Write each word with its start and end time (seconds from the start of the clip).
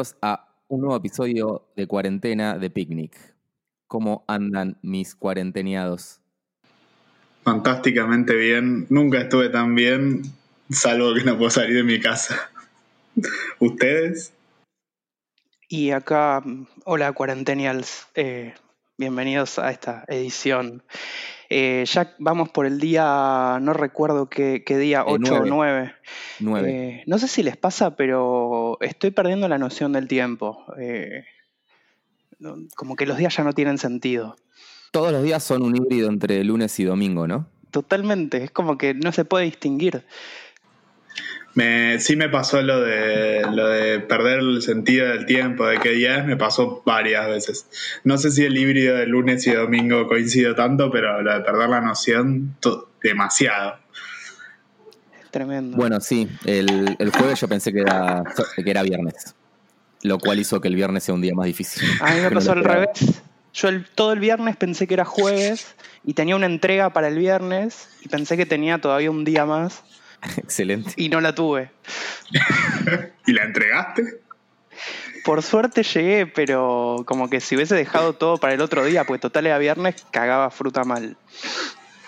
Bienvenidos 0.00 0.16
a 0.22 0.48
un 0.68 0.80
nuevo 0.80 0.96
episodio 0.96 1.68
de 1.76 1.86
cuarentena 1.86 2.56
de 2.56 2.70
Picnic. 2.70 3.34
¿Cómo 3.86 4.24
andan 4.26 4.78
mis 4.80 5.14
cuarenteneados? 5.14 6.22
Fantásticamente 7.42 8.34
bien. 8.34 8.86
Nunca 8.88 9.20
estuve 9.20 9.50
tan 9.50 9.74
bien, 9.74 10.22
salvo 10.70 11.12
que 11.12 11.24
no 11.24 11.36
puedo 11.36 11.50
salir 11.50 11.76
de 11.76 11.82
mi 11.82 12.00
casa. 12.00 12.50
¿Ustedes? 13.58 14.32
Y 15.68 15.90
acá, 15.90 16.42
hola 16.86 17.12
cuarentenials, 17.12 18.06
eh, 18.14 18.54
bienvenidos 18.96 19.58
a 19.58 19.70
esta 19.70 20.06
edición. 20.08 20.82
Eh, 21.52 21.84
ya 21.84 22.14
vamos 22.20 22.48
por 22.50 22.64
el 22.64 22.78
día, 22.78 23.58
no 23.60 23.72
recuerdo 23.72 24.30
qué, 24.30 24.62
qué 24.64 24.78
día, 24.78 25.04
8 25.04 25.34
o 25.34 25.44
nueve. 25.44 25.48
9. 25.48 25.92
Nueve. 26.38 26.70
Eh, 26.70 27.02
no 27.06 27.18
sé 27.18 27.26
si 27.26 27.42
les 27.42 27.56
pasa, 27.56 27.96
pero 27.96 28.78
estoy 28.80 29.10
perdiendo 29.10 29.48
la 29.48 29.58
noción 29.58 29.92
del 29.92 30.06
tiempo. 30.06 30.64
Eh, 30.78 31.24
como 32.76 32.94
que 32.94 33.04
los 33.04 33.18
días 33.18 33.36
ya 33.36 33.42
no 33.42 33.52
tienen 33.52 33.78
sentido. 33.78 34.36
Todos 34.92 35.10
los 35.10 35.24
días 35.24 35.42
son 35.42 35.62
un 35.62 35.76
híbrido 35.76 36.08
entre 36.08 36.42
lunes 36.44 36.78
y 36.78 36.84
domingo, 36.84 37.26
¿no? 37.26 37.48
Totalmente, 37.72 38.44
es 38.44 38.52
como 38.52 38.78
que 38.78 38.94
no 38.94 39.10
se 39.10 39.24
puede 39.24 39.44
distinguir. 39.44 40.04
Me, 41.54 41.98
sí 41.98 42.14
me 42.14 42.28
pasó 42.28 42.62
lo 42.62 42.80
de, 42.80 43.42
lo 43.52 43.66
de 43.68 43.98
perder 44.00 44.38
el 44.38 44.62
sentido 44.62 45.08
del 45.08 45.26
tiempo, 45.26 45.66
de 45.66 45.80
qué 45.80 45.90
día 45.90 46.18
es, 46.18 46.26
me 46.26 46.36
pasó 46.36 46.82
varias 46.86 47.26
veces. 47.28 47.66
No 48.04 48.18
sé 48.18 48.30
si 48.30 48.44
el 48.44 48.56
híbrido 48.56 48.96
de 48.96 49.06
lunes 49.06 49.46
y 49.48 49.52
domingo 49.52 50.06
coincido 50.06 50.54
tanto, 50.54 50.90
pero 50.92 51.20
lo 51.22 51.34
de 51.34 51.40
perder 51.40 51.68
la 51.68 51.80
noción, 51.80 52.56
to- 52.60 52.90
demasiado. 53.02 53.78
Tremendo. 55.30 55.76
Bueno, 55.76 56.00
sí, 56.00 56.28
el, 56.44 56.96
el 56.98 57.10
jueves 57.10 57.40
yo 57.40 57.48
pensé 57.48 57.72
que 57.72 57.80
era, 57.80 58.22
que 58.56 58.70
era 58.70 58.82
viernes, 58.82 59.34
lo 60.02 60.18
cual 60.18 60.38
hizo 60.40 60.60
que 60.60 60.68
el 60.68 60.74
viernes 60.74 61.04
sea 61.04 61.14
un 61.14 61.20
día 61.20 61.34
más 61.34 61.46
difícil. 61.46 61.88
A 62.00 62.14
mí 62.14 62.20
me 62.20 62.30
pasó 62.34 62.52
al 62.52 62.64
revés. 62.64 63.22
Yo 63.52 63.68
el- 63.68 63.86
todo 63.86 64.12
el 64.12 64.20
viernes 64.20 64.56
pensé 64.56 64.86
que 64.86 64.94
era 64.94 65.04
jueves 65.04 65.74
y 66.04 66.14
tenía 66.14 66.36
una 66.36 66.46
entrega 66.46 66.90
para 66.92 67.08
el 67.08 67.18
viernes 67.18 67.88
y 68.00 68.08
pensé 68.08 68.36
que 68.36 68.46
tenía 68.46 68.78
todavía 68.78 69.10
un 69.10 69.24
día 69.24 69.46
más 69.46 69.82
Excelente. 70.36 70.92
y 70.96 71.08
no 71.08 71.20
la 71.20 71.34
tuve. 71.34 71.70
¿Y 73.26 73.32
la 73.32 73.44
entregaste? 73.44 74.20
Por 75.24 75.42
suerte 75.42 75.82
llegué, 75.82 76.26
pero 76.26 77.04
como 77.06 77.28
que 77.28 77.40
si 77.40 77.54
hubiese 77.54 77.74
dejado 77.74 78.14
todo 78.14 78.38
para 78.38 78.54
el 78.54 78.60
otro 78.60 78.84
día, 78.84 79.04
pues 79.04 79.20
total 79.20 79.46
era 79.46 79.58
viernes, 79.58 80.06
cagaba 80.10 80.50
fruta 80.50 80.84
mal. 80.84 81.16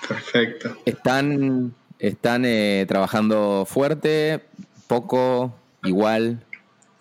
Perfecto. 0.08 0.77
Están, 0.86 1.74
están 1.98 2.44
eh, 2.44 2.86
trabajando 2.88 3.66
fuerte, 3.68 4.42
poco, 4.86 5.55
igual. 5.84 6.42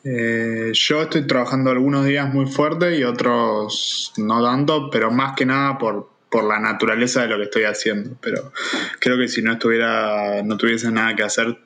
Eh, 0.03 0.71
yo 0.73 1.03
estoy 1.03 1.27
trabajando 1.27 1.69
algunos 1.71 2.05
días 2.05 2.33
muy 2.33 2.47
fuerte 2.47 2.97
y 2.97 3.03
otros 3.03 4.13
no 4.17 4.44
tanto, 4.44 4.89
pero 4.89 5.11
más 5.11 5.33
que 5.35 5.45
nada 5.45 5.77
por, 5.77 6.10
por 6.31 6.46
la 6.46 6.59
naturaleza 6.59 7.22
de 7.24 7.28
lo 7.28 7.38
que 7.38 7.44
estoy 7.44 7.64
haciendo. 7.66 8.16
Pero 8.22 8.52
creo 9.00 9.18
que 9.18 9.28
si 9.28 9.42
no 9.44 9.52
estuviera, 9.53 10.42
no 10.44 10.58
tuviese 10.58 10.90
nada 10.92 11.16
que 11.16 11.24
hacer, 11.24 11.58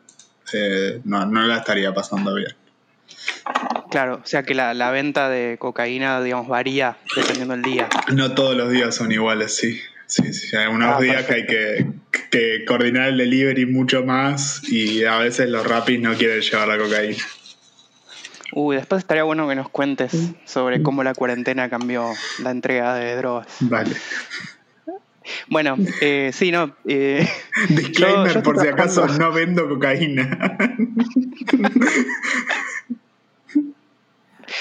eh, 0.54 1.00
no, 1.06 1.26
no 1.26 1.42
la 1.44 1.58
estaría 1.58 1.94
pasando 1.94 2.34
bien. 2.34 2.54
Claro, 3.92 4.16
o 4.24 4.28
sea 4.28 4.44
que 4.44 4.54
la, 4.56 4.74
la 4.74 4.92
venta 4.92 5.30
de 5.30 5.58
cocaína, 5.58 6.22
digamos, 6.22 6.48
varía 6.48 6.98
dependiendo 7.16 7.54
del 7.54 7.64
día. 7.64 7.88
No 8.14 8.34
todos 8.34 8.58
los 8.58 8.70
días 8.72 8.94
son 8.96 9.12
iguales, 9.12 9.56
sí. 9.56 9.80
Sí, 10.08 10.34
sí. 10.34 10.56
Hay 10.56 10.68
unos 10.68 10.98
Ah, 10.98 11.02
días 11.02 11.26
que 11.26 11.34
hay 11.34 11.46
que, 11.48 11.86
que 12.30 12.66
coordinar 12.66 13.10
el 13.10 13.18
delivery 13.18 13.66
mucho 13.66 14.04
más 14.04 14.62
y 14.70 15.04
a 15.06 15.18
veces 15.18 15.50
los 15.50 15.66
rapis 15.66 16.00
no 16.00 16.14
quieren 16.16 16.42
llevar 16.42 16.68
la 16.68 16.78
cocaína. 16.78 17.24
Uy, 18.54 18.76
después 18.76 19.00
estaría 19.00 19.24
bueno 19.24 19.48
que 19.50 19.56
nos 19.56 19.70
cuentes 19.70 20.12
sobre 20.46 20.82
cómo 20.84 21.04
la 21.04 21.14
cuarentena 21.16 21.70
cambió 21.70 22.12
la 22.44 22.52
entrega 22.52 22.94
de 22.96 23.16
drogas. 23.16 23.48
Vale. 23.62 23.96
Bueno, 25.50 25.76
eh, 26.02 26.32
sí, 26.34 26.52
no. 26.52 26.76
eh, 26.88 27.28
Disclaimer, 27.70 28.34
yo 28.34 28.44
por 28.44 28.60
si 28.62 28.68
acaso 28.68 29.02
trabajando- 29.02 29.26
no 29.30 29.34
vendo 29.34 29.70
cocaína. 29.70 30.58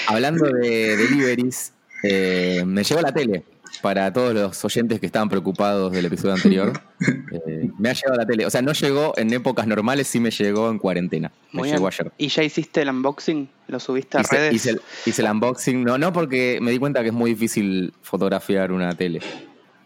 Hablando 0.07 0.45
de 0.49 0.97
deliveries, 0.97 1.73
eh, 2.03 2.63
me 2.65 2.83
llegó 2.83 3.01
la 3.01 3.11
tele. 3.13 3.43
Para 3.81 4.11
todos 4.13 4.33
los 4.33 4.63
oyentes 4.63 5.01
que 5.01 5.05
estaban 5.05 5.27
preocupados 5.27 5.91
del 5.91 6.05
episodio 6.05 6.33
anterior, 6.33 6.71
eh, 7.31 7.69
me 7.77 7.89
ha 7.89 7.93
llegado 7.93 8.15
la 8.15 8.25
tele. 8.25 8.45
O 8.45 8.49
sea, 8.49 8.61
no 8.61 8.71
llegó 8.71 9.13
en 9.17 9.33
épocas 9.33 9.67
normales, 9.67 10.07
sí 10.07 10.19
me 10.21 10.31
llegó 10.31 10.69
en 10.69 10.79
cuarentena. 10.79 11.31
Me 11.51 11.59
muy 11.59 11.69
llegó 11.69 11.81
bien. 11.89 11.93
ayer. 11.99 12.11
¿Y 12.17 12.29
ya 12.29 12.43
hiciste 12.43 12.81
el 12.83 12.89
unboxing? 12.89 13.49
¿Lo 13.67 13.79
subiste 13.81 14.17
a 14.17 14.21
Hice, 14.21 14.35
redes? 14.37 14.53
hice 14.53 14.69
el, 14.71 14.81
hice 15.05 15.21
el 15.21 15.29
unboxing. 15.29 15.83
No, 15.83 15.97
no, 15.97 16.13
porque 16.13 16.57
me 16.61 16.71
di 16.71 16.77
cuenta 16.79 17.01
que 17.01 17.09
es 17.09 17.13
muy 17.13 17.31
difícil 17.31 17.93
fotografiar 18.01 18.71
una 18.71 18.95
tele. 18.95 19.19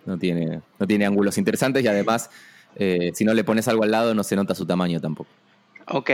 No 0.06 0.18
tiene, 0.18 0.62
no 0.80 0.88
tiene 0.88 1.06
ángulos 1.06 1.38
interesantes 1.38 1.84
y 1.84 1.88
además, 1.88 2.30
eh, 2.76 3.12
si 3.14 3.26
no 3.26 3.34
le 3.34 3.44
pones 3.44 3.68
algo 3.68 3.84
al 3.84 3.92
lado, 3.92 4.14
no 4.16 4.24
se 4.24 4.36
nota 4.36 4.56
su 4.56 4.66
tamaño 4.66 5.00
tampoco. 5.00 5.30
Ok, 5.88 6.10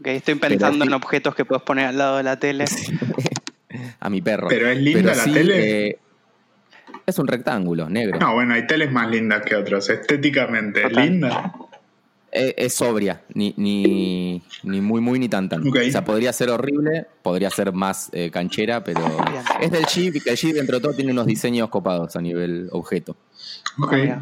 ok, 0.00 0.06
estoy 0.06 0.34
pensando 0.36 0.84
en 0.84 0.92
objetos 0.92 1.34
que 1.34 1.44
puedes 1.44 1.62
poner 1.62 1.86
al 1.86 1.98
lado 1.98 2.16
de 2.18 2.22
la 2.22 2.38
tele. 2.38 2.64
A 4.00 4.10
mi 4.10 4.20
perro. 4.20 4.48
Pero 4.48 4.68
es 4.68 4.78
linda 4.78 5.14
la 5.14 5.24
tele. 5.24 5.88
eh, 5.88 5.98
es 7.06 7.18
un 7.18 7.26
rectángulo 7.26 7.88
negro. 7.88 8.18
No, 8.18 8.34
bueno, 8.34 8.54
hay 8.54 8.66
teles 8.66 8.90
más 8.90 9.10
lindas 9.10 9.42
que 9.44 9.56
otros. 9.56 9.88
Estéticamente, 9.90 10.86
es 10.86 10.92
linda. 10.92 11.52
Eh, 12.32 12.54
es 12.58 12.74
sobria, 12.74 13.22
ni, 13.34 13.54
ni, 13.56 14.40
ni 14.62 14.80
muy, 14.80 15.00
muy, 15.00 15.18
ni 15.18 15.28
tan, 15.28 15.48
tan. 15.48 15.66
O 15.66 15.72
sea, 15.90 16.04
podría 16.04 16.32
ser 16.32 16.50
horrible, 16.50 17.06
podría 17.22 17.50
ser 17.50 17.72
más 17.72 18.08
eh, 18.12 18.30
canchera, 18.30 18.84
pero 18.84 19.00
Bien. 19.02 19.42
es 19.60 19.70
del 19.72 19.84
Jeep 19.86 20.14
y 20.16 20.20
que 20.20 20.30
el 20.30 20.36
Jeep 20.36 20.54
dentro 20.54 20.76
de 20.76 20.82
todo 20.82 20.94
tiene 20.94 21.10
unos 21.10 21.26
diseños 21.26 21.68
copados 21.70 22.14
a 22.14 22.20
nivel 22.20 22.68
objeto. 22.70 23.16
Ok. 23.82 23.94
Ah. 24.10 24.20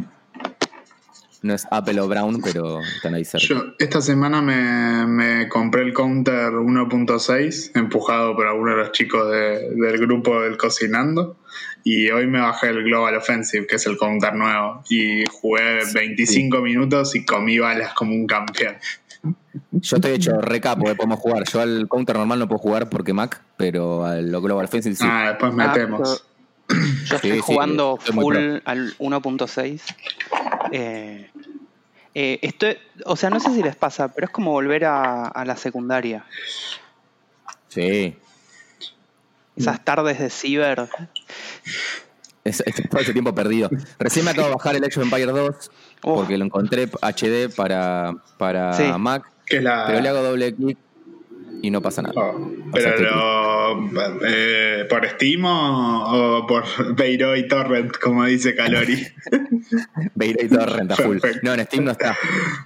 No 1.40 1.54
es 1.54 1.66
Apple 1.70 2.00
o 2.00 2.08
Brown, 2.08 2.40
pero 2.42 2.80
están 2.80 3.14
ahí 3.14 3.24
cerca. 3.24 3.46
Yo 3.46 3.62
esta 3.78 4.00
semana 4.00 4.42
me, 4.42 5.06
me 5.06 5.48
compré 5.48 5.82
el 5.82 5.92
Counter 5.92 6.50
1.6, 6.52 7.72
empujado 7.78 8.34
por 8.34 8.46
alguno 8.48 8.72
de 8.72 8.76
los 8.78 8.92
chicos 8.92 9.30
de- 9.30 9.70
del 9.76 9.98
grupo 9.98 10.40
del 10.42 10.56
Cocinando. 10.56 11.36
Y 11.90 12.10
hoy 12.10 12.26
me 12.26 12.38
bajé 12.38 12.68
el 12.68 12.84
Global 12.84 13.16
Offensive, 13.16 13.66
que 13.66 13.76
es 13.76 13.86
el 13.86 13.96
Counter 13.96 14.34
nuevo. 14.34 14.82
Y 14.90 15.24
jugué 15.32 15.78
25 15.94 16.60
minutos 16.60 17.16
y 17.16 17.24
comí 17.24 17.58
balas 17.58 17.94
como 17.94 18.12
un 18.12 18.26
campeón. 18.26 18.76
Yo 19.70 19.96
estoy 19.96 20.12
hecho 20.12 20.38
recapo, 20.38 20.90
eh, 20.90 20.94
podemos 20.94 21.18
jugar. 21.18 21.44
Yo 21.50 21.62
al 21.62 21.88
counter 21.88 22.16
normal 22.18 22.40
no 22.40 22.46
puedo 22.46 22.58
jugar 22.58 22.90
porque 22.90 23.14
Mac, 23.14 23.40
pero 23.56 24.04
al 24.04 24.28
Global 24.28 24.66
Offensive 24.66 24.96
sí. 24.96 25.04
Ah, 25.08 25.28
después 25.30 25.54
Ah, 25.58 25.66
metemos. 25.66 26.26
Yo 26.68 27.16
estoy 27.16 27.30
Sí, 27.30 27.36
sí, 27.36 27.42
jugando 27.42 27.96
full 27.96 28.36
al 28.66 28.94
1.6. 28.98 29.80
Eh, 30.72 31.30
eh, 32.14 32.38
estoy, 32.42 32.76
o 33.06 33.16
sea, 33.16 33.30
no 33.30 33.40
sé 33.40 33.54
si 33.54 33.62
les 33.62 33.76
pasa, 33.76 34.12
pero 34.12 34.26
es 34.26 34.30
como 34.30 34.50
volver 34.50 34.84
a, 34.84 35.28
a 35.28 35.44
la 35.46 35.56
secundaria. 35.56 36.26
Sí. 37.68 38.14
Esas 39.58 39.84
tardes 39.84 40.18
de 40.18 40.30
ciber. 40.30 40.88
Es, 42.44 42.62
es 42.64 42.88
todo 42.88 43.00
ese 43.00 43.12
tiempo 43.12 43.34
perdido. 43.34 43.68
Recién 43.98 44.24
me 44.24 44.30
acabo 44.30 44.48
de 44.48 44.54
bajar 44.54 44.76
el 44.76 44.84
Age 44.84 44.98
of 45.00 45.04
Empire 45.04 45.26
2 45.26 45.48
Uf. 45.50 45.70
porque 46.02 46.38
lo 46.38 46.44
encontré 46.46 46.88
HD 47.02 47.54
para, 47.54 48.14
para 48.38 48.72
Sí. 48.72 48.84
Mac, 48.98 49.24
que 49.44 49.58
es 49.58 49.62
la... 49.62 49.84
pero 49.86 50.00
le 50.00 50.08
hago 50.08 50.22
doble 50.22 50.54
clic 50.54 50.78
y 51.62 51.70
no 51.70 51.82
pasa 51.82 52.02
nada. 52.02 52.14
Oh, 52.16 52.50
pero 52.72 53.00
lo, 53.00 54.18
eh, 54.26 54.86
por 54.88 55.06
Steam 55.06 55.44
o, 55.44 56.38
o 56.38 56.46
por 56.46 56.64
Beiro 56.94 57.36
y 57.36 57.48
Torrent, 57.48 57.96
como 57.98 58.24
dice 58.24 58.54
Calori. 58.54 59.06
Beirut 60.14 60.42
y 60.42 60.48
Torrent 60.48 60.92
a 60.92 60.96
full. 60.96 61.18
No, 61.42 61.54
en 61.54 61.64
Steam 61.66 61.84
no 61.84 61.92
está. 61.92 62.16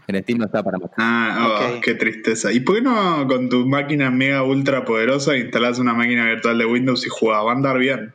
En 0.06 0.22
Steam 0.22 0.38
no 0.38 0.46
está 0.46 0.62
para 0.62 0.78
Mac. 0.78 0.92
Ah, 0.98 1.74
oh, 1.76 1.80
qué 1.80 1.94
tristeza. 1.94 2.52
¿Y 2.52 2.60
por 2.60 2.76
qué 2.76 2.82
no 2.82 3.26
con 3.26 3.48
tu 3.48 3.66
máquina 3.66 4.10
mega 4.10 4.42
ultra 4.42 4.84
poderosa 4.84 5.36
instalás 5.36 5.78
una 5.78 5.94
máquina 5.94 6.26
virtual 6.26 6.58
de 6.58 6.66
Windows 6.66 7.06
y 7.06 7.08
jugás? 7.08 7.44
Va 7.44 7.52
a 7.52 7.54
andar 7.54 7.78
bien. 7.78 8.12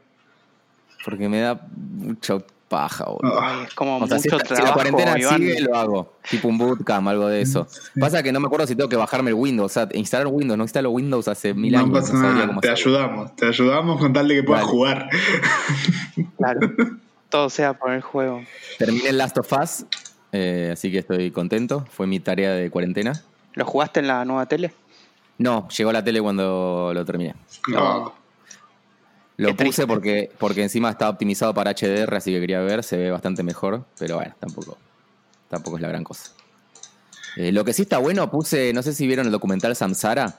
Porque 1.03 1.30
me 1.30 1.39
da 1.39 1.68
mucho 1.75 2.45
paja, 2.67 3.05
boludo. 3.05 3.39
Ay, 3.41 3.63
es 3.67 3.73
como 3.73 3.97
O 3.97 4.07
sea, 4.07 4.19
si, 4.19 4.29
la 4.29 4.73
cuarentena 4.73 5.17
Iván. 5.17 5.37
sigue, 5.37 5.61
lo 5.61 5.75
hago. 5.75 6.13
Tipo 6.29 6.47
un 6.47 6.57
bootcamp, 6.57 7.07
algo 7.07 7.27
de 7.27 7.41
eso. 7.41 7.67
Pasa 7.99 8.21
que 8.23 8.31
no 8.31 8.39
me 8.39 8.47
acuerdo 8.47 8.67
si 8.67 8.75
tengo 8.75 8.89
que 8.89 8.95
bajarme 8.95 9.29
el 9.29 9.35
Windows. 9.35 9.71
O 9.71 9.73
sea, 9.73 9.87
instalar 9.93 10.27
Windows. 10.27 10.57
No 10.57 10.63
instalo 10.63 10.91
Windows 10.91 11.27
hace 11.27 11.53
mil 11.53 11.73
no 11.73 11.79
años. 11.79 11.99
pasa 11.99 12.13
no 12.13 12.19
sabría 12.19 12.33
nada, 12.33 12.47
cómo 12.47 12.61
te 12.61 12.69
ayudamos. 12.69 13.35
Te 13.35 13.45
ayudamos 13.47 13.99
con 13.99 14.13
tal 14.13 14.27
de 14.27 14.35
que 14.35 14.43
puedas 14.43 14.65
jugar. 14.65 15.09
Claro. 16.37 16.59
Todo 17.29 17.49
sea 17.49 17.73
por 17.73 17.91
el 17.91 18.01
juego. 18.01 18.41
Terminé 18.77 19.09
el 19.09 19.17
Last 19.17 19.37
of 19.37 19.51
Us, 19.51 19.85
eh, 20.31 20.69
así 20.73 20.91
que 20.91 20.99
estoy 20.99 21.31
contento. 21.31 21.85
Fue 21.91 22.07
mi 22.07 22.19
tarea 22.19 22.51
de 22.51 22.69
cuarentena. 22.69 23.21
¿Lo 23.53 23.65
jugaste 23.65 23.99
en 23.99 24.07
la 24.07 24.23
nueva 24.23 24.45
tele? 24.45 24.73
No, 25.37 25.67
llegó 25.69 25.89
a 25.89 25.93
la 25.93 26.03
tele 26.03 26.21
cuando 26.21 26.91
lo 26.93 27.05
terminé. 27.05 27.35
No. 27.67 28.13
Lo 29.37 29.49
Qué 29.49 29.53
puse 29.53 29.63
triste. 29.63 29.87
porque, 29.87 30.31
porque 30.39 30.63
encima 30.63 30.89
está 30.89 31.09
optimizado 31.09 31.53
para 31.53 31.71
HDR, 31.71 32.15
así 32.15 32.31
que 32.31 32.39
quería 32.39 32.59
ver, 32.61 32.83
se 32.83 32.97
ve 32.97 33.11
bastante 33.11 33.43
mejor, 33.43 33.85
pero 33.99 34.15
bueno, 34.15 34.33
tampoco. 34.39 34.77
tampoco 35.47 35.77
es 35.77 35.81
la 35.83 35.89
gran 35.89 36.03
cosa. 36.03 36.31
Eh, 37.35 37.51
lo 37.51 37.63
que 37.63 37.71
sí 37.71 37.83
está 37.83 37.99
bueno, 37.99 38.31
puse, 38.31 38.73
no 38.73 38.81
sé 38.81 38.93
si 38.93 39.05
vieron 39.05 39.27
el 39.27 39.31
documental 39.31 39.75
Samsara. 39.75 40.35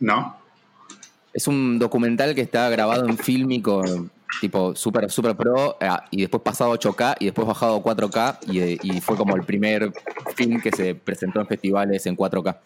No. 0.00 0.36
Es 1.34 1.46
un 1.46 1.78
documental 1.78 2.34
que 2.34 2.40
está 2.40 2.70
grabado 2.70 3.06
en 3.06 3.18
Filmico, 3.18 3.82
tipo 4.40 4.74
super, 4.74 5.10
super 5.10 5.36
pro, 5.36 5.76
eh, 5.78 5.90
y 6.10 6.22
después 6.22 6.42
pasado 6.42 6.72
a 6.72 6.78
8K 6.78 7.16
y 7.20 7.26
después 7.26 7.46
bajado 7.46 7.76
a 7.76 7.82
4K, 7.82 8.38
y, 8.50 8.96
y 8.96 9.00
fue 9.02 9.18
como 9.18 9.36
el 9.36 9.44
primer 9.44 9.92
film 10.34 10.62
que 10.62 10.72
se 10.72 10.94
presentó 10.94 11.40
en 11.40 11.46
festivales 11.46 12.06
en 12.06 12.16
4K. 12.16 12.56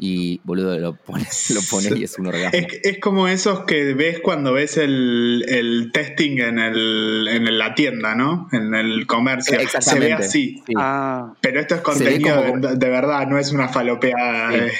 Y 0.00 0.40
boludo, 0.44 0.78
lo 0.78 0.94
pones, 0.94 1.50
lo 1.54 1.60
pones 1.62 1.98
y 1.98 2.04
es 2.04 2.18
un 2.18 2.28
orgasmo. 2.28 2.50
Es, 2.52 2.66
es, 2.84 3.00
como 3.00 3.26
esos 3.26 3.64
que 3.64 3.94
ves 3.94 4.20
cuando 4.20 4.52
ves 4.52 4.76
el, 4.76 5.44
el 5.48 5.90
testing 5.92 6.38
en, 6.38 6.58
el, 6.60 7.26
en 7.28 7.58
la 7.58 7.74
tienda, 7.74 8.14
¿no? 8.14 8.48
En 8.52 8.74
el 8.74 9.06
comercio. 9.06 9.58
Se 9.80 9.98
ve 9.98 10.12
así. 10.12 10.62
Sí. 10.64 10.72
Ah. 10.76 11.34
Pero 11.40 11.60
esto 11.60 11.74
es 11.74 11.80
contenido 11.80 12.44
como... 12.44 12.58
de, 12.58 12.76
de, 12.76 12.88
verdad, 12.88 13.26
no 13.26 13.38
es 13.38 13.50
una 13.50 13.68
falopeada. 13.68 14.52
Sí. 14.52 14.74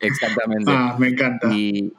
Exactamente. 0.00 0.70
Ah, 0.74 0.96
me 0.98 1.08
encanta. 1.08 1.48
Y, 1.52 1.92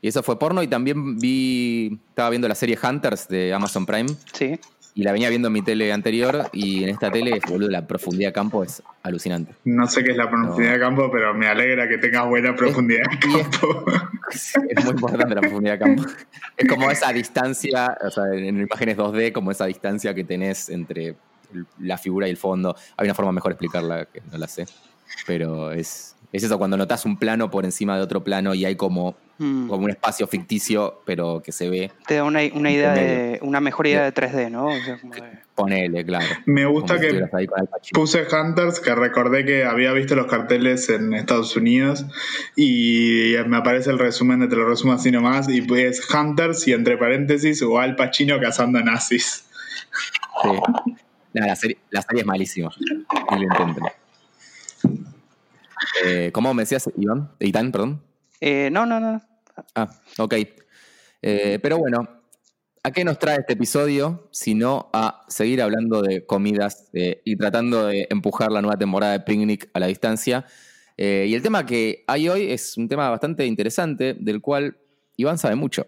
y, 0.00 0.08
eso 0.08 0.22
fue 0.22 0.38
porno. 0.38 0.62
Y 0.62 0.68
también 0.68 1.18
vi. 1.18 2.00
Estaba 2.08 2.30
viendo 2.30 2.48
la 2.48 2.54
serie 2.54 2.78
Hunters 2.82 3.28
de 3.28 3.52
Amazon 3.52 3.84
Prime. 3.84 4.08
Sí. 4.32 4.58
Y 4.94 5.04
la 5.04 5.12
venía 5.12 5.28
viendo 5.28 5.48
en 5.48 5.54
mi 5.54 5.62
tele 5.62 5.92
anterior. 5.92 6.48
Y 6.52 6.84
en 6.84 6.90
esta 6.90 7.10
tele, 7.10 7.40
boludo, 7.48 7.70
la 7.70 7.86
profundidad 7.86 8.30
de 8.30 8.32
campo 8.32 8.64
es 8.64 8.82
alucinante. 9.02 9.54
No 9.64 9.86
sé 9.86 10.02
qué 10.02 10.10
es 10.10 10.16
la 10.16 10.28
profundidad 10.28 10.68
no. 10.68 10.74
de 10.74 10.80
campo, 10.80 11.10
pero 11.10 11.34
me 11.34 11.46
alegra 11.46 11.88
que 11.88 11.98
tengas 11.98 12.26
buena 12.28 12.54
profundidad 12.54 13.02
es, 13.10 13.20
de 13.20 13.40
campo. 13.40 13.84
Es, 14.32 14.54
es, 14.54 14.84
muy 14.84 14.94
importante 14.94 15.34
la 15.34 15.40
profundidad 15.40 15.72
de 15.72 15.78
campo. 15.80 16.04
Es 16.56 16.68
como 16.68 16.88
esa 16.88 17.12
distancia, 17.12 17.98
o 18.00 18.10
sea, 18.10 18.24
en 18.32 18.60
imágenes 18.60 18.96
2D, 18.96 19.32
como 19.32 19.50
esa 19.50 19.66
distancia 19.66 20.14
que 20.14 20.22
tenés 20.22 20.68
entre 20.68 21.16
la 21.80 21.98
figura 21.98 22.28
y 22.28 22.30
el 22.30 22.36
fondo. 22.36 22.76
Hay 22.96 23.06
una 23.06 23.14
forma 23.14 23.32
mejor 23.32 23.50
de 23.50 23.54
explicarla 23.54 24.04
que 24.06 24.20
no 24.30 24.38
la 24.38 24.46
sé. 24.46 24.66
Pero 25.26 25.72
es, 25.72 26.09
es 26.32 26.44
eso, 26.44 26.58
cuando 26.58 26.76
notas 26.76 27.04
un 27.04 27.18
plano 27.18 27.50
por 27.50 27.64
encima 27.64 27.96
de 27.96 28.02
otro 28.02 28.22
plano 28.22 28.54
y 28.54 28.64
hay 28.64 28.76
como, 28.76 29.16
mm. 29.38 29.68
como 29.68 29.84
un 29.84 29.90
espacio 29.90 30.28
ficticio, 30.28 31.02
pero 31.04 31.42
que 31.44 31.50
se 31.50 31.68
ve. 31.68 31.90
Te 32.06 32.14
da 32.14 32.24
una, 32.24 32.40
una 32.54 32.70
idea 32.70 32.92
de, 32.94 33.40
una 33.42 33.60
mejor 33.60 33.88
idea 33.88 34.04
de 34.04 34.14
3D, 34.14 34.50
¿no? 34.50 34.66
O 34.66 34.80
sea, 34.80 34.98
como 35.00 35.14
de... 35.14 35.22
Ponele, 35.56 36.04
claro. 36.04 36.26
Me 36.46 36.66
gusta 36.66 37.00
que 37.00 37.28
puse 37.92 38.26
Hunters, 38.32 38.78
que 38.78 38.94
recordé 38.94 39.44
que 39.44 39.64
había 39.64 39.92
visto 39.92 40.14
los 40.14 40.26
carteles 40.26 40.88
en 40.88 41.12
Estados 41.14 41.56
Unidos 41.56 42.06
y 42.56 43.34
me 43.46 43.56
aparece 43.56 43.90
el 43.90 43.98
resumen 43.98 44.40
de 44.40 44.48
te 44.48 44.56
lo 44.56 44.68
resumo 44.68 44.92
así 44.92 45.10
nomás 45.10 45.48
y 45.48 45.62
pues 45.62 46.08
Hunters 46.14 46.66
y 46.68 46.72
entre 46.72 46.96
paréntesis 46.96 47.60
o 47.62 47.78
Al 47.78 47.96
Pacino 47.96 48.40
cazando 48.40 48.80
nazis. 48.80 49.44
Sí. 50.42 50.48
No, 51.32 51.46
la, 51.46 51.54
serie, 51.54 51.78
la 51.90 52.02
serie 52.02 52.22
es 52.22 52.26
malísima. 52.26 52.70
Ni 53.32 53.36
lo 53.36 53.42
intenten. 53.42 53.99
Eh, 56.04 56.30
¿Cómo 56.32 56.52
me 56.54 56.62
decías, 56.62 56.90
Iván? 56.96 57.30
Itán, 57.40 57.72
perdón. 57.72 58.02
Eh, 58.40 58.70
no, 58.72 58.86
no, 58.86 59.00
no. 59.00 59.20
Ah, 59.74 59.90
ok. 60.18 60.34
Eh, 61.22 61.58
pero 61.62 61.78
bueno, 61.78 62.22
¿a 62.82 62.90
qué 62.90 63.04
nos 63.04 63.18
trae 63.18 63.38
este 63.40 63.54
episodio? 63.54 64.28
Sino 64.30 64.90
a 64.92 65.24
seguir 65.28 65.62
hablando 65.62 66.02
de 66.02 66.24
comidas 66.26 66.88
y 66.92 67.36
tratando 67.36 67.86
de 67.86 68.06
empujar 68.10 68.50
la 68.50 68.62
nueva 68.62 68.78
temporada 68.78 69.12
de 69.12 69.20
Picnic 69.20 69.70
a 69.74 69.80
la 69.80 69.86
distancia. 69.86 70.46
y 70.96 71.34
el 71.34 71.42
tema 71.42 71.66
que 71.66 72.04
hay 72.06 72.28
hoy 72.28 72.50
es 72.50 72.76
un 72.76 72.88
tema 72.88 73.10
bastante 73.10 73.46
interesante, 73.46 74.14
del 74.14 74.40
cual 74.40 74.78
Iván 75.16 75.38
sabe 75.38 75.56
mucho. 75.56 75.86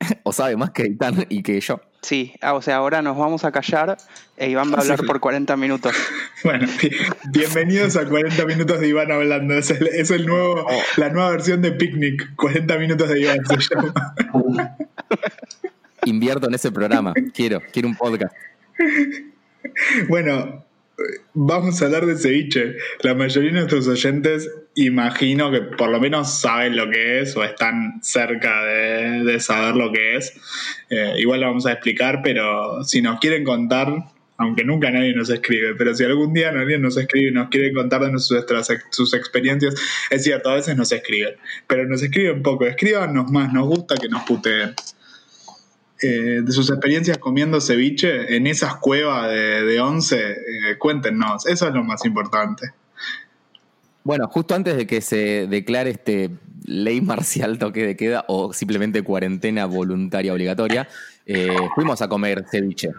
o 0.24 0.32
sabe 0.32 0.56
más 0.56 0.70
que 0.70 0.86
Itán 0.86 1.26
y 1.28 1.42
que 1.42 1.60
yo. 1.60 1.80
Sí, 2.04 2.34
ah, 2.42 2.52
o 2.52 2.60
sea, 2.60 2.76
ahora 2.76 3.00
nos 3.00 3.16
vamos 3.16 3.46
a 3.46 3.50
callar 3.50 3.96
e 4.36 4.50
Iván 4.50 4.70
va 4.70 4.76
a 4.76 4.80
hablar 4.82 5.00
sí. 5.00 5.06
por 5.06 5.20
40 5.20 5.56
minutos. 5.56 5.96
Bueno, 6.44 6.68
bienvenidos 7.30 7.96
a 7.96 8.06
40 8.06 8.44
minutos 8.44 8.78
de 8.78 8.88
Iván 8.88 9.10
hablando. 9.10 9.54
Es, 9.54 9.70
el, 9.70 9.86
es 9.86 10.10
el 10.10 10.26
nuevo, 10.26 10.66
oh. 10.68 10.82
la 10.98 11.08
nueva 11.08 11.30
versión 11.30 11.62
de 11.62 11.72
Picnic. 11.72 12.34
40 12.36 12.76
minutos 12.76 13.08
de 13.08 13.20
Iván 13.22 13.38
se 13.46 13.74
llama. 13.74 13.94
Invierto 16.04 16.46
en 16.48 16.54
ese 16.54 16.70
programa. 16.70 17.14
Quiero, 17.32 17.62
quiero 17.72 17.88
un 17.88 17.96
podcast. 17.96 18.34
Bueno, 20.10 20.62
vamos 21.32 21.80
a 21.80 21.86
hablar 21.86 22.04
de 22.04 22.18
ceviche. 22.18 22.76
La 23.00 23.14
mayoría 23.14 23.50
de 23.50 23.60
nuestros 23.60 23.88
oyentes 23.88 24.50
imagino 24.76 25.50
que 25.50 25.60
por 25.60 25.90
lo 25.90 26.00
menos 26.00 26.40
saben 26.40 26.76
lo 26.76 26.90
que 26.90 27.20
es 27.20 27.36
o 27.36 27.44
están 27.44 28.00
cerca 28.02 28.64
de, 28.64 29.24
de 29.24 29.40
saber 29.40 29.76
lo 29.76 29.92
que 29.92 30.16
es. 30.16 30.34
Eh, 30.90 31.14
igual 31.18 31.40
lo 31.40 31.46
vamos 31.46 31.66
a 31.66 31.72
explicar, 31.72 32.20
pero 32.22 32.82
si 32.84 33.00
nos 33.00 33.20
quieren 33.20 33.44
contar, 33.44 33.88
aunque 34.36 34.64
nunca 34.64 34.90
nadie 34.90 35.14
nos 35.14 35.30
escribe, 35.30 35.74
pero 35.76 35.94
si 35.94 36.04
algún 36.04 36.34
día 36.34 36.50
alguien 36.50 36.82
nos 36.82 36.96
escribe 36.96 37.30
y 37.30 37.32
nos 37.32 37.48
quiere 37.48 37.72
contar 37.72 38.00
de 38.00 38.18
sus 38.18 39.14
experiencias, 39.14 39.74
es 40.10 40.24
cierto, 40.24 40.50
a 40.50 40.54
veces 40.54 40.76
nos 40.76 40.90
escriben, 40.90 41.34
pero 41.66 41.86
nos 41.86 42.02
escriben 42.02 42.42
poco, 42.42 42.66
escríbanos 42.66 43.30
más, 43.30 43.52
nos 43.52 43.68
gusta 43.68 43.94
que 43.96 44.08
nos 44.08 44.24
puteen. 44.24 44.74
Eh, 46.02 46.42
de 46.42 46.52
sus 46.52 46.68
experiencias 46.68 47.18
comiendo 47.18 47.60
ceviche 47.60 48.36
en 48.36 48.48
esas 48.48 48.76
cuevas 48.76 49.30
de, 49.30 49.62
de 49.64 49.80
once, 49.80 50.32
eh, 50.32 50.76
cuéntenos, 50.78 51.46
eso 51.46 51.68
es 51.68 51.74
lo 51.74 51.84
más 51.84 52.04
importante. 52.04 52.72
Bueno, 54.04 54.28
justo 54.28 54.54
antes 54.54 54.76
de 54.76 54.86
que 54.86 55.00
se 55.00 55.46
declare 55.46 55.90
este 55.90 56.30
ley 56.66 57.00
marcial 57.00 57.58
toque 57.58 57.86
de 57.86 57.96
queda 57.96 58.24
o 58.28 58.52
simplemente 58.52 59.02
cuarentena 59.02 59.64
voluntaria 59.64 60.32
obligatoria, 60.32 60.86
eh, 61.26 61.56
fuimos 61.74 62.02
a 62.02 62.08
comer 62.08 62.44
ceviche. 62.50 62.90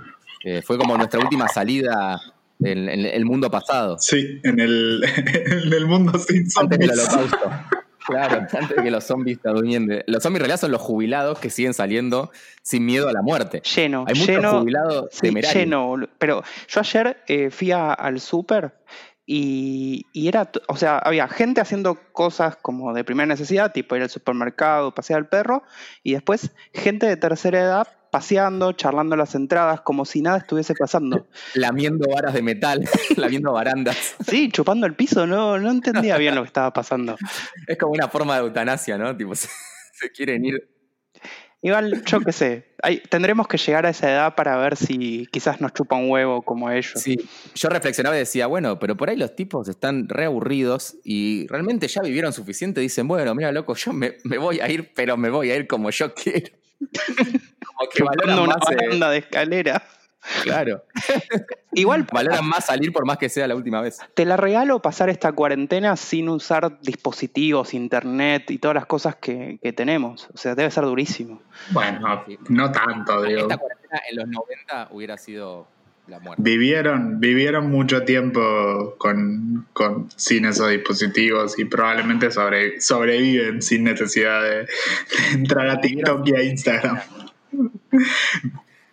Eh, 0.43 0.61
fue 0.63 0.77
como 0.77 0.97
nuestra 0.97 1.19
última 1.19 1.47
salida 1.47 2.19
en, 2.59 2.89
en, 2.89 3.05
el 3.05 3.23
mundo 3.25 3.51
pasado. 3.51 3.97
Sí, 3.99 4.39
en 4.43 4.59
el, 4.59 5.03
en 5.15 5.73
el 5.73 5.85
mundo 5.85 6.17
sin 6.17 6.49
zombies. 6.49 6.89
Antes 6.89 6.97
del 6.97 6.99
holocausto. 6.99 7.51
Claro, 8.07 8.45
antes 8.53 8.77
de 8.77 8.83
que 8.83 8.91
los 8.91 9.03
zombies 9.03 9.37
estadounidenses. 9.37 10.03
Los 10.05 10.21
zombies 10.21 10.37
en 10.37 10.41
realidad 10.41 10.59
son 10.59 10.69
los 10.71 10.79
jubilados 10.79 11.39
que 11.39 11.49
siguen 11.49 11.73
saliendo 11.73 12.29
sin 12.61 12.85
miedo 12.85 13.09
a 13.09 13.13
la 13.13 13.23
muerte. 13.23 13.63
Lleno, 13.75 14.05
Hay 14.07 14.13
muchos 14.13 14.27
lleno, 14.27 14.59
jubilados 14.59 15.07
sí, 15.11 15.21
temerarios. 15.21 15.55
lleno. 15.63 15.95
Pero 16.19 16.43
yo 16.67 16.79
ayer 16.81 17.17
eh, 17.27 17.49
fui 17.49 17.71
a, 17.71 17.93
al 17.93 18.19
súper 18.19 18.75
y, 19.25 20.05
y, 20.13 20.27
era, 20.27 20.51
o 20.67 20.77
sea, 20.77 20.99
había 20.99 21.27
gente 21.27 21.61
haciendo 21.61 21.99
cosas 22.11 22.55
como 22.57 22.93
de 22.93 23.03
primera 23.03 23.25
necesidad, 23.25 23.71
tipo 23.71 23.95
ir 23.95 24.03
al 24.03 24.09
supermercado, 24.09 24.93
pasear 24.93 25.19
al 25.19 25.27
perro, 25.27 25.63
y 26.03 26.13
después 26.13 26.51
gente 26.73 27.07
de 27.07 27.17
tercera 27.17 27.59
edad 27.59 27.87
paseando, 28.15 28.71
charlando 28.71 29.17
las 29.17 29.35
entradas, 29.35 29.81
como 29.81 30.05
si 30.05 30.21
nada 30.21 30.37
estuviese 30.37 30.73
pasando. 30.73 31.27
Lamiendo 31.53 32.07
varas 32.09 32.33
de 32.33 32.41
metal, 32.41 32.87
lamiendo 33.17 33.51
barandas. 33.51 34.15
Sí, 34.25 34.49
chupando 34.49 34.87
el 34.87 34.95
piso, 34.95 35.27
no, 35.27 35.57
no 35.57 35.69
entendía 35.69 36.17
bien 36.17 36.33
lo 36.33 36.43
que 36.43 36.47
estaba 36.47 36.71
pasando. 36.71 37.17
Es 37.67 37.77
como 37.77 37.91
una 37.91 38.07
forma 38.07 38.35
de 38.35 38.45
eutanasia, 38.45 38.97
¿no? 38.97 39.17
Tipo, 39.17 39.35
se, 39.35 39.49
se 39.93 40.11
quieren 40.11 40.45
ir. 40.45 40.74
Igual, 41.61 42.03
yo 42.05 42.19
qué 42.19 42.31
sé, 42.31 42.75
hay, 42.83 42.99
tendremos 42.99 43.47
que 43.47 43.57
llegar 43.57 43.87
a 43.87 43.89
esa 43.89 44.11
edad 44.11 44.35
para 44.35 44.55
ver 44.57 44.75
si 44.75 45.25
quizás 45.31 45.61
nos 45.61 45.73
chupa 45.73 45.95
un 45.95 46.11
huevo 46.11 46.43
como 46.43 46.69
ellos. 46.69 46.93
Sí, 46.95 47.17
yo 47.55 47.69
reflexionaba 47.69 48.15
y 48.15 48.19
decía, 48.19 48.45
bueno, 48.45 48.77
pero 48.77 48.95
por 48.95 49.09
ahí 49.09 49.17
los 49.17 49.35
tipos 49.35 49.67
están 49.67 50.07
reaburridos 50.07 50.95
y 51.03 51.47
realmente 51.47 51.87
ya 51.87 52.01
vivieron 52.01 52.33
suficiente. 52.33 52.81
Dicen, 52.81 53.07
bueno, 53.07 53.33
mira, 53.33 53.51
loco, 53.51 53.73
yo 53.73 53.93
me, 53.93 54.17
me 54.23 54.37
voy 54.37 54.59
a 54.59 54.69
ir, 54.69 54.93
pero 54.93 55.17
me 55.17 55.29
voy 55.29 55.49
a 55.49 55.55
ir 55.55 55.65
como 55.65 55.89
yo 55.89 56.13
quiero. 56.13 56.49
como 57.65 57.89
que 57.89 58.03
valoran 58.03 58.39
una 58.39 58.57
más 58.57 58.75
banda 58.75 59.09
de 59.09 59.17
escalera. 59.17 59.83
Claro. 60.43 60.83
Igual 61.73 62.07
valoran 62.11 62.47
más 62.47 62.65
salir 62.65 62.91
por 62.91 63.05
más 63.05 63.17
que 63.17 63.29
sea 63.29 63.47
la 63.47 63.55
última 63.55 63.81
vez. 63.81 63.99
Te 64.13 64.25
la 64.25 64.37
regalo 64.37 64.81
pasar 64.81 65.09
esta 65.09 65.31
cuarentena 65.33 65.95
sin 65.95 66.29
usar 66.29 66.79
dispositivos, 66.81 67.73
internet 67.73 68.49
y 68.51 68.57
todas 68.57 68.75
las 68.75 68.85
cosas 68.85 69.15
que, 69.17 69.59
que 69.61 69.73
tenemos. 69.73 70.29
O 70.33 70.37
sea, 70.37 70.55
debe 70.55 70.71
ser 70.71 70.85
durísimo. 70.85 71.41
Bueno, 71.71 72.23
no 72.49 72.71
tanto, 72.71 73.23
digo. 73.23 73.41
Esta 73.41 73.57
cuarentena 73.57 74.01
en 74.09 74.15
los 74.17 74.27
90 74.27 74.87
hubiera 74.91 75.17
sido 75.17 75.67
la 76.07 76.19
muerte. 76.19 76.41
Vivieron, 76.41 77.19
vivieron 77.19 77.69
mucho 77.69 78.03
tiempo 78.03 78.95
con, 78.97 79.67
con, 79.73 80.09
sin 80.15 80.45
esos 80.45 80.69
dispositivos 80.69 81.57
y 81.59 81.65
probablemente 81.65 82.31
sobre, 82.31 82.79
sobreviven 82.79 83.61
sin 83.61 83.83
necesidad 83.83 84.41
de, 84.41 84.49
de 84.49 84.67
entrar 85.33 85.69
a 85.69 85.81
TikTok 85.81 86.27
y 86.27 86.35
a 86.35 86.43
Instagram. 86.43 86.99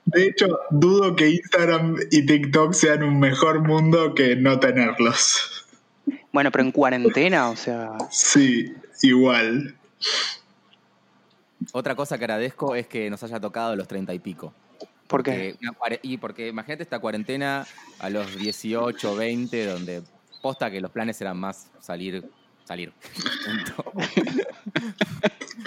De 0.05 0.27
hecho, 0.27 0.59
dudo 0.71 1.15
que 1.15 1.31
Instagram 1.31 1.97
y 2.11 2.27
TikTok 2.27 2.73
sean 2.73 3.03
un 3.03 3.21
mejor 3.21 3.61
mundo 3.61 4.15
que 4.15 4.37
no 4.37 4.59
tenerlos. 4.59 5.67
Bueno, 6.33 6.51
pero 6.51 6.65
en 6.65 6.73
cuarentena, 6.73 7.51
o 7.51 7.57
sea. 7.57 7.93
Sí, 8.11 8.75
igual. 9.03 9.77
Otra 11.73 11.95
cosa 11.95 12.19
que 12.19 12.25
agradezco 12.25 12.75
es 12.75 12.87
que 12.87 13.09
nos 13.09 13.23
haya 13.23 13.39
tocado 13.39 13.77
los 13.77 13.87
treinta 13.87 14.13
y 14.13 14.19
pico. 14.19 14.53
¿Por 15.07 15.23
qué? 15.23 15.57
Porque, 15.79 16.01
y 16.03 16.17
porque 16.17 16.49
imagínate 16.49 16.83
esta 16.83 16.99
cuarentena 16.99 17.67
a 17.99 18.11
los 18.11 18.37
18, 18.37 19.15
20, 19.15 19.67
donde 19.67 20.03
posta 20.41 20.71
que 20.71 20.81
los 20.81 20.91
planes 20.91 21.21
eran 21.21 21.39
más 21.39 21.71
salir 21.81 22.25
salir. 22.65 22.93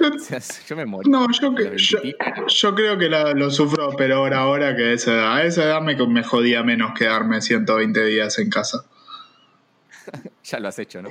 o 0.16 0.20
sea, 0.20 0.40
yo 0.68 0.76
me 0.76 0.86
morí. 0.86 1.10
No, 1.10 1.28
yo, 1.32 1.54
que, 1.56 1.78
yo, 1.78 2.00
yo, 2.48 2.76
creo 2.76 2.98
que 2.98 3.10
la, 3.10 3.34
lo 3.34 3.50
sufro 3.52 3.90
peor 3.92 4.34
ahora 4.34 4.76
que 4.76 4.84
a 4.84 4.92
esa 4.94 5.14
edad. 5.14 5.36
A 5.36 5.44
esa 5.44 5.64
edad 5.64 5.82
me, 5.82 5.96
me 6.08 6.24
jodía 6.24 6.64
menos 6.64 6.94
quedarme 6.98 7.42
120 7.42 8.06
días 8.06 8.40
en 8.40 8.50
casa. 8.50 8.86
ya 10.44 10.60
lo 10.60 10.68
has 10.68 10.80
hecho, 10.80 11.02
¿no? 11.02 11.10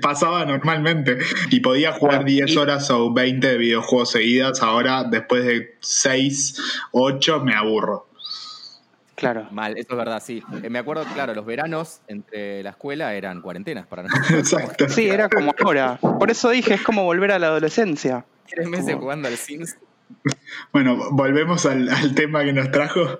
Pasaba 0.00 0.44
normalmente 0.44 1.18
y 1.50 1.60
podía 1.60 1.92
jugar 1.92 2.24
10 2.24 2.56
horas 2.56 2.90
o 2.90 3.12
20 3.12 3.46
de 3.46 3.58
videojuegos 3.58 4.12
seguidas. 4.12 4.62
Ahora, 4.62 5.04
después 5.04 5.44
de 5.44 5.76
6, 5.80 6.88
8, 6.92 7.40
me 7.44 7.54
aburro. 7.54 8.07
Claro. 9.18 9.48
Mal, 9.50 9.76
eso 9.76 9.88
es 9.90 9.96
verdad, 9.96 10.22
sí. 10.24 10.44
Eh, 10.62 10.70
me 10.70 10.78
acuerdo, 10.78 11.04
claro, 11.12 11.34
los 11.34 11.44
veranos 11.44 12.02
entre 12.06 12.62
la 12.62 12.70
escuela 12.70 13.14
eran 13.14 13.42
cuarentenas 13.42 13.84
para 13.86 14.04
nosotros. 14.04 14.30
Exacto. 14.38 14.88
Sí, 14.88 15.08
era 15.08 15.28
como 15.28 15.52
ahora. 15.64 15.96
Por 15.96 16.30
eso 16.30 16.50
dije, 16.50 16.74
es 16.74 16.82
como 16.82 17.02
volver 17.02 17.32
a 17.32 17.38
la 17.40 17.48
adolescencia. 17.48 18.24
Tres 18.48 18.68
meses 18.68 18.94
jugando 18.94 19.26
al 19.26 19.36
Sims. 19.36 19.76
Bueno, 20.72 21.10
volvemos 21.10 21.66
al, 21.66 21.88
al 21.88 22.14
tema 22.14 22.44
que 22.44 22.52
nos 22.52 22.70
trajo. 22.70 23.18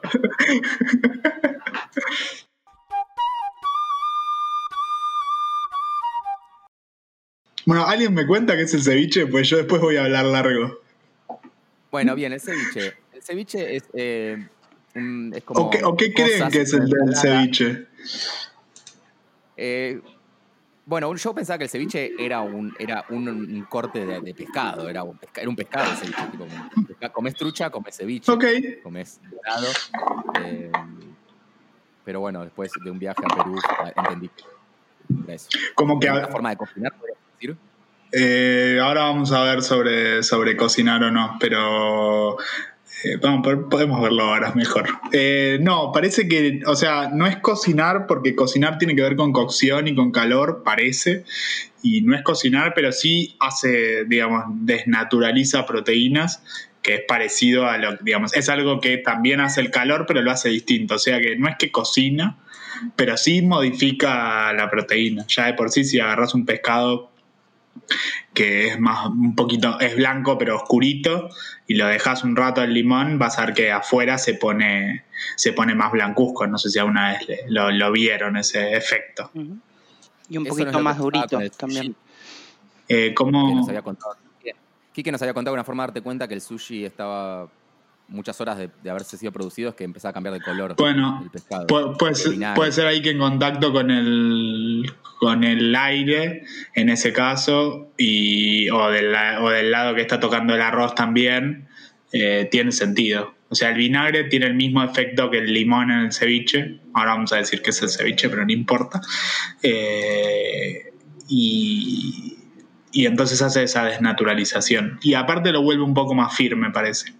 Bueno, 7.66 7.84
¿alguien 7.86 8.14
me 8.14 8.24
cuenta 8.26 8.56
qué 8.56 8.62
es 8.62 8.72
el 8.72 8.82
ceviche? 8.82 9.26
Pues 9.26 9.48
yo 9.48 9.56
después 9.56 9.82
voy 9.82 9.96
a 9.96 10.04
hablar 10.04 10.24
largo. 10.26 10.78
Bueno, 11.90 12.14
bien, 12.14 12.32
el 12.32 12.40
ceviche. 12.40 12.94
El 13.12 13.22
ceviche 13.22 13.76
es, 13.76 13.84
eh, 13.92 14.46
un- 14.94 15.32
es 15.34 15.44
como. 15.44 15.66
¿O 15.66 15.70
qué, 15.70 15.84
o 15.84 15.96
qué 15.96 16.12
creen 16.12 16.50
que 16.50 16.60
es 16.62 16.72
el 16.72 16.88
del 16.88 17.16
ceviche? 17.16 17.88
Eh, 19.56 20.00
bueno, 20.84 21.14
yo 21.14 21.34
pensaba 21.34 21.58
que 21.58 21.64
el 21.64 21.70
ceviche 21.70 22.12
era 22.18 22.40
un, 22.40 22.72
era 22.78 23.04
un, 23.10 23.28
un 23.28 23.64
corte 23.68 24.06
de, 24.06 24.20
de 24.20 24.34
pescado, 24.34 24.88
era 24.88 25.02
un, 25.02 25.18
pesca- 25.18 25.40
era 25.42 25.50
un 25.50 25.56
pescado 25.56 25.90
el 25.90 25.96
ceviche. 25.96 26.26
Tipo, 26.30 26.46
pesca- 26.86 27.10
comés 27.12 27.34
trucha, 27.34 27.70
comés 27.70 27.96
ceviche, 27.96 28.32
Ok. 28.32 28.44
comés 28.82 29.20
helado. 29.44 29.66
eh, 30.40 30.70
pero 32.04 32.20
bueno, 32.20 32.42
después 32.42 32.70
de 32.82 32.90
un 32.90 32.98
viaje 32.98 33.20
a 33.22 33.34
Perú 33.36 33.54
entendí 33.96 34.28
que 34.30 34.44
era 35.24 35.34
eso. 35.34 35.48
Como 35.74 36.00
que 36.00 36.10
Una 36.10 36.28
forma 36.28 36.50
de 36.50 36.56
cocinar, 36.56 36.92
podrías 36.96 37.18
decir. 37.38 37.58
eh, 38.12 38.78
ahora 38.82 39.02
vamos 39.02 39.30
a 39.32 39.42
ver 39.42 39.60
sobre, 39.62 40.22
sobre 40.22 40.56
cocinar 40.56 41.02
o 41.02 41.10
no, 41.10 41.36
pero 41.38 42.38
eh, 43.04 43.16
vamos, 43.20 43.46
po- 43.46 43.68
podemos 43.68 44.00
verlo 44.02 44.24
ahora 44.24 44.52
mejor. 44.54 44.86
Eh, 45.12 45.58
no, 45.60 45.92
parece 45.92 46.28
que, 46.28 46.60
o 46.66 46.74
sea, 46.74 47.10
no 47.12 47.26
es 47.26 47.36
cocinar 47.38 48.06
porque 48.06 48.34
cocinar 48.34 48.78
tiene 48.78 48.94
que 48.96 49.02
ver 49.02 49.16
con 49.16 49.32
cocción 49.32 49.86
y 49.88 49.94
con 49.94 50.10
calor, 50.10 50.62
parece, 50.64 51.24
y 51.82 52.00
no 52.02 52.16
es 52.16 52.22
cocinar, 52.22 52.72
pero 52.74 52.90
sí 52.92 53.36
hace, 53.40 54.04
digamos, 54.06 54.44
desnaturaliza 54.48 55.66
proteínas 55.66 56.42
que 56.82 56.94
es 56.94 57.00
parecido 57.06 57.66
a 57.66 57.76
lo, 57.76 57.96
digamos, 57.98 58.34
es 58.34 58.48
algo 58.48 58.80
que 58.80 58.98
también 58.98 59.40
hace 59.40 59.60
el 59.60 59.70
calor, 59.70 60.04
pero 60.06 60.22
lo 60.22 60.30
hace 60.30 60.48
distinto, 60.48 60.94
o 60.94 60.98
sea 60.98 61.20
que 61.20 61.36
no 61.36 61.48
es 61.48 61.56
que 61.58 61.70
cocina, 61.70 62.36
pero 62.96 63.16
sí 63.16 63.42
modifica 63.42 64.52
la 64.52 64.70
proteína. 64.70 65.24
Ya 65.28 65.46
de 65.46 65.54
por 65.54 65.70
sí, 65.70 65.84
si 65.84 65.98
agarras 66.00 66.34
un 66.34 66.46
pescado 66.46 67.10
que 68.34 68.68
es 68.68 68.78
más 68.80 69.06
un 69.06 69.34
poquito, 69.34 69.78
es 69.80 69.96
blanco 69.96 70.38
pero 70.38 70.56
oscurito, 70.56 71.28
y 71.66 71.74
lo 71.74 71.86
dejas 71.86 72.24
un 72.24 72.36
rato 72.36 72.60
al 72.60 72.72
limón, 72.72 73.18
vas 73.18 73.38
a 73.38 73.46
ver 73.46 73.54
que 73.54 73.70
afuera 73.72 74.18
se 74.18 74.34
pone, 74.34 75.04
se 75.36 75.52
pone 75.52 75.74
más 75.74 75.92
blancuzco. 75.92 76.46
No 76.46 76.58
sé 76.58 76.70
si 76.70 76.78
alguna 76.78 77.12
vez 77.12 77.28
le- 77.28 77.40
lo, 77.48 77.70
lo 77.70 77.92
vieron 77.92 78.36
ese 78.36 78.74
efecto. 78.74 79.30
Y 79.34 80.36
un 80.36 80.46
Eso 80.46 80.56
poquito 80.56 80.80
más 80.80 80.98
durito 80.98 81.38
también. 81.56 81.94
Eh, 82.88 83.12
¿cómo- 83.14 83.54
nos 83.54 83.68
había 83.68 83.82
contado. 83.82 84.16
Quique 84.92 85.12
nos 85.12 85.22
había 85.22 85.34
contado 85.34 85.54
una 85.54 85.62
forma 85.62 85.84
de 85.84 85.86
darte 85.88 86.00
cuenta 86.02 86.26
que 86.26 86.34
el 86.34 86.40
sushi 86.40 86.84
estaba 86.84 87.48
muchas 88.08 88.40
horas 88.40 88.58
de, 88.58 88.70
de 88.82 88.90
haberse 88.90 89.16
sido 89.16 89.30
producido, 89.32 89.70
es 89.70 89.74
que 89.76 89.84
empezaba 89.84 90.10
a 90.10 90.12
cambiar 90.14 90.34
de 90.34 90.40
color 90.40 90.74
Bueno, 90.76 91.20
el 91.22 91.30
pescado. 91.30 91.66
Pu- 91.66 91.96
puede, 91.98 92.14
ser, 92.14 92.34
puede 92.54 92.72
ser 92.72 92.86
ahí 92.86 93.00
que 93.02 93.10
en 93.10 93.18
contacto 93.18 93.72
con 93.72 93.90
el 93.90 94.90
con 95.20 95.42
el 95.44 95.74
aire 95.74 96.44
en 96.74 96.88
ese 96.90 97.12
caso 97.12 97.92
y 97.98 98.70
o 98.70 98.88
del, 98.90 99.12
o 99.40 99.50
del 99.50 99.70
lado 99.72 99.94
que 99.94 100.00
está 100.00 100.20
tocando 100.20 100.54
el 100.54 100.60
arroz 100.62 100.94
también 100.94 101.68
eh, 102.12 102.48
tiene 102.50 102.70
sentido. 102.72 103.34
O 103.50 103.54
sea 103.54 103.70
el 103.70 103.76
vinagre 103.78 104.24
tiene 104.24 104.46
el 104.46 104.54
mismo 104.54 104.82
efecto 104.82 105.30
que 105.30 105.38
el 105.38 105.52
limón 105.52 105.90
en 105.90 105.98
el 106.00 106.12
ceviche. 106.12 106.80
Ahora 106.94 107.12
vamos 107.14 107.32
a 107.32 107.36
decir 107.36 107.62
que 107.62 107.70
es 107.70 107.82
el 107.82 107.88
ceviche 107.88 108.28
pero 108.28 108.44
no 108.46 108.52
importa. 108.52 109.00
Eh, 109.62 110.92
y 111.28 112.34
y 112.90 113.04
entonces 113.06 113.42
hace 113.42 113.64
esa 113.64 113.84
desnaturalización. 113.84 114.98
Y 115.02 115.12
aparte 115.14 115.52
lo 115.52 115.62
vuelve 115.62 115.82
un 115.82 115.92
poco 115.94 116.14
más 116.14 116.34
firme 116.34 116.70
parece 116.70 117.12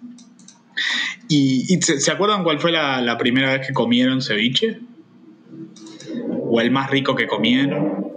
¿Y, 1.28 1.80
se, 1.82 2.10
acuerdan 2.10 2.42
cuál 2.44 2.58
fue 2.58 2.72
la, 2.72 3.16
primera 3.18 3.52
vez 3.52 3.66
que 3.66 3.72
comieron 3.72 4.22
ceviche? 4.22 4.80
¿O 6.50 6.60
el 6.60 6.70
más 6.70 6.90
rico 6.90 7.14
que 7.14 7.26
comieron? 7.26 8.08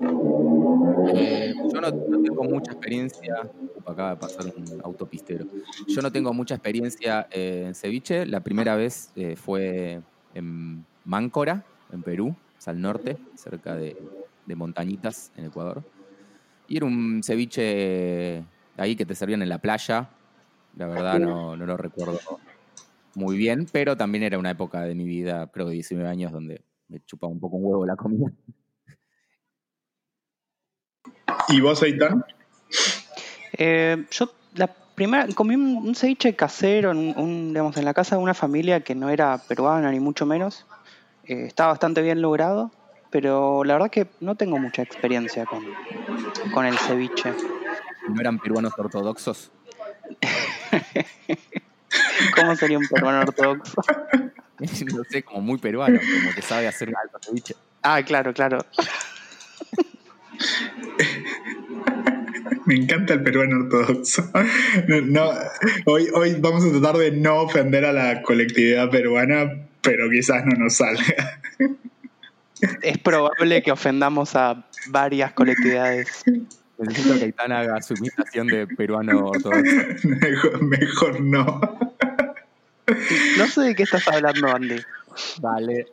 Eh, 1.13 1.53
yo 1.73 1.81
no, 1.81 1.91
tengo 1.91 2.43
mucha 2.43 2.71
experiencia. 2.71 3.49
Acaba 3.85 4.11
de 4.11 4.15
pasar 4.17 4.45
un 4.45 4.81
autopistero. 4.83 5.45
Yo 5.87 6.01
no 6.01 6.11
tengo 6.11 6.33
mucha 6.33 6.55
experiencia 6.55 7.27
en 7.31 7.75
ceviche. 7.75 8.25
La 8.25 8.41
primera 8.41 8.75
vez 8.75 9.11
eh, 9.15 9.35
fue 9.35 10.01
en 10.33 10.85
Máncora, 11.03 11.65
en 11.91 12.03
Perú, 12.03 12.35
es 12.57 12.67
al 12.67 12.79
norte, 12.79 13.17
cerca 13.35 13.75
de, 13.75 13.97
de 14.45 14.55
Montañitas, 14.55 15.31
en 15.35 15.45
Ecuador. 15.45 15.83
Y 16.67 16.77
era 16.77 16.85
un 16.85 17.21
ceviche 17.23 18.43
ahí 18.77 18.95
que 18.95 19.05
te 19.05 19.15
servían 19.15 19.41
en 19.41 19.49
la 19.49 19.57
playa. 19.57 20.09
La 20.77 20.87
verdad 20.87 21.19
no, 21.19 21.57
no 21.57 21.65
lo 21.65 21.75
recuerdo 21.75 22.19
muy 23.15 23.37
bien, 23.37 23.67
pero 23.71 23.95
también 23.97 24.23
era 24.23 24.37
una 24.39 24.51
época 24.51 24.81
de 24.81 24.95
mi 24.95 25.05
vida, 25.05 25.49
creo 25.51 25.67
que 25.67 25.73
19 25.73 26.09
años, 26.09 26.31
donde 26.31 26.63
me 26.87 26.99
chupaba 27.05 27.31
un 27.31 27.39
poco 27.39 27.57
un 27.57 27.65
huevo 27.65 27.85
la 27.85 27.95
comida. 27.95 28.31
¿Y 31.49 31.59
vos, 31.61 31.81
Aitán? 31.83 32.23
Eh, 33.57 34.05
yo 34.11 34.31
la 34.55 34.67
primera 34.67 35.27
comí 35.33 35.55
un, 35.55 35.77
un 35.87 35.95
ceviche 35.95 36.35
casero 36.35 36.91
en, 36.91 37.13
un- 37.17 37.49
digamos, 37.49 37.75
en 37.77 37.85
la 37.85 37.93
casa 37.93 38.15
de 38.15 38.21
una 38.21 38.33
familia 38.33 38.81
que 38.81 38.95
no 38.95 39.09
era 39.09 39.37
peruana 39.37 39.91
ni 39.91 39.99
mucho 39.99 40.25
menos. 40.25 40.65
Eh, 41.25 41.45
estaba 41.47 41.71
bastante 41.71 42.01
bien 42.01 42.21
logrado, 42.21 42.71
pero 43.09 43.63
la 43.63 43.73
verdad 43.73 43.89
que 43.91 44.07
no 44.19 44.35
tengo 44.35 44.57
mucha 44.57 44.81
experiencia 44.81 45.45
con, 45.45 45.63
con 46.53 46.65
el 46.65 46.77
ceviche. 46.77 47.33
¿No 48.07 48.19
eran 48.21 48.39
peruanos 48.39 48.73
ortodoxos? 48.77 49.51
¿Cómo 52.35 52.55
sería 52.55 52.77
un 52.77 52.87
peruano 52.87 53.21
ortodoxo? 53.21 53.81
no 54.93 55.03
sé, 55.09 55.23
como 55.23 55.41
muy 55.41 55.57
peruano, 55.57 55.99
como 55.99 56.33
que 56.33 56.41
sabe 56.41 56.67
hacer 56.67 56.89
un 56.89 56.95
alto 56.97 57.19
ceviche. 57.21 57.55
Ah, 57.81 58.03
claro, 58.03 58.33
claro. 58.33 58.65
Me 62.65 62.75
encanta 62.75 63.15
el 63.15 63.23
peruano 63.23 63.63
ortodoxo. 63.65 64.29
No, 65.05 65.31
hoy, 65.85 66.07
hoy 66.13 66.35
vamos 66.39 66.63
a 66.63 66.71
tratar 66.71 66.97
de 66.97 67.11
no 67.11 67.41
ofender 67.41 67.85
a 67.85 67.91
la 67.91 68.21
colectividad 68.21 68.89
peruana, 68.89 69.67
pero 69.81 70.09
quizás 70.09 70.45
no 70.45 70.53
nos 70.57 70.75
salga. 70.75 71.41
Es 72.81 72.97
probable 72.99 73.63
que 73.63 73.71
ofendamos 73.71 74.35
a 74.35 74.63
varias 74.87 75.33
colectividades. 75.33 76.23
Necesito 76.77 77.17
que 77.17 77.25
Aitana 77.25 77.59
haga 77.59 77.81
su 77.81 77.95
imitación 77.95 78.47
de 78.47 78.67
peruano 78.67 79.27
ortodoxo. 79.27 80.07
Mejor, 80.07 80.63
mejor 80.63 81.21
no. 81.21 81.90
No 83.37 83.47
sé 83.47 83.61
de 83.61 83.75
qué 83.75 83.83
estás 83.83 84.07
hablando, 84.07 84.47
Andy. 84.53 84.77
Vale. 85.39 85.87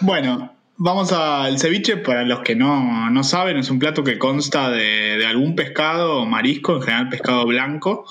Bueno, 0.00 0.54
vamos 0.76 1.12
al 1.12 1.58
ceviche. 1.58 1.96
Para 1.98 2.24
los 2.24 2.40
que 2.40 2.54
no, 2.56 3.10
no 3.10 3.24
saben, 3.24 3.56
es 3.58 3.70
un 3.70 3.78
plato 3.78 4.02
que 4.02 4.18
consta 4.18 4.70
de, 4.70 5.16
de 5.18 5.26
algún 5.26 5.54
pescado 5.54 6.18
o 6.18 6.26
marisco, 6.26 6.76
en 6.76 6.82
general 6.82 7.08
pescado 7.08 7.46
blanco, 7.46 8.06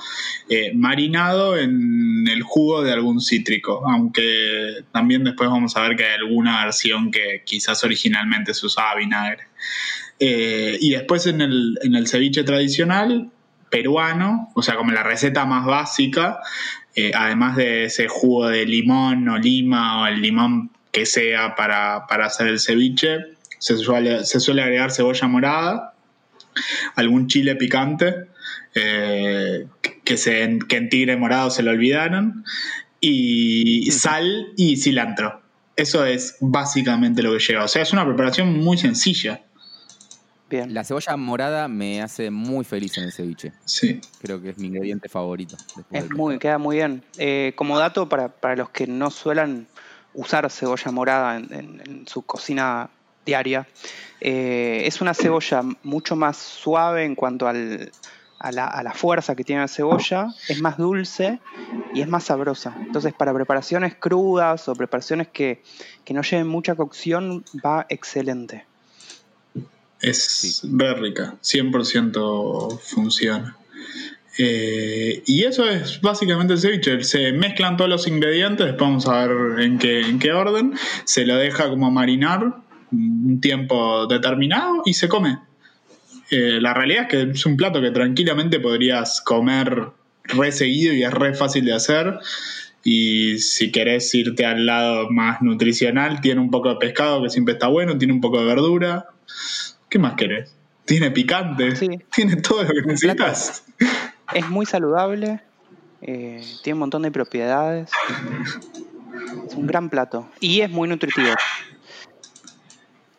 eh, 0.49 0.71
marinado 0.75 1.57
en 1.57 2.27
el 2.27 2.43
jugo 2.43 2.83
de 2.83 2.91
algún 2.91 3.21
cítrico. 3.21 3.83
Aunque 3.89 4.83
también 4.91 5.23
después 5.23 5.49
vamos 5.49 5.75
a 5.75 5.81
ver 5.81 5.95
que 5.95 6.05
hay 6.05 6.15
alguna 6.15 6.65
versión 6.65 7.11
que 7.11 7.43
quizás 7.45 7.83
originalmente 7.83 8.53
se 8.53 8.65
usaba 8.65 8.95
vinagre. 8.95 9.43
Eh, 10.19 10.77
y 10.79 10.91
después 10.91 11.25
en 11.25 11.41
el, 11.41 11.79
en 11.81 11.95
el 11.95 12.07
ceviche 12.07 12.43
tradicional 12.43 13.31
peruano, 13.71 14.51
o 14.53 14.61
sea, 14.61 14.75
como 14.75 14.91
la 14.91 15.01
receta 15.01 15.45
más 15.45 15.65
básica, 15.65 16.41
eh, 16.95 17.11
además 17.15 17.55
de 17.55 17.85
ese 17.85 18.07
jugo 18.07 18.47
de 18.47 18.65
limón 18.65 19.27
o 19.29 19.37
lima 19.37 20.01
o 20.01 20.07
el 20.07 20.21
limón 20.21 20.71
que 20.91 21.05
sea 21.05 21.55
para, 21.55 22.05
para 22.07 22.25
hacer 22.25 22.47
el 22.47 22.59
ceviche, 22.59 23.19
se 23.59 23.77
suele, 23.77 24.25
se 24.25 24.39
suele 24.39 24.61
agregar 24.61 24.91
cebolla 24.91 25.27
morada, 25.27 25.93
algún 26.95 27.27
chile 27.27 27.55
picante, 27.55 28.27
eh, 28.75 29.67
que, 30.03 30.17
se, 30.17 30.59
que 30.67 30.77
en 30.77 30.89
tigre 30.89 31.15
morado 31.15 31.49
se 31.49 31.63
lo 31.63 31.71
olvidaron, 31.71 32.43
y 32.99 33.89
sal 33.91 34.49
y 34.57 34.77
cilantro. 34.77 35.41
Eso 35.75 36.05
es 36.05 36.37
básicamente 36.41 37.23
lo 37.23 37.33
que 37.33 37.39
lleva. 37.39 37.63
O 37.63 37.67
sea, 37.67 37.81
es 37.81 37.93
una 37.93 38.05
preparación 38.05 38.59
muy 38.59 38.77
sencilla. 38.77 39.41
Bien. 40.51 40.73
La 40.73 40.83
cebolla 40.83 41.15
morada 41.15 41.67
me 41.67 42.01
hace 42.01 42.29
muy 42.29 42.63
feliz 42.65 42.97
en 42.97 43.05
el 43.05 43.11
ceviche. 43.13 43.53
Sí. 43.65 44.01
Creo 44.21 44.41
que 44.41 44.49
es 44.49 44.57
mi 44.57 44.67
ingrediente 44.67 45.07
favorito. 45.09 45.55
Es 45.91 46.11
muy, 46.11 46.37
queda 46.37 46.57
muy 46.57 46.75
bien. 46.75 47.03
Eh, 47.17 47.53
como 47.55 47.79
dato 47.79 48.07
para, 48.09 48.27
para 48.27 48.57
los 48.57 48.69
que 48.69 48.85
no 48.85 49.09
suelan 49.09 49.67
usar 50.13 50.51
cebolla 50.51 50.91
morada 50.91 51.37
en, 51.37 51.53
en- 51.53 51.81
en 51.85 52.07
su 52.07 52.21
cocina 52.23 52.89
diaria. 53.25 53.65
Eh, 54.19 54.83
es 54.85 54.99
una 55.01 55.13
cebolla 55.13 55.63
mucho 55.83 56.15
más 56.17 56.35
suave 56.37 57.05
en 57.05 57.15
cuanto 57.15 57.47
al, 57.47 57.89
a, 58.39 58.51
la, 58.51 58.93
fuerza 58.93 59.35
que 59.35 59.43
tiene 59.43 59.61
la 59.61 59.67
cebolla, 59.67 60.33
es 60.49 60.59
más 60.61 60.77
dulce 60.77 61.39
y 61.93 62.01
es 62.01 62.07
más 62.07 62.25
sabrosa. 62.25 62.75
Entonces, 62.79 63.13
para 63.13 63.33
preparaciones 63.33 63.95
crudas 63.95 64.67
o 64.67 64.75
preparaciones 64.75 65.27
que, 65.27 65.63
no 66.09 66.23
lleven 66.23 66.47
mucha 66.47 66.75
cocción, 66.75 67.45
va 67.65 67.85
excelente. 67.87 68.65
Es 70.01 70.61
re 70.63 70.93
rica, 70.95 71.35
100% 71.41 72.79
funciona. 72.79 73.55
Eh, 74.37 75.21
y 75.25 75.43
eso 75.43 75.69
es 75.69 76.01
básicamente 76.01 76.53
el 76.53 76.59
ceviche. 76.59 77.03
Se 77.03 77.31
mezclan 77.33 77.77
todos 77.77 77.89
los 77.89 78.07
ingredientes, 78.07 78.65
después 78.65 78.89
vamos 78.89 79.07
a 79.07 79.27
ver 79.27 79.61
en 79.61 79.77
qué, 79.77 80.01
en 80.01 80.19
qué 80.19 80.31
orden. 80.31 80.73
Se 81.03 81.25
lo 81.25 81.35
deja 81.35 81.69
como 81.69 81.91
marinar 81.91 82.55
un 82.91 83.39
tiempo 83.41 84.07
determinado 84.07 84.81
y 84.85 84.93
se 84.93 85.07
come. 85.07 85.39
Eh, 86.31 86.59
la 86.61 86.73
realidad 86.73 87.03
es 87.03 87.09
que 87.09 87.31
es 87.31 87.45
un 87.45 87.57
plato 87.57 87.81
que 87.81 87.91
tranquilamente 87.91 88.59
podrías 88.59 89.21
comer 89.21 89.87
re 90.23 90.51
seguido 90.51 90.93
y 90.93 91.03
es 91.03 91.11
re 91.11 91.33
fácil 91.33 91.65
de 91.65 91.73
hacer. 91.73 92.19
Y 92.83 93.37
si 93.39 93.71
querés 93.71 94.13
irte 94.15 94.45
al 94.45 94.65
lado 94.65 95.09
más 95.09 95.41
nutricional, 95.41 96.21
tiene 96.21 96.41
un 96.41 96.49
poco 96.49 96.69
de 96.69 96.77
pescado 96.77 97.21
que 97.21 97.29
siempre 97.29 97.53
está 97.53 97.67
bueno, 97.67 97.97
tiene 97.97 98.13
un 98.13 98.21
poco 98.21 98.39
de 98.39 98.45
verdura. 98.45 99.07
¿Qué 99.91 99.99
más 99.99 100.13
querés? 100.13 100.55
Tiene 100.85 101.11
picante, 101.11 101.73
tiene 102.15 102.37
todo 102.37 102.63
lo 102.63 102.69
que 102.69 102.81
necesitas. 102.83 103.65
Es 104.33 104.47
muy 104.47 104.65
saludable, 104.65 105.41
eh, 106.01 106.41
tiene 106.63 106.75
un 106.75 106.79
montón 106.79 107.01
de 107.01 107.11
propiedades. 107.11 107.91
Es 109.45 109.53
un 109.53 109.67
gran 109.67 109.89
plato 109.89 110.29
y 110.39 110.61
es 110.61 110.69
muy 110.69 110.87
nutritivo. 110.87 111.33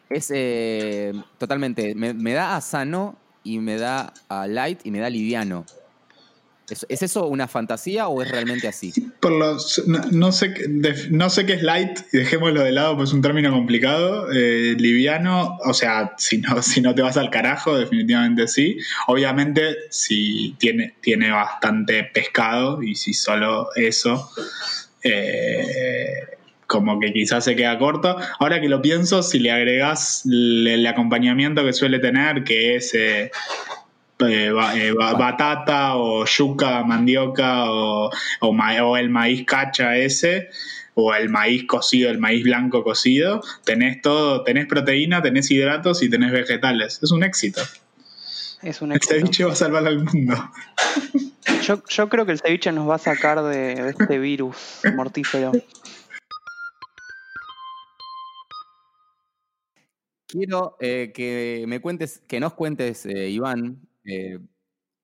Es 0.09 0.33
eh, 0.35 1.13
totalmente, 1.37 1.95
me, 1.95 2.33
da 2.33 2.57
a 2.57 2.63
sano 2.63 3.19
y 3.45 3.59
me 3.59 3.77
da 3.77 4.15
a 4.31 4.47
light 4.47 4.81
y 4.87 4.91
me 4.91 5.01
da 5.01 5.11
liviano. 5.11 5.67
¿Es, 6.73 7.03
eso 7.03 7.27
una 7.27 7.49
fantasía 7.49 8.09
o 8.09 8.23
es 8.23 8.31
realmente 8.31 8.69
así? 8.69 8.93
Por 9.21 9.33
los, 9.33 9.83
no, 9.87 10.33
sé, 10.33 10.55
no 11.11 11.31
sé 11.31 11.47
qué 11.47 11.55
es 11.55 11.63
light, 11.63 11.99
dejémoslo 12.13 12.63
de 12.63 12.73
lado, 12.73 12.97
pues 12.97 13.11
es 13.11 13.15
un 13.15 13.23
término 13.23 13.51
complicado. 13.51 14.31
Eh, 14.33 14.75
liviano, 14.79 15.59
o 15.65 15.75
sea, 15.75 16.15
si 16.19 16.39
no, 16.39 16.63
si 16.63 16.81
no 16.81 16.95
te 16.95 17.03
vas 17.03 17.17
al 17.17 17.31
carajo, 17.31 17.77
definitivamente 17.77 18.49
sí. 18.49 18.79
Obviamente, 19.07 19.77
si 19.91 20.57
tiene, 20.59 20.95
tiene 21.01 21.31
bastante 21.31 22.05
pescado 22.05 22.83
y 22.83 22.95
si 22.95 23.15
solo 23.15 23.69
eso, 23.77 24.31
eh, 25.03 26.27
como 26.67 26.99
que 26.99 27.13
quizás 27.13 27.45
se 27.45 27.55
queda 27.55 27.79
corto. 27.79 28.17
Ahora 28.39 28.61
que 28.61 28.69
lo 28.69 28.81
pienso, 28.81 29.23
si 29.23 29.39
le 29.39 29.51
agregas 29.51 30.25
el, 30.25 30.87
acompañamiento 30.87 31.65
que 31.65 31.73
suele 31.73 31.99
tener, 31.99 32.45
que 32.45 32.77
es 32.77 32.95
eh, 32.95 33.31
eh, 34.21 34.53
eh, 34.77 34.93
batata 34.93 35.97
o 35.97 36.25
yuca, 36.25 36.83
mandioca 36.85 37.71
o, 37.71 38.11
o, 38.41 38.97
el 38.97 39.11
maíz 39.11 39.45
cacha 39.47 39.97
ese, 39.97 40.49
o 40.95 41.15
el 41.15 41.29
maíz 41.29 41.65
cocido, 41.67 42.11
el 42.11 42.19
maíz 42.19 42.45
blanco 42.45 42.85
cocido, 42.85 43.43
tenés 43.65 44.01
todo, 44.03 44.45
tenés 44.45 44.67
proteína, 44.67 45.23
tenés 45.23 45.51
hidratos 45.51 46.03
y 46.03 46.11
tenés 46.11 46.33
vegetales. 46.33 47.01
Es 47.03 47.11
un 47.11 47.25
éxito. 47.25 47.63
Es 48.63 48.81
un 48.81 48.93
éxito. 48.93 49.15
El 49.15 49.21
ceviche 49.21 49.45
va 49.45 49.53
a 49.53 49.57
salvar 49.57 49.87
al 49.87 50.05
mundo. 50.05 50.35
Yo, 51.89 52.09
creo 52.09 52.27
que 52.27 52.33
el 52.33 52.41
ceviche 52.41 52.73
nos 52.73 52.89
va 52.89 52.97
a 52.97 52.99
sacar 52.99 53.43
de 53.43 53.91
este 53.91 54.19
virus 54.19 54.81
mortífero. 54.95 55.53
Quiero 60.27 60.77
eh, 60.81 61.13
que 61.15 61.65
me 61.69 61.81
cuentes, 61.81 62.23
que 62.27 62.41
nos 62.41 62.55
cuentes, 62.55 63.05
eh, 63.05 63.29
Iván, 63.29 63.81
eh, 64.05 64.39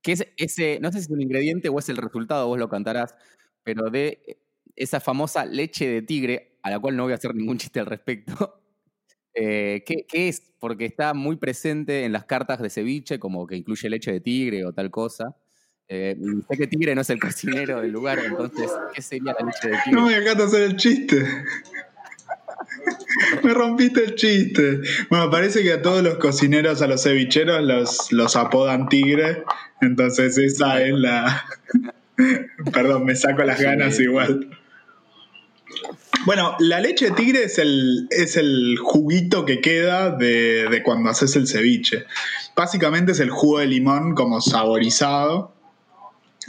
qué 0.03 0.13
es 0.13 0.27
ese, 0.37 0.79
no 0.81 0.91
sé 0.91 0.99
si 0.99 1.05
es 1.05 1.11
un 1.11 1.21
ingrediente 1.21 1.69
o 1.69 1.79
es 1.79 1.89
el 1.89 1.97
resultado, 1.97 2.47
vos 2.47 2.59
lo 2.59 2.69
cantarás, 2.69 3.15
pero 3.63 3.91
de 3.91 4.41
esa 4.77 5.01
famosa 5.01 5.45
leche 5.45 5.89
de 5.89 6.03
tigre, 6.03 6.59
a 6.63 6.71
la 6.71 6.79
cual 6.79 6.97
no 6.97 7.05
voy 7.05 7.13
a 7.13 7.17
hacer 7.17 7.35
ningún 7.35 7.59
chiste 7.59 7.81
al 7.81 7.87
respecto. 7.87 8.61
¿qué, 9.35 10.07
es? 10.13 10.53
Porque 10.59 10.85
está 10.85 11.15
muy 11.15 11.37
presente 11.37 12.05
en 12.05 12.13
las 12.13 12.25
cartas 12.25 12.61
de 12.61 12.71
ceviche, 12.71 13.19
como 13.19 13.47
que 13.47 13.57
incluye 13.57 13.89
leche 13.89 14.13
de 14.13 14.21
tigre 14.21 14.65
o 14.65 14.73
tal 14.73 14.91
cosa. 14.91 15.37
sé 15.89 16.17
que 16.57 16.67
Tigre 16.67 16.95
no 16.95 17.03
es 17.03 17.11
el 17.11 17.21
cocinero 17.21 17.81
del 17.81 17.93
lugar, 17.93 18.19
entonces, 18.19 18.71
¿qué 18.95 19.03
sería 19.03 19.35
la 19.39 19.47
leche 19.47 19.69
de 19.69 19.77
tigre? 19.85 20.01
No 20.01 20.07
me 20.07 20.17
encanta 20.17 20.45
hacer 20.45 20.63
el 20.63 20.77
chiste. 20.77 21.25
Me 23.43 23.55
rompiste 23.55 24.05
el 24.05 24.15
chiste. 24.15 24.81
Bueno, 25.11 25.31
parece 25.31 25.63
que 25.63 25.73
a 25.73 25.83
todos 25.83 26.03
los 26.03 26.19
cocineros, 26.19 26.83
a 26.83 26.87
los 26.87 27.03
cevicheros, 27.03 27.63
los, 27.63 28.13
los 28.13 28.37
apodan 28.37 28.89
tigre. 28.89 29.45
Entonces 29.81 30.39
esa 30.39 30.83
es 30.83 30.95
la... 30.95 31.45
Perdón, 32.73 33.05
me 33.05 33.15
saco 33.15 33.45
las 33.45 33.61
ganas 33.61 33.99
igual. 34.01 34.51
Bueno, 36.27 36.57
la 36.59 36.81
leche 36.81 37.07
de 37.07 37.11
tigre 37.13 37.45
es 37.45 37.59
el, 37.59 38.09
es 38.11 38.37
el 38.37 38.77
juguito 38.79 39.45
que 39.45 39.61
queda 39.61 40.11
de, 40.11 40.69
de, 40.69 40.83
cuando 40.83 41.11
haces 41.11 41.37
el 41.37 41.47
ceviche. 41.47 42.05
Básicamente 42.57 43.13
es 43.13 43.21
el 43.21 43.31
jugo 43.31 43.61
de 43.61 43.67
limón 43.67 44.15
como 44.15 44.41
saborizado. 44.41 45.55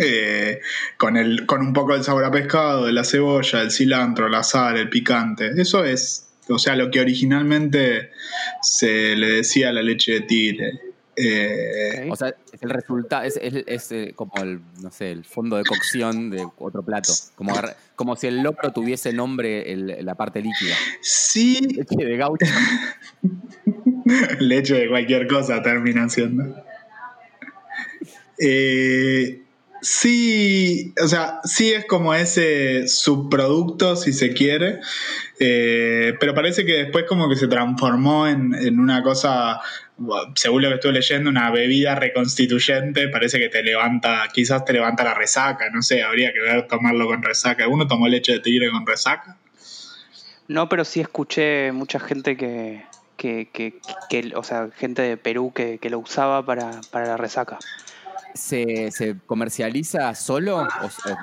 Eh, 0.02 0.62
con, 0.96 1.18
el, 1.18 1.46
con 1.46 1.62
un 1.62 1.74
poco 1.74 1.94
del 1.94 2.06
sabor 2.06 2.24
a 2.24 2.32
pescado, 2.32 2.86
de 2.86 2.94
la 2.94 3.04
cebolla, 3.04 3.62
el 3.62 3.70
cilantro, 3.70 4.30
la 4.30 4.44
sal, 4.44 4.78
el 4.78 4.90
picante. 4.90 5.52
Eso 5.58 5.84
es 5.84 6.30
o 6.50 6.58
sea, 6.58 6.76
lo 6.76 6.90
que 6.90 7.00
originalmente 7.00 8.12
se 8.62 9.16
le 9.16 9.28
decía 9.34 9.70
a 9.70 9.74
la 9.74 9.82
leche 9.82 10.14
de 10.14 10.22
tigre. 10.22 10.80
Eh, 11.16 12.08
o 12.10 12.16
sea, 12.16 12.34
es 12.52 12.64
el 12.64 12.70
resultado, 12.70 13.24
es, 13.24 13.92
eh, 13.92 14.14
como 14.16 14.32
el, 14.42 14.62
no 14.82 14.90
sé, 14.90 15.12
el 15.12 15.26
fondo 15.26 15.58
de 15.58 15.64
cocción 15.64 16.30
de 16.30 16.48
otro 16.58 16.82
plato. 16.82 17.14
Como, 17.36 17.54
como 17.96 18.16
si 18.16 18.28
el 18.28 18.42
locro 18.42 18.72
tuviese 18.72 19.12
nombre 19.12 19.76
la 20.02 20.16
parte 20.16 20.42
líquida. 20.42 20.76
Sí. 21.02 21.60
Leche 21.76 22.06
de 22.06 22.18
gaucho. 22.18 22.46
leche 24.40 24.76
de 24.76 24.90
cualquier 24.90 25.28
cosa 25.28 25.62
termina 25.62 26.08
siendo. 26.10 26.56
Eh, 28.40 29.44
Sí, 29.82 30.94
o 31.02 31.08
sea, 31.08 31.40
sí 31.44 31.72
es 31.72 31.86
como 31.86 32.14
ese 32.14 32.88
subproducto, 32.88 33.96
si 33.96 34.12
se 34.12 34.34
quiere, 34.34 34.80
eh, 35.40 36.16
pero 36.20 36.34
parece 36.34 36.66
que 36.66 36.74
después 36.74 37.06
como 37.08 37.30
que 37.30 37.38
se 37.38 37.48
transformó 37.48 38.28
en, 38.28 38.80
una 38.80 39.02
cosa, 39.04 39.62
según 40.36 40.64
lo 40.64 40.70
que 40.70 40.76
estuve 40.76 40.94
leyendo, 40.94 41.30
una 41.30 41.50
bebida 41.50 41.96
reconstituyente, 41.96 43.08
parece 43.08 43.40
que 43.40 43.48
te 43.48 43.64
levanta, 43.64 44.28
quizás 44.34 44.66
te 44.66 44.74
levanta 44.74 45.06
la 45.06 45.14
resaca, 45.14 45.70
no 45.70 45.82
sé, 45.82 46.04
habría 46.04 46.34
que 46.34 46.42
ver 46.42 46.68
tomarlo 46.68 47.08
con 47.08 47.24
resaca. 47.24 47.68
¿Uno 47.68 47.88
tomó 47.88 48.08
leche 48.10 48.34
de 48.34 48.40
tigre 48.40 48.70
con 48.70 48.86
resaca? 48.86 49.38
No, 50.50 50.68
pero 50.68 50.84
sí 50.84 51.00
escuché 51.00 51.72
mucha 51.72 52.00
gente 52.00 52.36
que, 52.36 52.84
que, 53.16 54.32
o 54.36 54.44
sea, 54.44 54.70
gente 54.76 55.04
de 55.04 55.16
Perú 55.16 55.54
que, 55.54 55.80
lo 55.90 56.00
usaba 56.00 56.46
para, 56.46 56.82
para 56.92 57.08
la 57.08 57.18
resaca. 57.18 57.60
¿Se, 58.34 59.16
comercializa 59.26 60.14
solo 60.16 60.60
o, 60.60 60.68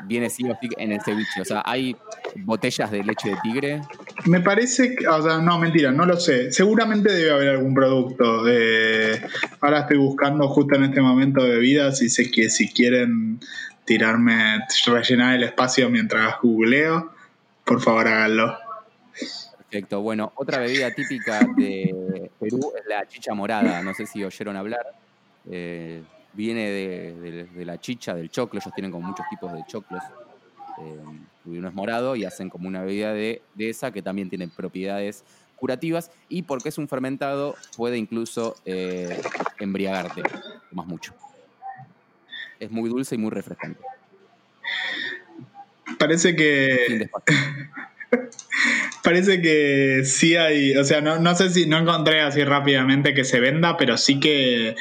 viene 0.05 0.29
sí 0.29 0.45
en 0.77 0.93
el 0.93 1.01
ceviche? 1.01 1.41
O 1.41 1.45
sea, 1.45 1.63
¿hay 1.65 1.97
botellas 2.37 2.91
de 2.91 3.05
leche 3.05 3.31
de 3.31 3.37
tigre? 3.43 3.81
Me 4.25 4.41
parece 4.41 4.97
que, 4.97 5.07
o 5.07 5.23
sea, 5.23 5.39
no, 5.39 5.59
mentira, 5.59 5.93
no 5.93 6.05
lo 6.05 6.19
sé. 6.19 6.53
Seguramente 6.53 7.13
debe 7.13 7.31
haber 7.31 7.49
algún 7.51 7.75
producto. 7.75 8.45
De, 8.45 9.21
ahora 9.61 9.81
estoy 9.81 9.99
buscando 9.99 10.49
justo 10.49 10.75
en 10.75 10.85
este 10.85 11.01
momento 11.01 11.43
bebidas 11.43 12.03
y 12.03 12.09
sé 12.09 12.31
que 12.31 12.51
si 12.51 12.73
quieren 12.73 13.41
tirarme, 13.85 14.61
rellenar 14.87 15.37
el 15.37 15.45
espacio 15.45 15.89
mientras 15.89 16.41
googleo, 16.43 17.13
por 17.65 17.81
favor 17.81 18.09
háganlo. 18.09 18.59
Perfecto. 19.57 20.01
Bueno, 20.01 20.33
otra 20.37 20.59
bebida 20.59 20.93
típica 20.93 21.41
de 21.57 22.31
Perú 22.39 22.73
es 22.79 22.87
la 22.87 23.07
chicha 23.09 23.35
morada. 23.35 23.83
No 23.83 23.95
sé 23.95 24.07
si 24.07 24.23
oyeron 24.23 24.57
hablar. 24.57 24.87
Eh, 25.51 26.03
viene 26.37 26.71
de, 26.71 27.65
la 27.65 27.81
chicha, 27.81 28.15
del 28.15 28.31
choclo, 28.31 28.61
ellos 28.61 28.75
tienen 28.75 28.93
como 28.93 29.09
muchos 29.09 29.27
tipos 29.29 29.53
de 29.53 29.65
choclos. 29.67 30.03
Eh, 30.79 31.01
uno 31.47 31.69
es 31.69 31.75
morado 31.75 32.17
y 32.17 32.25
hacen 32.25 32.51
como 32.51 32.69
una 32.69 32.83
bebida 32.83 33.13
de, 33.13 33.43
esa 33.59 33.91
que 33.91 34.03
también 34.03 34.29
tiene 34.29 34.47
propiedades 34.49 35.25
curativas 35.57 36.11
y 36.29 36.43
porque 36.43 36.69
es 36.69 36.77
un 36.77 36.87
fermentado 36.87 37.55
puede 37.79 37.97
incluso 37.97 38.57
eh, 38.67 39.19
embriagarte 39.59 40.23
más 40.73 40.87
mucho. 40.87 41.15
Es 42.61 42.71
muy 42.71 42.91
dulce 42.91 43.15
y 43.15 43.19
muy 43.19 43.31
refrescante. 43.31 43.81
Parece 45.99 46.37
que... 46.37 47.09
Parece 49.03 49.41
que 49.41 50.03
sí 50.05 50.35
hay, 50.35 50.77
o 50.77 50.83
sea, 50.83 51.01
no, 51.01 51.21
no 51.21 51.35
sé 51.37 51.51
si 51.51 51.67
no 51.67 51.79
encontré 51.79 52.23
así 52.23 52.43
rápidamente 52.43 53.15
que 53.15 53.23
se 53.23 53.39
venda, 53.39 53.77
pero 53.77 53.97
sí 53.97 54.19
que, 54.19 54.75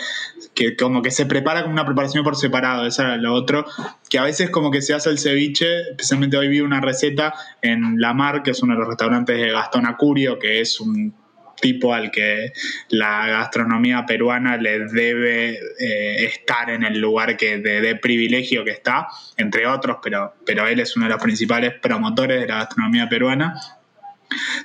que 0.56 0.76
como 0.76 1.02
que 1.02 1.12
se 1.12 1.26
prepara 1.26 1.62
como 1.62 1.74
una 1.74 1.86
preparación 1.86 2.24
por 2.24 2.36
separado, 2.36 2.88
eso 2.88 3.04
era 3.04 3.18
lo 3.18 3.34
otro, 3.34 3.65
que 4.10 4.18
a 4.18 4.24
veces 4.24 4.50
como 4.50 4.72
que 4.72 4.82
se 4.82 4.94
hace 4.94 5.10
el 5.10 5.20
ceviche, 5.20 5.82
especialmente 5.91 6.38
hoy 6.38 6.48
vi 6.48 6.62
una 6.62 6.82
receta 6.82 7.34
en 7.62 8.00
La 8.00 8.13
Mar, 8.13 8.41
que 8.41 8.52
es 8.52 8.63
uno 8.63 8.74
de 8.74 8.80
los 8.80 8.88
restaurantes 8.88 9.38
de 9.38 9.52
Gastón 9.52 9.86
Acurio, 9.86 10.39
que 10.39 10.62
es 10.62 10.80
un 10.80 11.13
tipo 11.62 11.94
al 11.94 12.12
que 12.12 12.52
la 12.89 13.28
gastronomía 13.28 14.06
peruana 14.06 14.58
le 14.58 14.80
debe 14.88 15.58
eh, 15.80 16.26
estar 16.26 16.70
en 16.70 16.84
el 16.84 17.00
lugar 17.00 17.38
que 17.38 17.58
de, 17.60 17.96
privilegio 17.96 18.63
que 18.63 18.72
está, 18.72 19.08
entre 19.38 19.68
otros, 19.68 19.98
pero, 20.04 20.36
pero 20.46 20.68
él 20.68 20.80
es 20.80 20.96
uno 20.96 21.06
de 21.06 21.13
los 21.13 21.22
principales 21.22 21.74
promotores 21.82 22.41
de 22.41 22.48
la 22.48 22.58
gastronomía 22.58 23.10
peruana. 23.10 23.56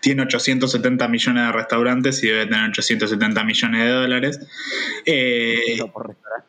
Tiene 0.01 0.23
870 0.23 1.09
millones 1.09 1.47
de 1.47 1.53
restaurantes 1.53 2.23
y 2.23 2.29
debe 2.29 2.47
tener 2.47 2.71
870 2.71 3.45
millones 3.45 3.85
de 3.85 3.91
dólares. 3.91 4.41
Eh, 5.05 5.79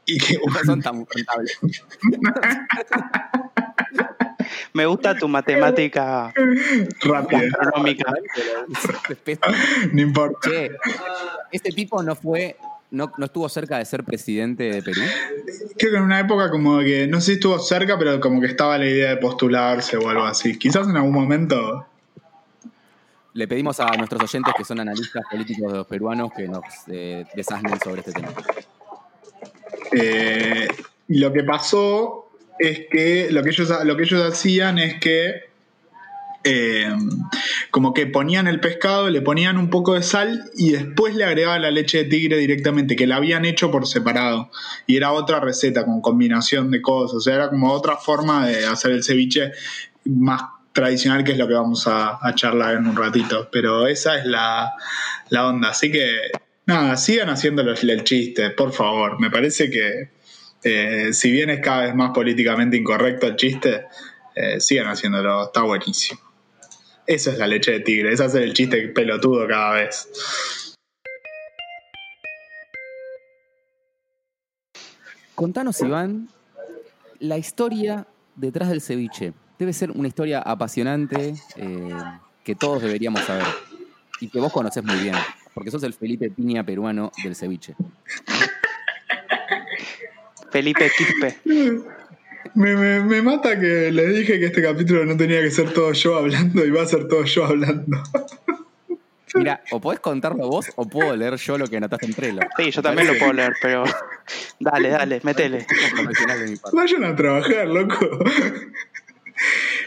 y 0.06 0.18
que, 0.18 0.36
no 0.36 0.64
son 0.66 0.82
tan 0.82 1.06
rentables. 1.14 1.60
Me 4.74 4.86
gusta 4.86 5.16
tu 5.16 5.28
matemática 5.28 6.34
rápida. 7.02 7.42
no 9.94 10.02
importa. 10.02 10.50
este 11.52 11.72
tipo 11.72 12.02
no 12.04 12.16
fue 12.16 12.56
no, 12.92 13.12
no, 13.18 13.26
estuvo 13.26 13.48
cerca 13.48 13.78
de 13.78 13.86
ser 13.86 14.04
presidente 14.04 14.64
de 14.64 14.82
Perú? 14.82 15.02
Creo 15.78 15.92
que 15.92 15.98
en 15.98 16.04
una 16.04 16.20
época 16.20 16.52
como 16.52 16.80
que, 16.80 17.08
no 17.08 17.22
sé 17.22 17.28
si 17.28 17.32
estuvo 17.34 17.58
cerca, 17.60 17.98
pero 17.98 18.20
como 18.20 18.42
que 18.42 18.48
estaba 18.48 18.78
la 18.78 18.86
idea 18.86 19.12
de 19.12 19.18
postularse 19.18 19.96
o 19.96 20.10
algo 20.10 20.26
así. 20.26 20.60
Quizás 20.60 20.88
en 20.88 20.98
algún 20.98 21.14
momento... 21.14 21.88
Le 23.34 23.48
pedimos 23.48 23.80
a 23.80 23.88
nuestros 23.98 24.24
oyentes 24.24 24.54
que 24.58 24.66
son 24.66 24.80
analistas 24.80 25.24
políticos 25.30 25.72
de 25.72 25.78
los 25.80 25.88
peruanos 25.88 26.32
que 26.36 26.48
nos 26.48 26.64
eh, 26.88 27.26
sobre 27.84 28.02
este 28.02 28.12
tema. 28.12 28.30
Eh, 29.94 30.68
lo 31.08 31.32
que 31.32 31.44
pasó 31.44 32.32
es 32.60 32.88
que 32.92 33.30
lo 33.32 33.44
que 33.44 33.50
ellos, 33.50 33.72
lo 33.86 33.96
que 33.96 34.04
ellos 34.04 34.22
hacían 34.22 34.80
es 34.80 35.00
que 35.00 35.52
eh, 36.44 36.90
como 37.70 37.94
que 37.94 38.08
ponían 38.08 38.48
el 38.48 38.60
pescado, 38.60 39.10
le 39.10 39.22
ponían 39.22 39.58
un 39.58 39.70
poco 39.70 39.94
de 39.94 40.02
sal 40.02 40.50
y 40.56 40.72
después 40.72 41.16
le 41.16 41.24
agregaban 41.24 41.62
la 41.62 41.72
leche 41.72 42.00
de 42.00 42.06
tigre 42.06 42.38
directamente, 42.38 42.96
que 42.96 43.08
la 43.08 43.18
habían 43.18 43.46
hecho 43.46 43.70
por 43.72 43.88
separado. 43.88 44.50
Y 44.88 44.98
era 44.98 45.12
otra 45.12 45.40
receta 45.40 45.86
con 45.86 46.02
combinación 46.02 46.72
de 46.72 46.82
cosas. 46.82 47.18
O 47.18 47.22
sea, 47.22 47.36
era 47.36 47.50
como 47.50 47.72
otra 47.72 47.98
forma 47.98 48.48
de 48.48 48.66
hacer 48.66 48.92
el 48.92 49.04
ceviche 49.04 49.52
más 50.06 50.44
tradicional, 50.74 51.24
que 51.24 51.34
es 51.34 51.38
lo 51.38 51.48
que 51.48 51.54
vamos 51.54 51.88
a, 51.88 52.20
charlar 52.36 52.76
en 52.76 52.88
un 52.88 52.96
ratito. 52.96 53.50
Pero 53.52 53.88
esa 53.88 54.18
es 54.18 54.26
la, 54.26 54.74
onda. 55.32 55.70
Así 55.70 55.92
que, 55.92 56.32
nada, 56.66 56.98
sigan 56.98 57.30
haciendo 57.30 57.62
el 57.62 58.04
chiste, 58.04 58.52
por 58.52 58.72
favor. 58.72 59.20
Me 59.20 59.30
parece 59.30 59.70
que 59.70 60.10
eh, 60.64 61.14
si 61.14 61.32
bien 61.32 61.50
es 61.50 61.60
cada 61.60 61.84
vez 61.84 61.96
más 61.96 62.12
políticamente 62.12 62.78
incorrecto 62.78 63.28
el 63.28 63.36
chiste, 63.36 63.86
eh, 64.36 64.60
sigan 64.60 64.88
haciéndolo, 64.88 65.46
está 65.46 65.64
buenísimo. 65.64 66.22
Eso 67.08 67.32
es 67.32 67.38
la 67.38 67.48
leche 67.48 67.72
de 67.72 67.80
tigre, 67.80 68.14
es 68.14 68.22
hacer 68.22 68.44
el 68.44 68.54
chiste 68.54 68.88
pelotudo 68.90 69.48
cada 69.48 69.74
vez. 69.74 70.08
Contanos, 75.34 75.82
Iván, 75.82 76.30
la 77.20 77.38
historia 77.38 78.06
detrás 78.36 78.70
del 78.70 78.82
ceviche. 78.82 79.34
Debe 79.62 79.74
ser 79.74 79.92
una 79.92 80.08
historia 80.08 80.40
apasionante 80.40 81.36
eh, 81.56 81.94
que 82.44 82.56
todos 82.56 82.82
deberíamos 82.82 83.22
saber 83.22 83.46
y 84.20 84.28
que 84.28 84.40
vos 84.40 84.52
conocés 84.52 84.84
muy 84.84 84.96
bien, 84.96 85.14
porque 85.54 85.70
sos 85.70 85.84
el 85.84 85.94
Felipe 85.94 86.32
Piña 86.32 86.66
peruano 86.66 87.12
del 87.24 87.36
ceviche. 87.36 87.76
Felipe 90.52 90.90
Quispe. 90.98 91.38
Me, 92.56 93.22
mata 93.22 93.60
que 93.60 93.92
le 93.92 94.08
dije 94.08 94.40
que 94.40 94.48
este 94.48 94.64
capítulo 94.64 95.06
no 95.06 95.16
tenía 95.16 95.42
que 95.44 95.52
ser 95.52 95.72
todo 95.72 95.94
yo 95.94 96.18
hablando 96.18 96.66
y 96.66 96.72
va 96.72 96.82
a 96.82 96.88
ser 96.88 97.08
todo 97.08 97.24
yo 97.26 97.46
hablando. 97.46 98.02
Mira, 99.36 99.62
o 99.70 99.80
podés 99.80 100.00
contarlo 100.00 100.48
vos 100.48 100.72
o 100.76 100.88
puedo 100.88 101.16
leer 101.16 101.36
yo 101.36 101.60
lo 101.60 101.68
que 101.68 101.78
anotaste 101.78 102.08
en 102.08 102.14
Trello. 102.16 102.40
Sí, 102.58 102.72
yo 102.72 102.82
también 102.82 103.10
lo 103.10 103.18
puedo 103.20 103.34
leer, 103.34 103.54
pero 103.62 103.84
dale, 104.60 104.90
dale, 104.90 105.22
metele. 105.24 105.68
Vayan 106.74 107.04
a 107.04 107.16
trabajar, 107.16 107.68
loco. 107.68 108.24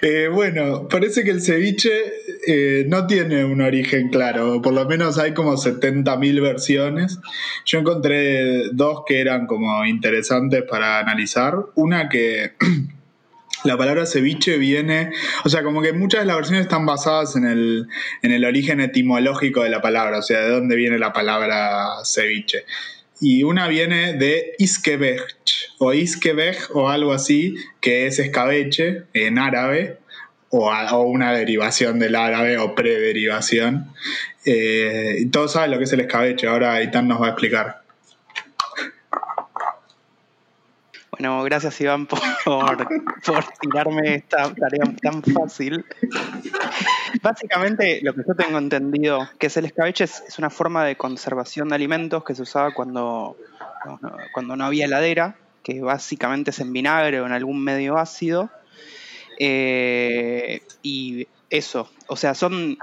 Eh, 0.07 0.29
bueno, 0.29 0.87
parece 0.87 1.25
que 1.25 1.31
el 1.31 1.41
ceviche 1.41 1.91
eh, 2.47 2.85
no 2.87 3.07
tiene 3.07 3.43
un 3.43 3.63
origen 3.63 4.11
claro, 4.11 4.61
por 4.61 4.75
lo 4.75 4.85
menos 4.85 5.17
hay 5.17 5.33
como 5.33 5.55
70.000 5.55 6.43
versiones. 6.43 7.19
Yo 7.65 7.79
encontré 7.79 8.69
dos 8.73 9.05
que 9.07 9.23
eran 9.23 9.47
como 9.47 9.83
interesantes 9.87 10.63
para 10.65 10.99
analizar. 10.99 11.55
Una 11.75 12.11
que 12.11 12.53
la 13.65 13.79
palabra 13.79 14.05
ceviche 14.05 14.59
viene, 14.59 15.11
o 15.43 15.49
sea, 15.49 15.63
como 15.63 15.81
que 15.81 15.95
muchas 15.95 16.21
de 16.21 16.27
las 16.27 16.37
versiones 16.37 16.65
están 16.65 16.85
basadas 16.85 17.35
en 17.37 17.47
el, 17.47 17.89
en 18.21 18.31
el 18.31 18.45
origen 18.45 18.81
etimológico 18.81 19.63
de 19.63 19.71
la 19.71 19.81
palabra, 19.81 20.19
o 20.19 20.23
sea, 20.23 20.41
de 20.41 20.51
dónde 20.51 20.77
viene 20.77 20.99
la 20.99 21.15
palabra 21.15 22.05
ceviche 22.05 22.67
y 23.21 23.43
una 23.43 23.69
viene 23.69 24.15
de 24.15 24.55
Iskebech 24.59 25.23
o 25.79 25.93
Iskebech 25.93 26.71
o 26.75 26.89
algo 26.89 27.13
así, 27.13 27.57
que 27.81 28.07
es 28.07 28.19
escabeche 28.19 29.05
en 29.13 29.39
árabe 29.39 29.99
o, 30.51 31.03
una 31.03 31.33
derivación 31.33 31.99
del 31.99 32.15
árabe 32.15 32.59
o 32.59 32.75
prederivación. 32.75 33.93
Eh, 34.45 35.27
todos 35.33 35.53
saben 35.53 35.73
lo 35.73 35.79
que 35.79 35.85
es 35.85 35.93
el 35.93 36.01
escabeche, 36.01 36.47
ahora 36.47 36.83
Itán 36.83 37.09
nos 37.09 37.21
va 37.21 37.27
a 37.27 37.31
explicar. 37.31 37.85
Bueno, 41.11 41.45
gracias 41.45 41.81
Iván 41.81 42.07
por, 42.07 42.21
por 42.45 43.45
tirarme 43.61 44.17
esta 44.17 44.53
tarea 44.53 44.85
tan 45.01 45.23
fácil. 45.23 45.85
Básicamente, 47.23 48.01
lo 48.03 48.15
que 48.15 48.23
yo 48.27 48.35
tengo 48.35 48.59
entendido 48.59 49.29
que 49.39 49.47
es 49.47 49.57
el 49.57 49.67
escabeche 49.67 50.05
es, 50.05 50.39
una 50.39 50.51
forma 50.51 50.85
de 50.85 50.97
conservación 50.97 51.69
de 51.69 51.77
alimentos 51.77 52.25
que 52.25 52.35
se 52.35 52.43
usaba 52.43 52.75
cuando, 52.75 53.37
cuando 54.33 54.57
no 54.57 54.65
había 54.65 54.87
heladera, 54.87 55.37
que 55.65 55.81
básicamente 55.81 56.51
es 56.51 56.61
en 56.61 56.73
vinagre 56.73 57.21
o 57.21 57.27
en 57.27 57.33
algún 57.33 57.61
medio 57.61 57.99
ácido. 57.99 58.51
Eh, 59.41 60.63
y 60.83 61.27
eso, 61.51 61.91
o 62.07 62.15
sea, 62.15 62.35
son. 62.35 62.79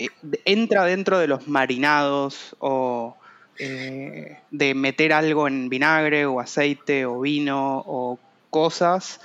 Eh, 0.00 0.08
entra 0.44 0.84
dentro 0.84 1.20
de 1.20 1.28
los 1.28 1.46
marinados 1.46 2.56
o 2.58 3.16
eh, 3.60 4.40
de 4.50 4.74
meter 4.74 5.12
algo 5.12 5.46
en 5.46 5.68
vinagre 5.68 6.26
o 6.26 6.40
aceite 6.40 7.06
o 7.06 7.20
vino 7.20 7.84
o 7.86 8.18
cosas 8.50 9.20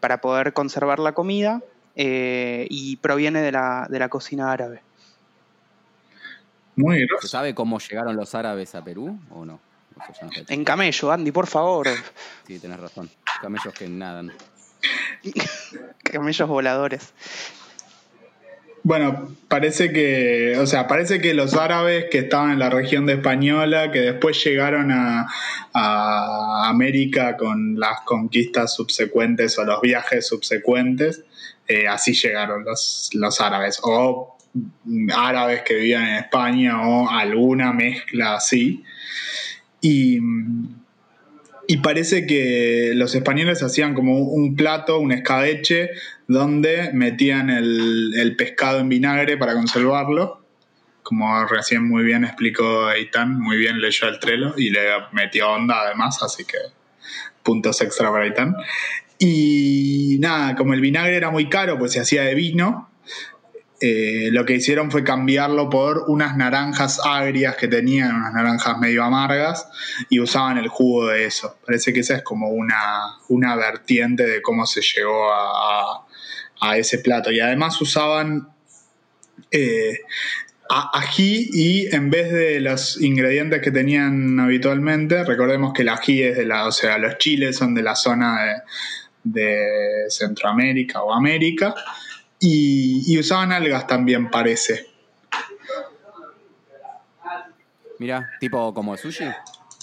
para 0.00 0.20
poder 0.20 0.52
conservar 0.52 0.98
la 0.98 1.12
comida 1.12 1.62
eh, 1.96 2.66
y 2.70 2.96
proviene 2.96 3.40
de 3.40 3.52
la, 3.52 3.86
de 3.88 3.98
la 3.98 4.08
cocina 4.08 4.50
árabe. 4.50 4.82
Muy 6.76 7.06
¿Se 7.20 7.28
sabe 7.28 7.54
cómo 7.54 7.78
llegaron 7.78 8.16
los 8.16 8.34
árabes 8.34 8.74
a 8.74 8.82
Perú 8.82 9.16
o 9.30 9.44
no? 9.44 9.60
En 10.48 10.64
camello, 10.64 11.12
Andy, 11.12 11.30
por 11.30 11.46
favor. 11.46 11.88
Sí, 12.46 12.58
tenés 12.58 12.80
razón. 12.80 13.10
Camellos 13.40 13.74
que 13.74 13.88
nadan. 13.88 14.32
camellos 16.02 16.48
voladores. 16.48 17.12
Bueno, 18.82 19.34
parece 19.48 19.92
que, 19.92 20.58
o 20.58 20.66
sea, 20.66 20.86
parece 20.86 21.18
que 21.18 21.32
los 21.32 21.54
árabes 21.54 22.06
que 22.10 22.18
estaban 22.18 22.50
en 22.50 22.58
la 22.58 22.68
región 22.68 23.06
de 23.06 23.14
Española, 23.14 23.90
que 23.90 24.00
después 24.00 24.44
llegaron 24.44 24.92
a, 24.92 25.26
a 25.72 26.68
América 26.68 27.38
con 27.38 27.80
las 27.80 28.02
conquistas 28.02 28.74
subsecuentes 28.74 29.58
o 29.58 29.64
los 29.64 29.80
viajes 29.80 30.28
subsecuentes, 30.28 31.24
eh, 31.66 31.88
así 31.88 32.12
llegaron 32.12 32.64
los, 32.64 33.08
los 33.14 33.40
árabes, 33.40 33.80
o 33.82 34.36
árabes 35.16 35.62
que 35.62 35.74
vivían 35.76 36.06
en 36.06 36.14
España, 36.16 36.86
o 36.86 37.08
alguna 37.08 37.72
mezcla 37.72 38.34
así. 38.34 38.84
Y, 39.84 40.18
y 41.68 41.76
parece 41.76 42.26
que 42.26 42.92
los 42.94 43.14
españoles 43.14 43.62
hacían 43.62 43.92
como 43.92 44.18
un 44.18 44.56
plato, 44.56 44.98
un 44.98 45.12
escabeche, 45.12 45.90
donde 46.26 46.90
metían 46.94 47.50
el, 47.50 48.34
pescado 48.38 48.80
en 48.80 48.88
vinagre 48.88 49.36
para 49.36 49.52
conservarlo 49.52 50.40
como 51.02 51.44
recién 51.44 51.86
muy 51.86 52.02
bien 52.02 52.24
explicó 52.24 52.90
Eitan, 52.90 53.38
muy 53.38 53.58
bien 53.58 53.78
leyó 53.78 54.08
el 54.08 54.18
trelo 54.18 54.54
y 54.56 54.70
le 54.70 54.80
metió 55.12 55.50
onda 55.50 55.82
además, 55.82 56.22
así 56.22 56.46
que 56.46 56.56
puntos 57.42 57.82
extra 57.82 58.10
para 58.10 58.24
Eitan. 58.24 58.56
Y 59.18 60.16
nada, 60.20 60.56
como 60.56 60.72
el 60.72 60.80
vinagre 60.80 61.14
era 61.14 61.30
muy 61.30 61.50
caro, 61.50 61.78
pues 61.78 61.92
se 61.92 62.00
hacía 62.00 62.22
de 62.22 62.34
vino, 62.34 62.88
eh, 63.86 64.30
lo 64.32 64.46
que 64.46 64.54
hicieron 64.54 64.90
fue 64.90 65.04
cambiarlo 65.04 65.68
por 65.68 66.04
unas 66.08 66.38
naranjas 66.38 67.02
agrias 67.04 67.54
que 67.56 67.68
tenían, 67.68 68.16
unas 68.16 68.32
naranjas 68.32 68.78
medio 68.78 69.04
amargas, 69.04 69.68
y 70.08 70.20
usaban 70.20 70.56
el 70.56 70.68
jugo 70.68 71.08
de 71.08 71.26
eso. 71.26 71.58
Parece 71.66 71.92
que 71.92 72.00
esa 72.00 72.16
es 72.16 72.22
como 72.22 72.48
una, 72.48 73.18
una 73.28 73.56
vertiente 73.56 74.26
de 74.26 74.40
cómo 74.40 74.64
se 74.64 74.80
llegó 74.80 75.30
a, 75.30 76.06
ese 76.78 76.96
plato. 77.00 77.30
Y 77.30 77.40
además 77.40 77.78
usaban 77.78 78.48
eh, 79.50 79.98
ají 80.70 81.50
y 81.52 81.94
en 81.94 82.08
vez 82.08 82.32
de 82.32 82.60
los 82.60 82.98
ingredientes 83.02 83.60
que 83.60 83.70
tenían 83.70 84.40
habitualmente, 84.40 85.24
recordemos 85.24 85.74
que 85.74 85.82
el 85.82 85.90
ají 85.90 86.22
es 86.22 86.38
de 86.38 86.46
la, 86.46 86.66
o 86.66 86.72
sea, 86.72 86.96
los 86.96 87.18
chiles 87.18 87.54
son 87.58 87.74
de 87.74 87.82
la 87.82 87.94
zona 87.94 88.44
de 88.44 88.52
de 89.24 90.04
Centroamérica 90.08 91.02
o 91.02 91.12
América 91.12 91.74
y, 92.46 93.18
usaban 93.18 93.52
algas 93.52 93.86
también, 93.86 94.30
parece. 94.30 94.86
Mira, 97.98 98.28
tipo 98.38 98.74
como 98.74 98.96
sushi. 98.96 99.24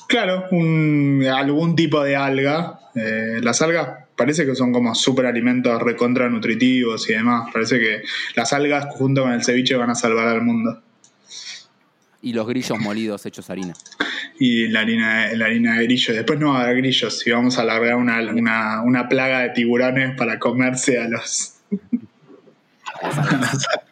Claro, 0.07 0.45
un, 0.51 1.25
algún 1.33 1.75
tipo 1.75 2.03
de 2.03 2.15
alga. 2.15 2.79
Eh, 2.93 3.39
las 3.41 3.61
algas 3.61 4.05
parece 4.15 4.45
que 4.45 4.53
son 4.53 4.71
como 4.73 4.93
superalimentos 4.93 5.81
recontra 5.81 6.29
nutritivos 6.29 7.09
y 7.09 7.13
demás. 7.13 7.49
Parece 7.51 7.79
que 7.79 8.03
las 8.35 8.53
algas 8.53 8.87
junto 8.91 9.23
con 9.23 9.31
el 9.31 9.43
ceviche 9.43 9.75
van 9.75 9.89
a 9.89 9.95
salvar 9.95 10.27
al 10.27 10.41
mundo. 10.41 10.81
Y 12.21 12.33
los 12.33 12.45
grillos 12.47 12.77
molidos 12.77 13.25
hechos 13.25 13.49
harina. 13.49 13.73
Y 14.37 14.67
la 14.67 14.81
harina, 14.81 15.31
la 15.33 15.45
harina 15.45 15.79
de 15.79 15.85
grillos. 15.85 16.15
Después 16.15 16.39
no 16.39 16.53
va 16.53 16.59
a 16.59 16.63
haber 16.65 16.77
grillos 16.77 17.25
y 17.25 17.31
vamos 17.31 17.57
a 17.57 17.61
alargar 17.61 17.95
una, 17.95 18.19
una, 18.19 18.81
una 18.83 19.09
plaga 19.09 19.39
de 19.39 19.49
tiburones 19.49 20.15
para 20.15 20.37
comerse 20.37 20.99
a 20.99 21.07
los... 21.07 21.60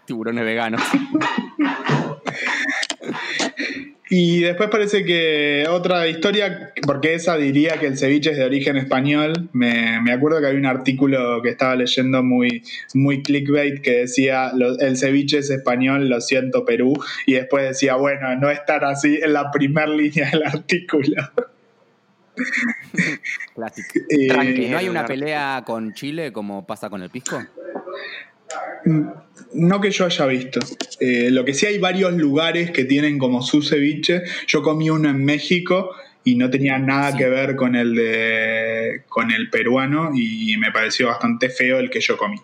tiburones 0.06 0.46
veganos. 0.46 0.82
Y 4.12 4.42
después 4.42 4.70
parece 4.70 5.06
que 5.06 5.66
otra 5.70 6.08
historia, 6.08 6.74
porque 6.88 7.14
esa 7.14 7.38
diría 7.38 7.80
que 7.80 7.86
el 7.86 7.96
ceviche 7.96 8.32
es 8.32 8.38
de 8.38 8.44
origen 8.44 8.76
español. 8.76 9.50
Me, 9.54 10.12
acuerdo 10.12 10.40
que 10.40 10.48
había 10.48 10.60
un 10.60 10.66
artículo 10.66 11.44
que 11.44 11.50
estaba 11.50 11.76
leyendo 11.76 12.24
muy, 12.24 12.64
muy 12.96 13.22
clickbait 13.22 13.82
que 13.82 14.00
decía 14.00 14.52
el 14.80 14.98
ceviche 14.98 15.38
es 15.38 15.52
español, 15.52 16.10
lo 16.10 16.22
siento 16.22 16.66
Perú. 16.66 16.94
Y 17.28 17.34
después 17.34 17.68
decía, 17.68 17.96
bueno, 17.96 18.36
no 18.36 18.50
estar 18.50 18.84
así 18.84 19.20
en 19.22 19.34
la 19.34 19.52
primera 19.52 19.88
línea 19.88 20.32
del 20.32 20.44
artículo. 20.44 21.30
Clásico. 23.54 24.00
Eh, 24.10 24.70
¿No 24.72 24.78
hay 24.78 24.90
una 24.90 25.06
pelea 25.06 25.62
con 25.64 25.94
Chile 25.94 26.32
como 26.32 26.66
pasa 26.66 26.90
con 26.90 27.04
el 27.04 27.12
pisco? 27.12 27.44
No 29.54 29.82
que 29.82 29.92
yo 29.92 30.06
haya 30.06 30.26
visto. 30.26 30.60
Eh, 31.00 31.30
lo 31.32 31.46
que 31.46 31.54
sí 31.54 31.66
hay 31.66 31.78
varios 31.78 32.14
lugares 32.14 32.72
que 32.72 32.86
tienen 32.86 33.18
como 33.18 33.42
su 33.42 33.62
ceviche. 33.62 34.24
Yo 34.48 34.62
comí 34.62 34.90
uno 34.90 35.10
en 35.10 35.24
México 35.24 35.92
y 36.24 36.36
no 36.36 36.50
tenía 36.50 36.78
nada 36.78 37.16
que 37.16 37.28
ver 37.28 37.56
con 37.56 37.76
el 37.76 37.96
de 37.96 39.04
con 39.08 39.32
el 39.32 39.50
peruano 39.50 40.12
y 40.14 40.56
me 40.58 40.72
pareció 40.72 41.08
bastante 41.08 41.50
feo 41.50 41.80
el 41.80 41.90
que 41.90 42.02
yo 42.02 42.18
comí. 42.18 42.38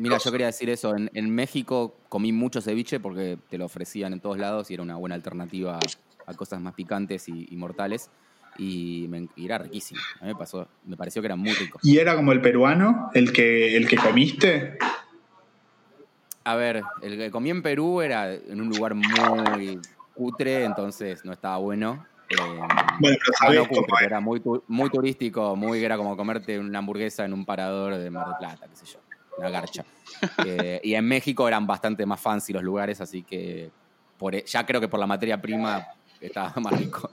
Mira, 0.00 0.18
yo 0.18 0.32
quería 0.32 0.46
decir 0.46 0.68
eso. 0.70 0.94
En, 0.96 1.34
México 1.34 1.96
comí 2.08 2.32
mucho 2.32 2.60
ceviche 2.60 3.00
porque 3.00 3.38
te 3.48 3.58
lo 3.58 3.64
ofrecían 3.64 4.12
en 4.12 4.20
todos 4.20 4.38
lados 4.38 4.70
y 4.70 4.74
era 4.74 4.82
una 4.82 4.96
buena 4.96 5.14
alternativa 5.14 5.78
a 6.26 6.34
cosas 6.34 6.60
más 6.60 6.74
picantes 6.74 7.28
y, 7.28 7.56
mortales. 7.56 8.10
Y, 8.58 9.06
me, 9.08 9.28
era 9.36 9.58
riquísimo. 9.58 10.00
A 10.20 10.24
mí 10.24 10.32
me, 10.32 10.38
pasó, 10.38 10.68
me 10.84 10.96
pareció 10.96 11.22
que 11.22 11.26
era 11.26 11.36
muy 11.36 11.52
rico. 11.52 11.78
¿Y 11.82 11.98
era 11.98 12.16
como 12.16 12.32
el 12.32 12.40
peruano, 12.40 13.10
el 13.14 13.32
que, 13.32 13.76
el 13.76 13.88
que 13.88 13.96
comiste? 13.96 14.78
A 16.46 16.54
ver, 16.54 16.84
el 17.02 17.18
que 17.18 17.28
comí 17.32 17.50
en 17.50 17.60
Perú 17.60 18.00
era 18.00 18.32
en 18.32 18.60
un 18.60 18.68
lugar 18.68 18.94
muy 18.94 19.80
cutre, 20.14 20.62
entonces 20.62 21.24
no 21.24 21.32
estaba 21.32 21.56
bueno. 21.56 22.06
Eh, 22.28 22.36
bueno, 23.00 23.16
pero 23.68 24.00
Era 24.00 24.20
muy, 24.20 24.40
muy 24.68 24.88
turístico, 24.88 25.56
muy 25.56 25.84
era 25.84 25.96
como 25.96 26.16
comerte 26.16 26.56
una 26.56 26.78
hamburguesa 26.78 27.24
en 27.24 27.32
un 27.32 27.44
parador 27.44 27.96
de 27.96 28.10
Mar 28.10 28.28
del 28.28 28.36
Plata, 28.38 28.68
qué 28.68 28.76
sé 28.76 28.86
yo, 28.86 29.00
una 29.38 29.50
garcha. 29.50 29.84
Eh, 30.46 30.80
y 30.82 30.94
en 30.94 31.06
México 31.06 31.46
eran 31.46 31.66
bastante 31.66 32.06
más 32.06 32.18
fancy 32.20 32.52
los 32.52 32.62
lugares, 32.62 33.00
así 33.02 33.22
que 33.22 33.70
por, 34.16 34.34
e, 34.34 34.44
ya 34.46 34.64
creo 34.64 34.80
que 34.80 34.88
por 34.88 34.98
la 34.98 35.06
materia 35.06 35.42
prima 35.42 35.84
estaba 36.20 36.54
más 36.60 36.78
rico. 36.78 37.10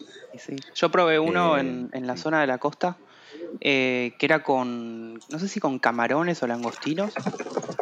Yo 0.75 0.89
probé 0.89 1.19
uno 1.19 1.57
eh, 1.57 1.61
en, 1.61 1.89
en, 1.91 2.07
la 2.07 2.15
zona 2.15 2.39
de 2.39 2.47
la 2.47 2.59
costa 2.59 2.95
eh, 3.61 4.13
que 4.17 4.25
era 4.25 4.43
con, 4.43 5.15
no 5.15 5.39
sé 5.39 5.47
si 5.47 5.59
con 5.59 5.79
camarones 5.79 6.41
o 6.43 6.47
langostinos, 6.47 7.13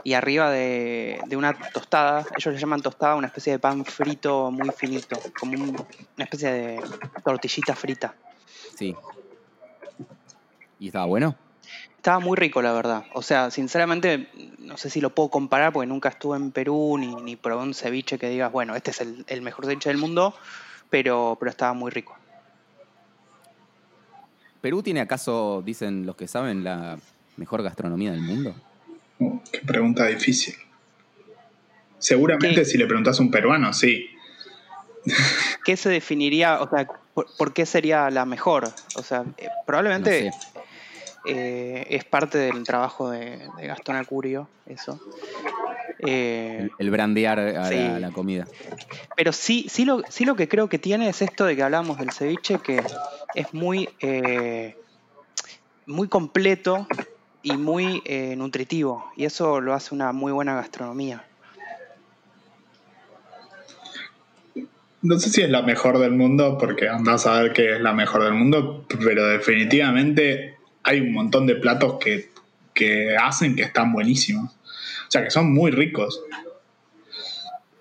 y 0.03 0.13
arriba 0.13 0.49
de, 0.51 1.21
una 1.35 1.53
tostada, 1.53 2.25
ellos 2.37 2.53
le 2.53 2.59
llaman 2.59 2.81
tostada 2.81 3.15
una 3.15 3.27
especie 3.27 3.53
de 3.53 3.59
pan 3.59 3.85
frito 3.85 4.51
muy 4.51 4.69
finito, 4.71 5.19
como 5.39 5.53
una 5.53 6.23
especie 6.23 6.51
de 6.51 6.81
tortillita 7.23 7.75
frita. 7.75 8.15
Sí. 8.75 8.95
¿Y 10.79 10.87
estaba 10.87 11.05
bueno? 11.05 11.35
Estaba 11.97 12.19
muy 12.19 12.35
rico, 12.35 12.63
la 12.63 12.73
verdad. 12.73 13.05
O 13.13 13.21
sea, 13.21 13.51
sinceramente, 13.51 14.29
no 14.57 14.75
sé 14.77 14.89
si 14.89 15.01
lo 15.01 15.13
puedo 15.13 15.29
comparar 15.29 15.71
porque 15.71 15.85
nunca 15.85 16.09
estuve 16.09 16.35
en 16.35 16.51
Perú 16.51 16.97
ni, 16.97 17.13
ni 17.15 17.35
probé 17.35 17.61
un 17.61 17.75
ceviche 17.75 18.17
que 18.17 18.29
digas, 18.29 18.51
bueno, 18.51 18.75
este 18.75 18.89
es 18.89 19.01
el, 19.01 19.23
el 19.27 19.41
mejor 19.43 19.65
ceviche 19.65 19.89
del 19.89 19.99
mundo, 19.99 20.33
pero, 20.89 21.37
pero 21.39 21.51
estaba 21.51 21.73
muy 21.73 21.91
rico. 21.91 22.17
¿Perú 24.61 24.83
tiene 24.83 25.01
acaso, 25.01 25.63
dicen 25.65 26.05
los 26.05 26.15
que 26.15 26.27
saben, 26.27 26.63
la 26.63 26.97
mejor 27.37 27.63
gastronomía 27.63 28.11
del 28.11 28.21
mundo? 28.21 28.55
Oh, 29.19 29.41
qué 29.51 29.59
pregunta 29.59 30.05
difícil. 30.05 30.55
Seguramente 31.97 32.65
si 32.65 32.77
le 32.77 32.85
preguntas 32.85 33.19
a 33.19 33.23
un 33.23 33.31
peruano, 33.31 33.73
sí. 33.73 34.09
¿Qué 35.65 35.77
se 35.77 35.89
definiría, 35.89 36.61
o 36.61 36.69
sea, 36.69 36.87
por, 37.13 37.53
qué 37.53 37.65
sería 37.65 38.09
la 38.09 38.25
mejor? 38.25 38.69
O 38.95 39.03
sea, 39.03 39.25
eh, 39.37 39.49
probablemente 39.65 40.31
eh, 41.25 41.85
es 41.89 42.03
parte 42.05 42.37
del 42.37 42.63
trabajo 42.63 43.11
de, 43.11 43.47
Gastón 43.63 43.95
Acurio, 43.95 44.47
eso. 44.65 44.99
Eh, 46.05 46.69
el, 46.79 46.89
brandear 46.89 47.39
a, 47.39 47.69
la, 47.99 48.11
comida. 48.11 48.47
Pero 49.15 49.31
sí, 49.31 49.67
sí 49.69 49.85
lo, 49.85 50.01
sí 50.09 50.25
lo 50.25 50.35
que 50.35 50.47
creo 50.47 50.67
que 50.67 50.79
tiene 50.79 51.07
es 51.07 51.21
esto 51.21 51.45
de 51.45 51.55
que 51.55 51.63
hablamos 51.63 51.99
del 51.99 52.11
ceviche, 52.11 52.59
que 52.59 52.81
es 53.35 53.53
muy, 53.53 53.87
eh, 53.99 54.75
muy 55.85 56.07
completo 56.07 56.87
y 57.43 57.57
muy 57.57 58.01
eh, 58.05 58.35
nutritivo. 58.35 59.11
Y 59.15 59.25
eso 59.25 59.61
lo 59.61 59.73
hace 59.73 59.93
una 59.93 60.11
muy 60.11 60.31
buena 60.31 60.55
gastronomía. 60.55 61.23
No 65.03 65.19
sé 65.19 65.29
si 65.29 65.41
es 65.41 65.49
la 65.49 65.61
mejor 65.61 65.97
del 65.99 66.11
mundo, 66.11 66.57
porque 66.59 66.87
andás 66.87 67.25
a 67.25 67.41
ver 67.41 67.53
que 67.53 67.75
es 67.75 67.81
la 67.81 67.93
mejor 67.93 68.23
del 68.23 68.33
mundo, 68.33 68.85
pero 69.03 69.27
definitivamente 69.27 70.57
hay 70.83 70.99
un 70.99 71.13
montón 71.13 71.47
de 71.47 71.55
platos 71.55 71.97
que, 71.99 72.29
que 72.73 73.15
hacen 73.17 73.55
que 73.55 73.63
están 73.63 73.93
buenísimos. 73.93 74.55
O 75.11 75.13
sea, 75.13 75.25
que 75.25 75.29
son 75.29 75.51
muy 75.51 75.71
ricos. 75.71 76.23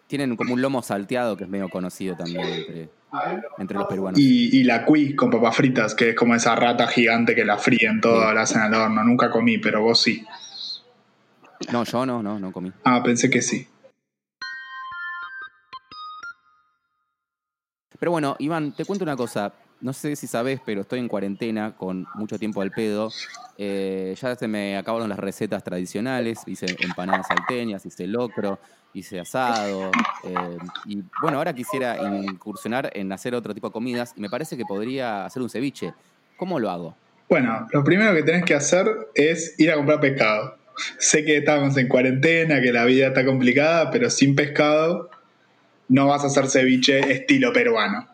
Tienen 0.08 0.34
como 0.34 0.54
un 0.54 0.60
lomo 0.60 0.82
salteado 0.82 1.36
que 1.36 1.44
es 1.44 1.48
medio 1.48 1.68
conocido 1.68 2.16
también 2.16 2.44
entre, 2.44 2.90
entre 3.56 3.78
los 3.78 3.86
peruanos. 3.86 4.18
Y, 4.18 4.64
la 4.64 4.84
cuy 4.84 5.14
con 5.14 5.30
papas 5.30 5.54
fritas, 5.54 5.94
que 5.94 6.08
es 6.08 6.16
como 6.16 6.34
esa 6.34 6.56
rata 6.56 6.88
gigante 6.88 7.36
que 7.36 7.44
la 7.44 7.56
fríen 7.56 8.00
todo, 8.00 8.34
la 8.34 8.42
hacen 8.42 8.62
al 8.62 8.74
horno. 8.74 9.04
Nunca 9.04 9.30
comí, 9.30 9.58
pero 9.58 9.80
vos 9.80 10.02
sí. 10.02 10.26
No, 11.70 11.84
yo 11.84 12.04
no, 12.04 12.20
no, 12.20 12.40
no 12.40 12.50
comí. 12.50 12.72
Ah, 12.82 13.00
pensé 13.00 13.30
que 13.30 13.42
sí. 13.42 13.68
Pero 17.96 18.10
bueno, 18.10 18.34
Iván, 18.40 18.72
te 18.72 18.84
cuento 18.84 19.04
una 19.04 19.14
cosa. 19.14 19.52
No 19.80 19.92
sé 19.94 20.14
si 20.14 20.26
sabes, 20.26 20.60
pero 20.64 20.82
estoy 20.82 20.98
en 20.98 21.08
cuarentena 21.08 21.74
con 21.74 22.06
mucho 22.14 22.38
tiempo 22.38 22.60
al 22.60 22.70
pedo. 22.70 23.10
Eh, 23.56 24.14
ya 24.20 24.36
se 24.36 24.46
me 24.46 24.76
acabaron 24.76 25.08
las 25.08 25.18
recetas 25.18 25.64
tradicionales. 25.64 26.40
Hice 26.46 26.66
empanadas 26.80 27.26
salteñas, 27.26 27.86
hice 27.86 28.06
locro, 28.06 28.58
hice 28.92 29.20
asado. 29.20 29.90
Eh, 30.24 30.58
y 30.84 31.02
bueno, 31.22 31.38
ahora 31.38 31.54
quisiera 31.54 31.96
incursionar 32.22 32.90
en 32.94 33.10
hacer 33.10 33.34
otro 33.34 33.54
tipo 33.54 33.68
de 33.68 33.72
comidas 33.72 34.12
y 34.16 34.20
me 34.20 34.28
parece 34.28 34.56
que 34.56 34.64
podría 34.64 35.24
hacer 35.24 35.42
un 35.42 35.48
ceviche. 35.48 35.94
¿Cómo 36.36 36.58
lo 36.58 36.70
hago? 36.70 36.96
Bueno, 37.28 37.66
lo 37.72 37.82
primero 37.84 38.12
que 38.12 38.22
tenés 38.22 38.44
que 38.44 38.54
hacer 38.54 38.86
es 39.14 39.54
ir 39.58 39.70
a 39.70 39.76
comprar 39.76 40.00
pescado. 40.00 40.56
Sé 40.98 41.24
que 41.24 41.38
estamos 41.38 41.76
en 41.76 41.88
cuarentena, 41.88 42.60
que 42.60 42.72
la 42.72 42.84
vida 42.84 43.08
está 43.08 43.24
complicada, 43.24 43.90
pero 43.90 44.10
sin 44.10 44.34
pescado 44.34 45.10
no 45.88 46.06
vas 46.06 46.24
a 46.24 46.26
hacer 46.26 46.48
ceviche 46.48 46.98
estilo 47.12 47.52
peruano. 47.52 48.08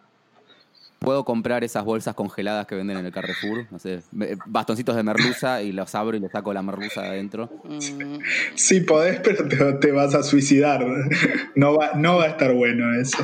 Puedo 1.06 1.24
comprar 1.24 1.62
esas 1.62 1.84
bolsas 1.84 2.16
congeladas 2.16 2.66
que 2.66 2.74
venden 2.74 2.96
en 2.96 3.06
el 3.06 3.12
Carrefour, 3.12 3.64
no 3.70 3.78
sé, 3.78 4.02
bastoncitos 4.46 4.96
de 4.96 5.04
merluza 5.04 5.62
y 5.62 5.70
los 5.70 5.94
abro 5.94 6.16
y 6.16 6.20
le 6.20 6.28
saco 6.28 6.52
la 6.52 6.62
merluza 6.62 7.02
de 7.02 7.08
adentro. 7.10 7.48
Mm. 7.62 8.18
Sí, 8.56 8.80
podés, 8.80 9.20
pero 9.20 9.78
te, 9.78 9.92
vas 9.92 10.16
a 10.16 10.24
suicidar. 10.24 10.84
No 11.54 11.76
va, 11.76 11.92
no 11.94 12.16
va 12.16 12.24
a 12.24 12.26
estar 12.26 12.52
bueno 12.52 12.92
eso. 13.00 13.18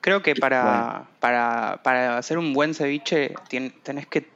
Creo 0.00 0.20
que 0.20 0.34
para, 0.34 1.04
para, 1.20 1.80
para 1.84 2.18
hacer 2.18 2.38
un 2.38 2.52
buen 2.52 2.74
ceviche 2.74 3.36
tenés 3.48 4.08
que 4.08 4.28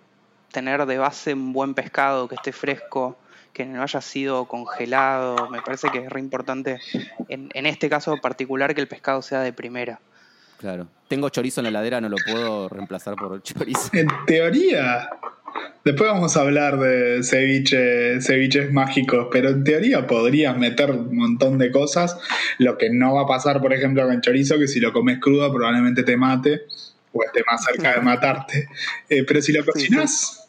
tener 0.52 0.86
de 0.86 0.96
base 0.96 1.34
un 1.34 1.52
buen 1.52 1.74
pescado 1.74 2.28
que 2.28 2.36
esté 2.36 2.52
fresco, 2.52 3.18
que 3.52 3.66
no 3.66 3.82
haya 3.82 4.00
sido 4.00 4.44
congelado. 4.44 5.50
Me 5.50 5.60
parece 5.60 5.90
que 5.90 5.98
es 5.98 6.08
re 6.08 6.20
importante, 6.20 6.78
en, 7.28 7.48
en 7.52 7.66
este 7.66 7.90
caso 7.90 8.16
particular, 8.22 8.76
que 8.76 8.80
el 8.80 8.86
pescado 8.86 9.22
sea 9.22 9.40
de 9.40 9.52
primera. 9.52 9.98
Claro. 10.58 10.88
Tengo 11.08 11.28
chorizo 11.30 11.60
en 11.60 11.64
la 11.64 11.70
heladera, 11.70 12.00
no 12.00 12.08
lo 12.08 12.16
puedo 12.30 12.68
reemplazar 12.68 13.14
por 13.16 13.42
chorizo. 13.42 13.90
En 13.92 14.08
teoría. 14.26 15.08
Después 15.84 16.10
vamos 16.10 16.36
a 16.36 16.40
hablar 16.40 16.78
de 16.78 17.22
ceviche, 17.22 18.20
ceviches 18.20 18.70
mágicos, 18.72 19.28
pero 19.32 19.48
en 19.48 19.64
teoría 19.64 20.06
podrías 20.06 20.56
meter 20.56 20.90
un 20.90 21.16
montón 21.16 21.58
de 21.58 21.70
cosas. 21.70 22.18
Lo 22.58 22.76
que 22.76 22.90
no 22.90 23.14
va 23.14 23.22
a 23.22 23.26
pasar, 23.26 23.60
por 23.60 23.72
ejemplo, 23.72 24.06
con 24.06 24.20
chorizo, 24.20 24.58
que 24.58 24.68
si 24.68 24.80
lo 24.80 24.92
comes 24.92 25.18
crudo 25.18 25.50
probablemente 25.52 26.02
te 26.02 26.16
mate 26.16 26.62
o 27.12 27.24
esté 27.24 27.42
más 27.50 27.64
cerca 27.64 27.94
de 27.94 28.00
matarte. 28.00 28.68
Eh, 29.08 29.24
pero 29.24 29.40
si 29.40 29.52
lo 29.52 29.64
cocinas. 29.64 30.48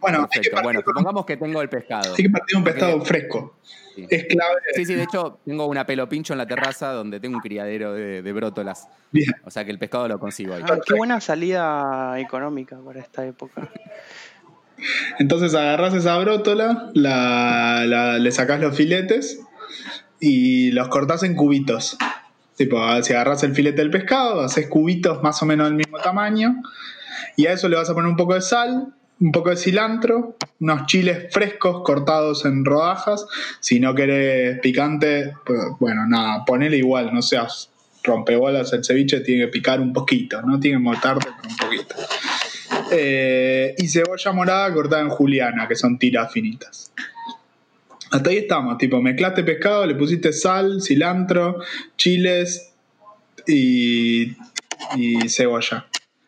Bueno, 0.00 0.28
bueno, 0.62 0.80
supongamos 0.84 1.26
que 1.26 1.36
tengo 1.36 1.60
el 1.60 1.68
pescado. 1.68 2.14
Hay 2.16 2.24
que 2.24 2.30
partir 2.30 2.56
un 2.56 2.64
pescado 2.64 3.04
fresco. 3.04 3.56
Es 3.96 4.24
clave. 4.24 4.60
Sí, 4.74 4.84
sí, 4.84 4.94
de 4.94 5.04
hecho 5.04 5.40
tengo 5.44 5.66
una 5.66 5.86
pelo 5.86 6.08
pincho 6.08 6.34
en 6.34 6.38
la 6.38 6.46
terraza 6.46 6.92
donde 6.92 7.20
tengo 7.20 7.36
un 7.36 7.42
criadero 7.42 7.92
de, 7.94 8.32
brótolas. 8.32 8.88
Bien. 9.12 9.30
O 9.44 9.50
sea 9.50 9.64
que 9.64 9.70
el 9.70 9.78
pescado 9.78 10.08
lo 10.08 10.18
consigo 10.18 10.54
ahí. 10.54 10.62
Ah, 10.64 10.78
qué 10.84 10.94
buena 10.94 11.20
salida 11.20 12.18
económica 12.18 12.78
para 12.84 13.00
esta 13.00 13.26
época. 13.26 13.70
Entonces 15.18 15.54
agarras 15.54 15.94
esa 15.94 16.18
brótola, 16.18 16.90
le 16.94 18.32
sacas 18.32 18.60
los 18.60 18.76
filetes 18.76 19.40
y 20.20 20.70
los 20.72 20.88
cortás 20.88 21.22
en 21.22 21.34
cubitos. 21.34 21.96
Tipo, 22.56 22.78
si 23.02 23.12
agarras 23.12 23.42
el 23.42 23.54
filete 23.54 23.82
del 23.82 23.90
pescado, 23.90 24.40
haces 24.40 24.68
cubitos 24.68 25.22
más 25.22 25.42
o 25.42 25.46
menos 25.46 25.66
del 25.66 25.76
mismo 25.76 25.98
tamaño 25.98 26.62
y 27.36 27.46
a 27.46 27.52
eso 27.52 27.68
le 27.68 27.76
vas 27.76 27.88
a 27.90 27.94
poner 27.94 28.10
un 28.10 28.16
poco 28.16 28.34
de 28.34 28.40
sal, 28.40 28.94
un 29.20 29.32
poco 29.32 29.50
de 29.50 29.56
cilantro, 29.56 30.36
unos 30.60 30.86
chiles 30.86 31.32
frescos 31.32 31.82
cortados 31.82 32.44
en 32.44 32.64
rodajas. 32.64 33.26
Si 33.60 33.80
no 33.80 33.94
querés 33.94 34.58
picante, 34.60 35.32
pues, 35.44 35.60
bueno, 35.80 36.06
nada, 36.06 36.44
ponele 36.44 36.76
igual, 36.76 37.12
no 37.14 37.22
seas 37.22 37.70
rompebolas. 38.02 38.72
El 38.72 38.84
ceviche 38.84 39.20
tiene 39.20 39.46
que 39.46 39.52
picar 39.52 39.80
un 39.80 39.92
poquito, 39.92 40.42
no 40.42 40.60
tiene 40.60 40.76
que 40.78 40.82
mortarte, 40.82 41.28
un 41.48 41.56
poquito. 41.56 41.94
Eh, 42.92 43.74
y 43.78 43.88
cebolla 43.88 44.32
morada 44.32 44.72
cortada 44.72 45.02
en 45.02 45.08
juliana, 45.08 45.66
que 45.66 45.74
son 45.74 45.98
tiras 45.98 46.32
finitas. 46.32 46.92
Hasta 48.10 48.30
ahí 48.30 48.36
estamos, 48.36 48.78
tipo, 48.78 49.00
mezclaste 49.00 49.42
pescado, 49.42 49.84
le 49.86 49.94
pusiste 49.94 50.32
sal, 50.32 50.80
cilantro, 50.80 51.58
chiles 51.96 52.72
y, 53.46 54.36
y 54.96 55.28
cebolla. 55.28 55.86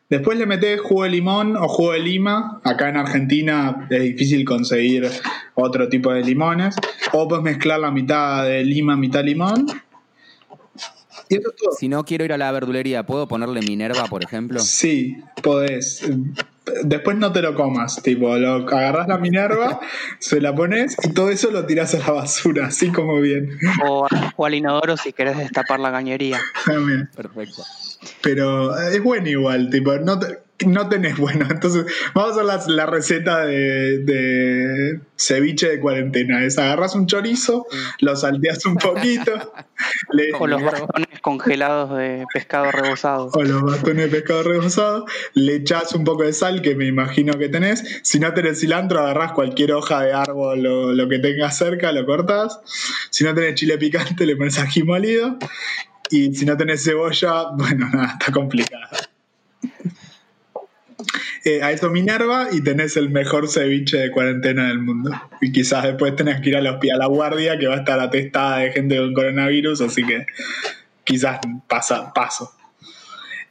Después 0.09 0.39
le 0.39 0.47
metes 0.47 0.81
jugo 0.81 1.05
de 1.05 1.11
limón 1.11 1.57
o 1.57 1.69
jugo 1.69 1.93
de 1.93 2.01
lima. 2.01 2.61
Acá 2.65 2.89
en 2.89 2.97
Argentina 2.97 3.87
es 3.91 4.03
difícil 4.03 4.45
conseguir 4.45 5.09
otro 5.55 5.89
tipo 5.89 6.13
de 6.13 6.23
limones. 6.23 6.77
O 7.13 7.29
puedes 7.29 7.45
mezclar 7.45 7.81
la 7.81 7.91
mitad 7.91 8.45
de 8.45 8.65
lima, 8.65 8.97
mitad 8.97 9.23
limón. 9.23 9.67
Y 11.29 11.37
eso 11.37 11.51
es 11.51 11.57
todo. 11.57 11.73
Si 11.79 11.89
no 11.89 12.05
quiero 12.05 12.25
ir 12.25 12.33
a 12.33 12.39
la 12.39 12.51
verdulería, 12.53 13.05
¿puedo 13.05 13.29
ponerle 13.29 13.61
Minerva, 13.61 14.05
por 14.07 14.25
ejemplo? 14.25 14.61
Sí, 14.61 15.19
podés 15.43 16.03
después 16.85 17.17
no 17.17 17.33
te 17.33 17.43
lo 17.43 17.55
comas, 17.55 18.03
tipo, 18.03 18.37
lo 18.37 18.69
agarras 18.69 19.09
la 19.09 19.19
Minerva, 19.19 19.81
se 20.19 20.41
la 20.41 20.55
pones 20.55 20.97
y 21.03 21.13
todo 21.13 21.31
eso 21.31 21.51
lo 21.51 21.67
tiras 21.67 21.95
a 21.95 21.99
la 21.99 22.13
basura, 22.13 22.67
así 22.67 22.91
como 22.91 23.21
bien. 23.21 23.59
O, 23.85 24.07
o 24.37 24.47
al 24.47 24.55
inodoro 24.55 24.97
si 24.97 25.13
querés 25.13 25.37
destapar 25.37 25.81
la 25.81 25.91
cañería. 25.91 26.41
Perfecto. 27.15 27.63
Pero 28.23 28.79
es 28.79 29.03
bueno 29.03 29.29
igual, 29.29 29.71
tipo, 29.71 29.97
no, 29.99 30.19
no 30.67 30.89
tenés 30.89 31.17
bueno. 31.17 31.47
Entonces, 31.51 31.87
vamos 32.15 32.37
a 32.37 32.55
hacer 32.55 32.73
la, 32.73 32.87
receta 32.87 33.45
de, 33.45 35.01
ceviche 35.17 35.69
de 35.69 35.81
cuarentena. 35.81 36.45
Es 36.45 36.59
agarras 36.59 36.95
un 36.95 37.07
chorizo, 37.07 37.67
lo 38.01 38.17
salteas 38.17 38.65
un 38.67 38.77
poquito. 38.77 39.33
o 40.39 40.47
los 40.47 40.63
bastones 40.63 41.21
congelados 41.21 41.97
de 41.97 42.25
pescado 42.33 42.71
rebozado. 42.71 43.31
O 43.35 43.43
los 43.43 43.63
bastones 43.63 44.11
de 44.11 44.21
pescado 44.21 44.43
rebozado. 44.43 45.07
Le 45.35 45.57
echas 45.57 45.95
un 45.95 46.05
poco 46.05 46.25
de 46.25 46.33
sal, 46.33 46.63
que 46.63 46.75
me 46.75 46.87
imagino 46.87 47.35
que 47.35 47.49
tenés. 47.49 48.01
Si 48.03 48.19
no 48.19 48.33
tenés 48.35 48.61
cilantro, 48.61 49.01
agarras 49.01 49.33
cualquier 49.33 49.73
hoja 49.73 50.03
de 50.03 50.13
árbol 50.13 50.67
o 50.67 50.93
lo 50.93 51.09
que 51.09 51.19
tengas 51.19 51.57
cerca, 51.57 51.93
lo 51.93 52.05
cortas. 52.07 52.61
Si 53.11 53.25
no 53.25 53.35
tenés 53.35 53.55
chile 53.55 53.79
picante, 53.79 54.27
le 54.27 54.37
pones 54.37 54.59
ají 54.59 54.83
molido. 54.83 55.39
Y 56.11 56.35
si 56.35 56.45
no 56.45 56.57
tenés 56.57 56.85
cebolla, 56.85 57.51
bueno, 57.57 57.89
nada, 57.93 58.17
está 58.19 58.33
complicado. 58.33 58.89
Eh, 61.45 61.63
a 61.63 61.71
eso 61.71 61.89
Minerva 61.89 62.49
y 62.53 62.63
tenés 62.63 62.97
el 62.97 63.11
mejor 63.11 63.49
ceviche 63.49 63.97
de 63.97 64.11
cuarentena 64.11 64.69
del 64.69 64.81
mundo. 64.81 65.11
Y 65.41 65.53
quizás 65.53 65.85
después 65.85 66.15
tenés 66.17 66.41
que 66.41 66.51
ir 66.51 66.57
a, 66.57 66.61
los, 66.61 66.75
a 66.75 66.97
la 66.97 67.07
guardia 67.07 67.59
que 67.59 67.67
va 67.67 67.75
a 67.75 67.79
estar 67.79 67.99
atestada 68.01 68.59
de 68.59 68.73
gente 68.73 68.99
con 68.99 69.15
coronavirus, 69.15 69.81
así 69.83 70.05
que 70.05 70.27
quizás 71.05 71.39
pasa, 71.67 72.13
paso. 72.13 72.53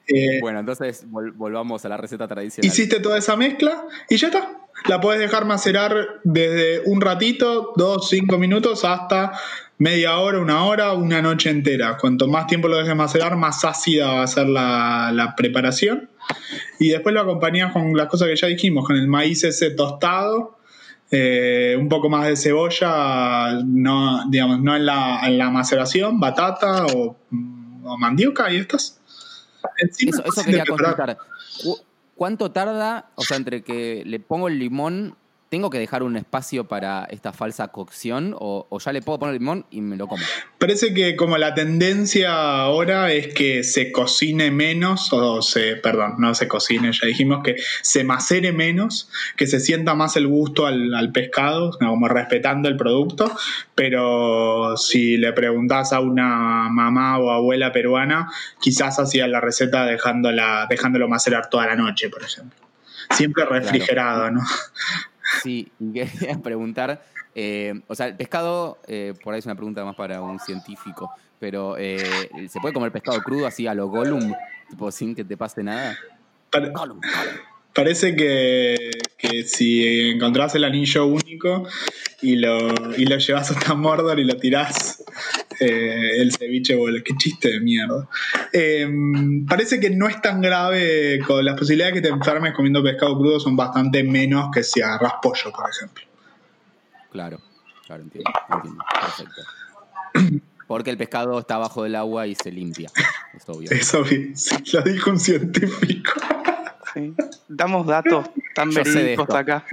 Eh, 0.07 0.39
bueno, 0.41 0.59
entonces 0.59 1.05
volvamos 1.09 1.83
a 1.85 1.89
la 1.89 1.97
receta 1.97 2.27
tradicional. 2.27 2.67
Hiciste 2.67 2.99
toda 2.99 3.17
esa 3.17 3.35
mezcla 3.35 3.83
y 4.09 4.17
ya 4.17 4.27
está. 4.27 4.51
La 4.87 5.01
puedes 5.01 5.19
dejar 5.19 5.45
macerar 5.45 6.21
desde 6.23 6.81
un 6.85 7.01
ratito, 7.01 7.73
dos, 7.75 8.09
cinco 8.09 8.37
minutos, 8.37 8.85
hasta 8.85 9.33
media 9.77 10.17
hora, 10.17 10.39
una 10.39 10.65
hora, 10.65 10.93
una 10.93 11.21
noche 11.21 11.49
entera. 11.49 11.97
Cuanto 11.97 12.27
más 12.27 12.47
tiempo 12.47 12.67
lo 12.67 12.77
dejes 12.77 12.95
macerar, 12.95 13.35
más 13.35 13.63
ácida 13.63 14.13
va 14.13 14.23
a 14.23 14.27
ser 14.27 14.47
la, 14.47 15.33
preparación. 15.37 16.09
Y 16.79 16.89
después 16.89 17.13
lo 17.13 17.21
acompañas 17.21 17.71
con 17.71 17.95
las 17.95 18.07
cosas 18.07 18.27
que 18.27 18.35
ya 18.35 18.47
dijimos, 18.47 18.85
con 18.85 18.95
el 18.95 19.07
maíz 19.07 19.43
ese 19.43 19.71
tostado, 19.71 20.57
eh, 21.11 21.75
un 21.79 21.87
poco 21.87 22.09
más 22.09 22.27
de 22.27 22.35
cebolla, 22.35 23.61
no, 23.65 24.29
digamos, 24.29 24.61
no 24.61 24.75
en 24.75 24.85
la, 24.85 25.21
en 25.25 25.37
la 25.37 25.49
maceración, 25.49 26.19
batata 26.19 26.85
o, 26.87 27.15
mandioca 27.97 28.51
y 28.51 28.57
estas. 28.57 28.99
eso, 29.77 30.23
eso 30.25 30.43
quería 30.43 30.65
consultar. 30.65 31.17
¿Cuánto 32.15 32.51
tarda, 32.51 33.11
o 33.15 33.21
sea, 33.21 33.37
entre 33.37 33.61
que 33.61 34.03
le 34.05 34.19
pongo 34.19 34.47
el 34.47 34.57
limón 34.57 35.15
¿Tengo 35.49 35.69
que 35.69 35.79
dejar 35.79 36.03
un 36.03 36.17
espacio 36.17 36.67
para 36.67 37.05
esta 37.05 37.31
falsa 37.31 37.69
cocción 37.69 38.35
o, 38.37 38.67
ya 38.83 38.91
le 38.91 39.01
puedo 39.01 39.17
poner 39.19 39.33
limón 39.33 39.65
y 39.71 39.79
me 39.79 39.95
lo 39.95 40.07
como? 40.07 40.21
Parece 40.57 40.93
que 40.93 41.15
como 41.15 41.37
la 41.37 41.53
tendencia 41.53 42.63
ahora 42.63 43.13
es 43.13 43.33
que 43.33 43.63
se 43.63 43.93
cocine 43.93 44.51
menos, 44.51 45.13
o 45.13 45.41
se, 45.41 45.77
perdón, 45.77 46.15
no 46.17 46.35
se 46.35 46.49
cocine, 46.49 46.91
ya 46.91 47.07
dijimos 47.07 47.43
que 47.43 47.55
se 47.81 48.03
macere 48.03 48.51
menos, 48.51 49.09
que 49.37 49.47
se 49.47 49.61
sienta 49.61 49.95
más 49.95 50.17
el 50.17 50.27
gusto 50.27 50.67
al, 50.67 51.11
pescado, 51.13 51.71
como 51.79 52.09
respetando 52.09 52.67
el 52.67 52.75
producto, 52.75 53.31
pero 53.73 54.75
si 54.75 55.15
le 55.15 55.31
preguntás 55.31 55.93
a 55.93 56.01
una 56.01 56.67
mamá 56.69 57.19
o 57.19 57.31
abuela 57.31 57.71
peruana, 57.71 58.29
quizás 58.59 58.99
hacía 58.99 59.27
la 59.27 59.39
receta 59.39 59.85
dejándola, 59.85 60.67
dejándolo 60.69 61.07
macerar 61.07 61.49
toda 61.49 61.67
la 61.67 61.77
noche, 61.77 62.09
por 62.09 62.23
ejemplo. 62.23 62.59
Siempre 63.11 63.45
refrigerado, 63.45 64.29
¿no? 64.31 64.41
Sí, 65.41 65.71
quería 65.93 66.39
preguntar, 66.41 67.03
eh, 67.35 67.81
o 67.87 67.95
sea, 67.95 68.07
el 68.07 68.15
pescado, 68.15 68.79
eh, 68.87 69.13
por 69.23 69.33
ahí 69.33 69.39
es 69.39 69.45
una 69.45 69.55
pregunta 69.55 69.83
más 69.85 69.95
para 69.95 70.21
un 70.21 70.39
científico, 70.39 71.11
pero 71.39 71.77
eh, 71.77 72.29
¿se 72.49 72.59
puede 72.59 72.73
comer 72.73 72.91
pescado 72.91 73.21
crudo 73.21 73.45
así 73.45 73.67
a 73.67 73.73
lo 73.73 73.87
Gollum, 73.87 74.33
tipo 74.69 74.91
sin 74.91 75.13
que 75.13 75.23
te 75.23 75.37
pase 75.37 75.63
nada? 75.63 75.97
Parece 77.73 78.15
que, 78.15 78.89
si 79.45 80.09
encontrás 80.09 80.55
el 80.55 80.63
anillo 80.63 81.05
único 81.05 81.67
y 82.23 82.37
lo, 82.37 82.57
y 82.97 83.05
lo 83.05 83.17
llevas 83.17 83.51
hasta 83.51 83.75
Mordor 83.75 84.19
y 84.19 84.23
lo 84.23 84.35
tirás, 84.37 85.03
el 85.59 86.31
ceviche 86.31 86.75
vuelve. 86.75 87.03
Qué 87.03 87.15
chiste 87.15 87.49
de 87.49 87.59
mierda. 87.59 88.07
Em, 88.53 89.45
parece 89.45 89.79
que 89.79 89.89
no 89.89 90.07
es 90.07 90.21
tan 90.21 90.41
grave, 90.41 91.19
con 91.25 91.43
las 91.43 91.57
posibilidades 91.57 91.95
de 91.95 92.01
que 92.01 92.07
te 92.07 92.13
enfermes 92.13 92.53
comiendo 92.53 92.83
pescado 92.83 93.17
crudo 93.17 93.39
son 93.39 93.55
bastante 93.55 94.03
menos 94.03 94.49
que 94.53 94.63
si 94.63 94.81
agarras 94.81 95.13
pollo, 95.21 95.51
por 95.51 95.69
ejemplo. 95.69 96.03
Claro, 97.11 97.39
claro, 97.85 98.03
entiendo, 98.03 98.31
entiendo. 98.53 98.83
Perfecto. 99.01 99.41
Porque 100.67 100.89
el 100.89 100.97
pescado 100.97 101.39
está 101.39 101.55
abajo 101.55 101.83
del 101.83 101.95
agua 101.95 102.27
y 102.27 102.35
se 102.35 102.51
limpia. 102.51 102.91
Es 103.33 103.47
obvio. 103.47 103.71
Es 103.71 103.93
obvio, 103.93 104.33
lo 104.73 104.81
dijo 104.81 105.11
un 105.11 105.19
científico. 105.19 106.11
Damos 107.47 107.85
datos 107.87 108.29
tan 108.53 108.71
verídicos 108.71 109.29
acá. 109.29 109.65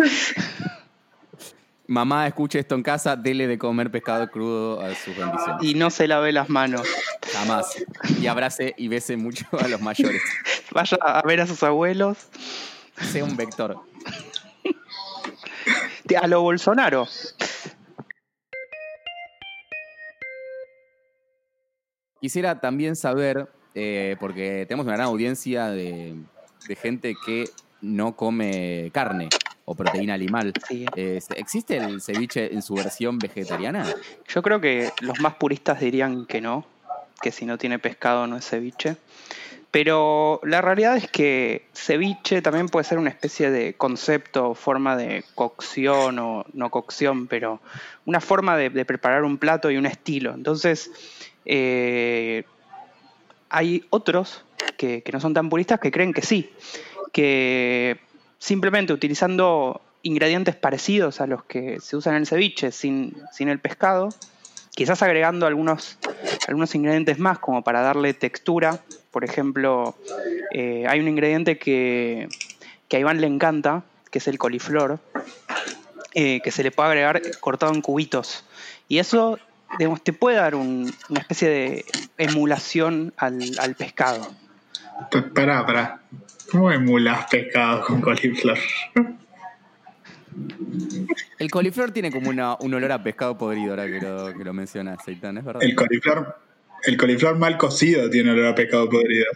Mamá, 1.86 2.26
escuche 2.26 2.58
esto 2.58 2.74
en 2.74 2.82
casa, 2.82 3.14
dele 3.14 3.46
de 3.46 3.58
comer 3.58 3.90
pescado 3.90 4.30
crudo 4.30 4.80
a 4.80 4.94
sus 4.94 5.14
bendiciones. 5.14 5.62
Y 5.62 5.74
no 5.74 5.90
se 5.90 6.08
lave 6.08 6.32
las 6.32 6.48
manos. 6.48 6.88
Jamás. 7.30 7.84
Y 8.20 8.26
abrace 8.26 8.74
y 8.78 8.88
bese 8.88 9.18
mucho 9.18 9.46
a 9.52 9.68
los 9.68 9.82
mayores. 9.82 10.22
Vaya 10.72 10.96
a 11.02 11.22
ver 11.26 11.42
a 11.42 11.46
sus 11.46 11.62
abuelos. 11.62 12.28
Sea 13.02 13.24
un 13.24 13.36
vector. 13.36 13.78
A 16.20 16.26
lo 16.26 16.40
Bolsonaro. 16.40 17.06
Quisiera 22.20 22.60
también 22.60 22.96
saber, 22.96 23.50
eh, 23.74 24.16
porque 24.20 24.64
tenemos 24.66 24.86
una 24.86 24.96
gran 24.96 25.08
audiencia 25.08 25.66
de, 25.66 26.16
de 26.66 26.76
gente 26.76 27.14
que 27.26 27.44
no 27.82 28.16
come 28.16 28.90
carne 28.94 29.28
o 29.64 29.74
proteína 29.74 30.14
animal. 30.14 30.52
¿Existe 31.36 31.76
el 31.76 32.00
ceviche 32.00 32.52
en 32.52 32.62
su 32.62 32.74
versión 32.74 33.18
vegetariana? 33.18 33.86
Yo 34.28 34.42
creo 34.42 34.60
que 34.60 34.90
los 35.00 35.20
más 35.20 35.34
puristas 35.34 35.80
dirían 35.80 36.26
que 36.26 36.40
no, 36.40 36.66
que 37.22 37.32
si 37.32 37.46
no 37.46 37.58
tiene 37.58 37.78
pescado 37.78 38.26
no 38.26 38.36
es 38.36 38.46
ceviche. 38.48 38.96
Pero 39.70 40.40
la 40.44 40.62
realidad 40.62 40.96
es 40.96 41.10
que 41.10 41.66
ceviche 41.74 42.42
también 42.42 42.68
puede 42.68 42.84
ser 42.84 42.98
una 42.98 43.10
especie 43.10 43.50
de 43.50 43.74
concepto, 43.74 44.54
forma 44.54 44.96
de 44.96 45.24
cocción 45.34 46.20
o 46.20 46.44
no 46.52 46.70
cocción, 46.70 47.26
pero 47.26 47.60
una 48.04 48.20
forma 48.20 48.56
de, 48.56 48.84
preparar 48.84 49.24
un 49.24 49.36
plato 49.36 49.72
y 49.72 49.76
un 49.76 49.86
estilo. 49.86 50.32
Entonces, 50.32 50.92
eh, 51.44 52.44
hay 53.48 53.84
otros 53.90 54.44
que, 54.76 55.02
no 55.12 55.18
son 55.18 55.34
tan 55.34 55.48
puristas 55.48 55.80
que 55.80 55.90
creen 55.90 56.12
que 56.12 56.22
sí, 56.22 56.52
que 57.12 57.98
simplemente 58.44 58.92
utilizando 58.92 59.80
ingredientes 60.02 60.54
parecidos 60.54 61.22
a 61.22 61.26
los 61.26 61.44
que 61.44 61.80
se 61.80 61.96
usan 61.96 62.12
en 62.12 62.20
el 62.20 62.26
ceviche 62.26 62.72
sin, 62.72 63.16
sin 63.32 63.48
el 63.48 63.58
pescado, 63.58 64.10
quizás 64.74 65.02
agregando 65.02 65.46
algunos, 65.46 65.96
algunos 66.46 66.74
ingredientes 66.74 67.18
más 67.18 67.38
como 67.38 67.64
para 67.64 67.80
darle 67.80 68.12
textura. 68.12 68.80
Por 69.10 69.24
ejemplo, 69.24 69.96
eh, 70.52 70.84
hay 70.86 71.00
un 71.00 71.08
ingrediente 71.08 71.56
que, 71.56 72.28
que, 72.86 72.98
a 72.98 73.00
Iván 73.00 73.22
le 73.22 73.28
encanta, 73.28 73.84
que 74.10 74.18
es 74.18 74.28
el 74.28 74.36
coliflor, 74.36 75.00
eh, 76.12 76.42
que 76.44 76.50
se 76.50 76.62
le 76.62 76.70
puede 76.70 76.90
agregar 76.90 77.22
cortado 77.40 77.72
en 77.72 77.80
cubitos. 77.80 78.44
Y 78.88 78.98
eso, 78.98 79.38
te 80.02 80.12
puede 80.12 80.36
dar 80.36 80.54
una 80.54 80.92
especie 81.16 81.48
de 81.48 81.84
emulación 82.18 83.14
al, 83.16 83.40
al 83.58 83.74
pescado. 83.74 84.30
Pará, 85.34 85.64
pará. 85.64 86.02
¿Cómo 86.54 86.70
emulas 86.70 87.26
pescado 87.28 87.80
con 87.80 88.00
coliflor? 88.00 88.56
El 91.40 91.50
coliflor 91.50 91.90
tiene 91.90 92.12
como 92.12 92.30
una, 92.30 92.54
un 92.60 92.72
olor 92.74 92.92
a 92.92 93.02
pescado 93.02 93.36
podrido, 93.36 93.70
ahora 93.70 93.86
que 93.86 94.00
lo, 94.00 94.32
que 94.32 94.44
lo 94.44 94.52
mencionas, 94.52 94.98
Seitan, 95.04 95.36
¿es 95.36 95.44
verdad? 95.44 95.60
El 95.64 95.74
coliflor, 95.74 96.38
el 96.84 96.96
coliflor 96.96 97.38
mal 97.38 97.58
cocido 97.58 98.08
tiene 98.08 98.30
olor 98.30 98.46
a 98.46 98.54
pescado 98.54 98.88
podrido. 98.88 99.26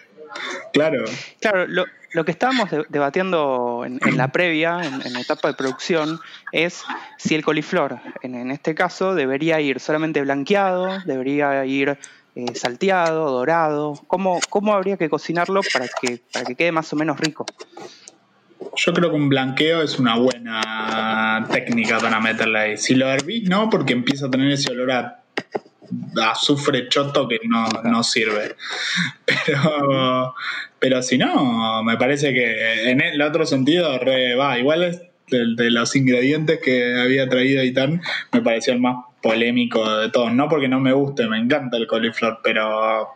Claro. 0.73 1.07
Claro, 1.41 1.67
lo, 1.67 1.87
lo 2.13 2.25
que 2.25 2.31
estábamos 2.31 2.71
debatiendo 2.89 3.85
en, 3.85 4.17
la 4.17 4.31
previa, 4.31 4.81
en, 4.85 5.13
la 5.13 5.21
etapa 5.21 5.49
de 5.49 5.55
producción, 5.55 6.21
es 6.53 6.85
si 7.17 7.35
el 7.35 7.45
coliflor, 7.45 7.99
en, 8.23 8.53
este 8.53 8.77
caso, 8.77 9.17
debería 9.17 9.61
ir 9.61 9.81
solamente 9.81 10.23
blanqueado, 10.23 11.01
debería 11.05 11.65
ir 11.67 11.99
eh, 12.39 12.55
salteado, 12.55 13.33
dorado. 13.33 14.01
¿Cómo, 14.07 14.39
¿Cómo 14.49 14.73
habría 14.73 14.97
que 14.97 15.09
cocinarlo 15.09 15.61
para 15.73 15.89
que, 15.89 16.21
para 16.33 16.45
que 16.45 16.55
quede 16.55 16.71
más 16.71 16.93
o 16.93 16.97
menos 16.97 17.19
rico? 17.19 17.45
Yo 18.77 18.93
creo 18.93 19.11
que 19.11 19.17
un 19.17 19.29
blanqueo 19.29 19.83
es 19.83 19.99
una 19.99 20.17
buena 20.17 21.49
técnica 21.51 21.99
para 21.99 22.21
meterle 22.21 22.59
ahí. 22.61 22.77
Si 22.77 22.95
lo 22.95 23.09
hervís, 23.09 23.49
no, 23.49 23.69
porque 23.69 23.93
empieza 23.93 24.27
a 24.27 24.31
tener 24.31 24.53
ese 24.53 24.71
olor 24.71 24.93
a, 24.93 25.25
azufre 26.31 26.89
choto 26.89 27.27
que 27.27 27.41
no, 27.43 28.05
sirve. 28.05 28.55
Pero, 29.47 30.35
pero 30.79 31.03
si 31.03 31.19
no, 31.19 31.83
me 31.83 31.97
parece 31.97 32.33
que 32.33 32.91
en 32.91 33.01
el 33.01 33.21
otro 33.21 33.47
sentido 33.47 33.99
re 33.99 34.37
va. 34.37 34.59
Igual 34.61 34.85
es 34.85 35.03
de, 35.29 35.71
los 35.71 35.97
ingredientes 35.97 36.61
que 36.63 36.95
había 37.01 37.29
traído 37.29 37.65
Itán, 37.65 38.01
me 38.33 38.43
pareció 38.43 38.75
el 38.75 38.81
más 38.81 39.08
polémico 39.23 39.99
de 39.99 40.11
todos. 40.11 40.33
No 40.33 40.49
porque 40.49 40.69
no 40.69 40.81
me 40.81 40.93
guste, 40.93 41.27
me 41.29 41.39
encanta 41.39 41.77
el 41.77 41.87
coliflor, 41.87 42.41
pero 42.43 43.09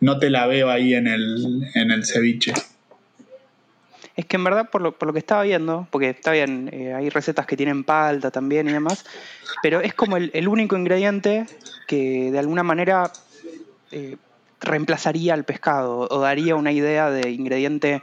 no 0.00 0.18
te 0.18 0.30
la 0.30 0.46
veo 0.46 0.70
ahí 0.70 0.94
en 0.94 1.06
el, 1.06 1.70
en 1.74 1.90
el 1.90 2.04
ceviche. 2.04 2.52
Es 4.16 4.26
que 4.26 4.36
en 4.36 4.42
verdad, 4.42 4.68
por 4.68 4.80
lo, 4.80 4.92
por 4.92 5.06
lo 5.06 5.12
que 5.12 5.20
estaba 5.20 5.44
viendo, 5.44 5.86
porque 5.92 6.10
está 6.10 6.32
bien, 6.32 6.68
eh, 6.72 6.92
hay 6.92 7.08
recetas 7.08 7.46
que 7.46 7.56
tienen 7.56 7.84
palta 7.84 8.32
también 8.32 8.68
y 8.68 8.72
demás, 8.72 9.04
pero 9.62 9.80
es 9.80 9.94
como 9.94 10.16
el, 10.16 10.48
único 10.48 10.76
ingrediente 10.76 11.46
que 11.86 12.32
de 12.32 12.38
alguna 12.40 12.64
manera 12.64 13.12
eh, 13.92 14.16
reemplazaría 14.60 15.34
al 15.34 15.44
pescado 15.44 16.08
o 16.10 16.18
daría 16.18 16.56
una 16.56 16.72
idea 16.72 17.10
de 17.10 17.30
ingrediente, 17.30 18.02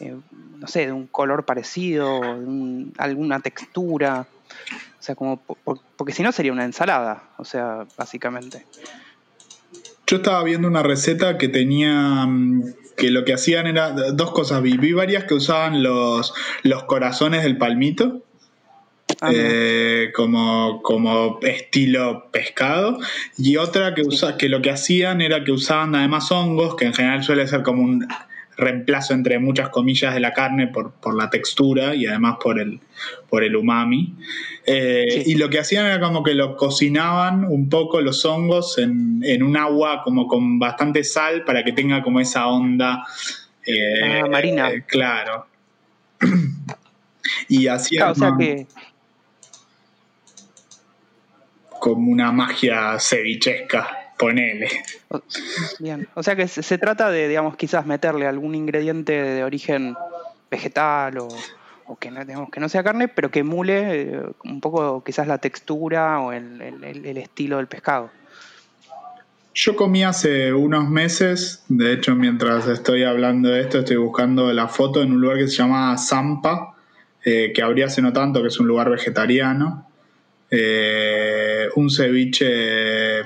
eh, 0.00 0.14
no 0.58 0.66
sé, 0.66 0.84
de 0.84 0.92
un 0.92 1.06
color 1.06 1.46
parecido, 1.46 2.20
de 2.20 2.92
alguna 2.98 3.40
textura. 3.40 4.26
O 5.04 5.06
sea, 5.06 5.16
como, 5.16 5.42
porque 5.96 6.14
si 6.14 6.22
no 6.22 6.32
sería 6.32 6.50
una 6.50 6.64
ensalada, 6.64 7.24
o 7.36 7.44
sea, 7.44 7.84
básicamente. 7.98 8.64
Yo 10.06 10.16
estaba 10.16 10.42
viendo 10.42 10.66
una 10.66 10.82
receta 10.82 11.36
que 11.36 11.48
tenía 11.48 12.24
mm, 12.24 12.72
que 12.96 13.10
lo 13.10 13.26
que 13.26 13.34
hacían 13.34 13.66
era 13.66 13.90
dos 13.90 14.30
cosas. 14.30 14.62
Vi, 14.62 14.94
varias 14.94 15.24
que 15.24 15.34
usaban 15.34 15.82
los, 15.82 16.32
los 16.62 16.84
corazones 16.84 17.42
del 17.42 17.58
palmito. 17.58 18.22
Ah, 19.20 19.30
eh, 19.34 20.10
como, 20.14 20.80
como 20.80 21.38
estilo 21.42 22.30
pescado 22.32 22.98
y 23.36 23.58
otra 23.58 23.94
que 23.94 24.00
usa, 24.00 24.38
que 24.38 24.48
lo 24.48 24.62
que 24.62 24.70
hacían 24.70 25.20
era 25.20 25.44
que 25.44 25.52
usaban 25.52 25.94
además 25.94 26.32
hongos 26.32 26.76
que 26.76 26.86
en 26.86 26.94
general 26.94 27.22
suele 27.22 27.46
ser 27.46 27.62
como 27.62 27.82
un 27.82 28.08
reemplazo 28.56 29.14
entre 29.14 29.38
muchas 29.38 29.68
comillas 29.68 30.14
de 30.14 30.20
la 30.20 30.32
carne 30.32 30.68
por, 30.68 30.92
por 30.94 31.16
la 31.16 31.30
textura 31.30 31.94
y 31.94 32.06
además 32.06 32.36
por 32.42 32.60
el, 32.60 32.80
por 33.28 33.44
el 33.44 33.56
umami. 33.56 34.14
Eh, 34.66 35.24
y 35.26 35.34
lo 35.34 35.50
que 35.50 35.58
hacían 35.58 35.86
era 35.86 36.00
como 36.00 36.22
que 36.22 36.34
lo 36.34 36.56
cocinaban 36.56 37.44
un 37.44 37.68
poco 37.68 38.00
los 38.00 38.24
hongos 38.24 38.78
en, 38.78 39.20
en 39.24 39.42
un 39.42 39.56
agua 39.56 40.02
como 40.02 40.26
con 40.26 40.58
bastante 40.58 41.04
sal 41.04 41.44
para 41.44 41.64
que 41.64 41.72
tenga 41.72 42.02
como 42.02 42.20
esa 42.20 42.46
onda 42.46 43.04
eh, 43.66 44.20
ah, 44.22 44.28
marina. 44.28 44.70
claro. 44.86 45.46
y 47.48 47.66
hacían 47.66 48.14
como 51.80 52.10
una 52.10 52.32
magia 52.32 52.98
cevichesca. 52.98 54.03
Ponele. 54.18 54.68
Bien, 55.80 56.08
o 56.14 56.22
sea 56.22 56.36
que 56.36 56.46
se, 56.46 56.78
trata 56.78 57.10
de, 57.10 57.28
digamos, 57.28 57.56
quizás 57.56 57.84
meterle 57.86 58.26
algún 58.26 58.54
ingrediente 58.54 59.12
de 59.12 59.44
origen 59.44 59.96
vegetal 60.50 61.18
o, 61.18 61.28
que, 61.98 62.10
no, 62.10 62.24
digamos, 62.24 62.50
que 62.50 62.60
no 62.60 62.68
sea 62.68 62.84
carne, 62.84 63.08
pero 63.08 63.30
que 63.30 63.40
emule 63.40 64.02
eh, 64.02 64.22
un 64.44 64.60
poco 64.60 65.02
quizás 65.02 65.26
la 65.26 65.38
textura 65.38 66.20
o 66.20 66.32
el, 66.32 66.60
estilo 67.16 67.56
del 67.56 67.66
pescado. 67.66 68.10
Yo 69.52 69.76
comí 69.76 70.02
hace 70.02 70.52
unos 70.52 70.88
meses, 70.88 71.64
de 71.68 71.92
hecho 71.92 72.16
mientras 72.16 72.66
estoy 72.66 73.04
hablando 73.04 73.50
de 73.50 73.60
esto 73.60 73.80
estoy 73.80 73.96
buscando 73.96 74.52
la 74.52 74.66
foto 74.66 75.00
en 75.00 75.12
un 75.12 75.20
lugar 75.20 75.38
que 75.38 75.46
se 75.46 75.56
llama 75.56 75.96
Zampa, 75.96 76.74
eh, 77.24 77.52
que 77.54 77.62
abrí 77.62 77.82
hace 77.82 78.02
no 78.02 78.12
tanto, 78.12 78.42
que 78.42 78.48
es 78.48 78.58
un 78.58 78.66
lugar 78.66 78.90
vegetariano. 78.90 79.88
Eh, 80.50 81.68
un 81.74 81.90
ceviche 81.90 83.24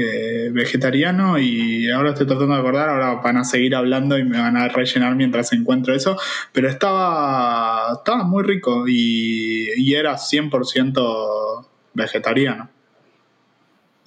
eh, 0.00 0.50
vegetariano 0.52 1.40
y 1.40 1.90
ahora 1.90 2.10
estoy 2.10 2.24
tratando 2.24 2.54
de 2.54 2.60
acordar, 2.60 2.88
ahora 2.88 3.14
van 3.14 3.36
a 3.38 3.42
seguir 3.42 3.74
hablando 3.74 4.16
y 4.16 4.22
me 4.22 4.38
van 4.38 4.56
a 4.56 4.68
rellenar 4.68 5.16
mientras 5.16 5.52
encuentro 5.52 5.92
eso, 5.92 6.16
pero 6.52 6.68
estaba, 6.68 7.94
estaba 7.94 8.22
muy 8.22 8.44
rico 8.44 8.84
y, 8.86 9.92
era 9.92 10.14
100% 10.14 11.66
vegetariano. 11.94 12.68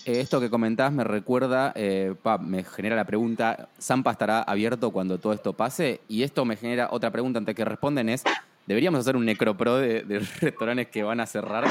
Eh, 0.06 0.22
esto 0.22 0.40
que 0.40 0.50
comentás 0.50 0.94
me 0.94 1.04
recuerda, 1.04 1.74
eh, 1.76 2.14
me 2.40 2.64
genera 2.64 2.96
la 2.96 3.04
pregunta, 3.04 3.68
¿Zampa 3.78 4.12
estará 4.12 4.44
abierto 4.44 4.92
cuando 4.92 5.18
todo 5.18 5.34
esto 5.34 5.52
pase? 5.52 6.00
Y 6.08 6.24
esto 6.24 6.46
me 6.46 6.56
genera 6.56 6.88
otra 6.92 7.12
pregunta 7.12 7.40
antes 7.40 7.54
que 7.54 7.66
responden 7.66 8.08
es, 8.08 8.24
¿Deberíamos 8.68 9.00
hacer 9.00 9.16
un 9.16 9.26
necropro 9.26 9.78
de, 9.78 10.04
restaurantes 10.40 10.88
que 10.88 11.04
van 11.04 11.20
a 11.20 11.26
cerrar 11.26 11.66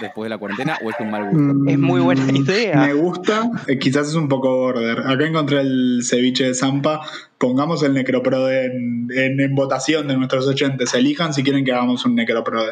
después 0.00 0.26
de 0.26 0.30
la 0.30 0.38
cuarentena 0.38 0.78
o 0.82 0.90
es 0.90 0.96
un 1.00 1.10
mal 1.10 1.24
gusto? 1.24 1.38
Mm, 1.38 1.68
es 1.68 1.78
muy 1.78 2.00
buena 2.00 2.24
idea. 2.32 2.86
Me 2.86 2.94
gusta, 2.94 3.50
eh, 3.66 3.78
quizás 3.78 4.08
es 4.08 4.14
un 4.14 4.28
poco 4.28 4.56
border. 4.56 5.00
Acá 5.00 5.26
encontré 5.26 5.60
el 5.60 6.02
ceviche 6.04 6.44
de 6.44 6.54
Zampa. 6.54 7.00
Pongamos 7.38 7.82
el 7.82 7.94
necropro 7.94 8.48
en, 8.50 9.08
en, 9.10 9.54
votación 9.54 10.06
de 10.08 10.16
nuestros 10.16 10.46
oyentes. 10.46 10.94
Elijan 10.94 11.34
si 11.34 11.42
quieren 11.42 11.64
que 11.64 11.72
hagamos 11.72 12.04
un 12.04 12.14
necropro 12.14 12.62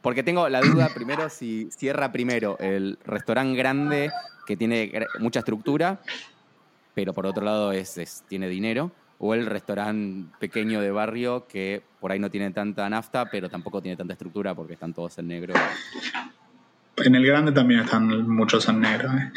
Porque 0.00 0.22
tengo 0.22 0.48
la 0.48 0.60
duda 0.60 0.90
primero 0.94 1.28
si 1.28 1.68
cierra 1.70 2.12
primero 2.12 2.56
el 2.60 2.98
restaurante 3.04 3.58
grande 3.58 4.10
que 4.46 4.56
tiene 4.56 4.92
mucha 5.18 5.40
estructura, 5.40 6.00
pero 6.94 7.12
por 7.12 7.26
otro 7.26 7.44
lado 7.44 7.72
es 7.72 8.24
tiene 8.28 8.48
dinero 8.48 8.92
o 9.22 9.34
el 9.34 9.46
restaurante 9.46 10.34
pequeño 10.38 10.80
de 10.80 10.90
barrio 10.90 11.46
que 11.46 11.82
por 12.00 12.10
ahí 12.10 12.18
no 12.18 12.30
tiene 12.30 12.50
tanta 12.52 12.88
nafta, 12.88 13.26
pero 13.30 13.50
tampoco 13.50 13.82
tiene 13.82 13.96
tanta 13.96 14.14
estructura 14.14 14.54
porque 14.54 14.72
están 14.72 14.94
todos 14.94 15.18
en 15.18 15.28
negro. 15.28 15.52
En 16.96 17.14
el 17.14 17.26
grande 17.26 17.52
también 17.52 17.80
están 17.80 18.26
muchos 18.28 18.66
en 18.68 18.80
negro. 18.80 19.10
¿eh? 19.10 19.30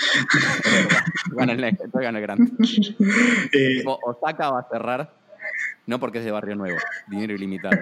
gana 1.35 1.51
el 1.51 1.61
negro, 1.61 1.99
el 1.99 2.21
grande. 2.21 2.51
Eh, 3.53 3.83
Osaka 3.85 4.51
va 4.51 4.61
a 4.61 4.67
cerrar, 4.71 5.13
no 5.85 5.99
porque 5.99 6.19
es 6.19 6.25
de 6.25 6.31
barrio 6.31 6.55
nuevo, 6.55 6.77
dinero 7.07 7.33
ilimitado. 7.33 7.77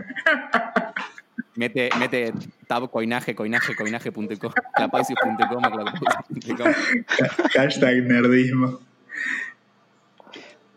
Mete, 1.56 1.90
mete 2.00 2.34
tab 2.68 2.90
coinaje, 2.90 3.36
coinaje, 3.36 3.76
coinaje.com, 3.76 4.26
clapaisius.com, 4.76 5.64
Hashtag 7.54 8.04
nerdismo 8.04 8.91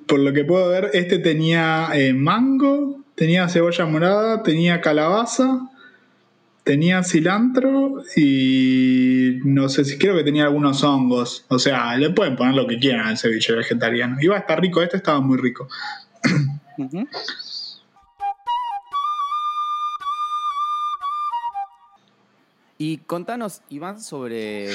por 0.06 0.20
lo 0.20 0.32
que 0.32 0.44
puedo 0.44 0.68
ver, 0.68 0.90
este 0.92 1.18
tenía 1.18 1.88
eh, 1.94 2.12
mango, 2.12 3.04
tenía 3.14 3.48
cebolla 3.48 3.86
morada, 3.86 4.42
tenía 4.42 4.80
calabaza, 4.80 5.70
tenía 6.64 7.02
cilantro 7.02 8.02
y 8.16 9.40
no 9.44 9.68
sé 9.68 9.84
si 9.84 9.98
creo 9.98 10.16
que 10.16 10.24
tenía 10.24 10.44
algunos 10.44 10.82
hongos. 10.82 11.44
O 11.48 11.58
sea, 11.58 11.96
le 11.96 12.10
pueden 12.10 12.36
poner 12.36 12.54
lo 12.54 12.66
que 12.66 12.78
quieran 12.78 13.06
al 13.06 13.18
ceviche 13.18 13.54
vegetariano. 13.54 14.16
Iba 14.20 14.36
a 14.36 14.40
estar 14.40 14.60
rico, 14.60 14.82
este 14.82 14.96
estaba 14.96 15.20
muy 15.20 15.38
rico. 15.38 15.68
Y 22.76 22.98
contanos, 22.98 23.62
Iván, 23.70 24.00
sobre 24.00 24.68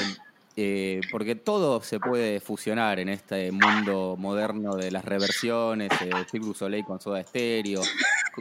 eh, 0.61 0.99
porque 1.09 1.35
todo 1.35 1.81
se 1.81 2.01
puede 2.01 2.41
fusionar 2.41 2.99
en 2.99 3.07
este 3.07 3.49
mundo 3.49 4.17
moderno 4.19 4.75
de 4.75 4.91
las 4.91 5.05
reversiones, 5.05 5.89
eh, 6.01 6.83
con 6.85 6.99
Soda 6.99 7.23
Stereo. 7.23 7.81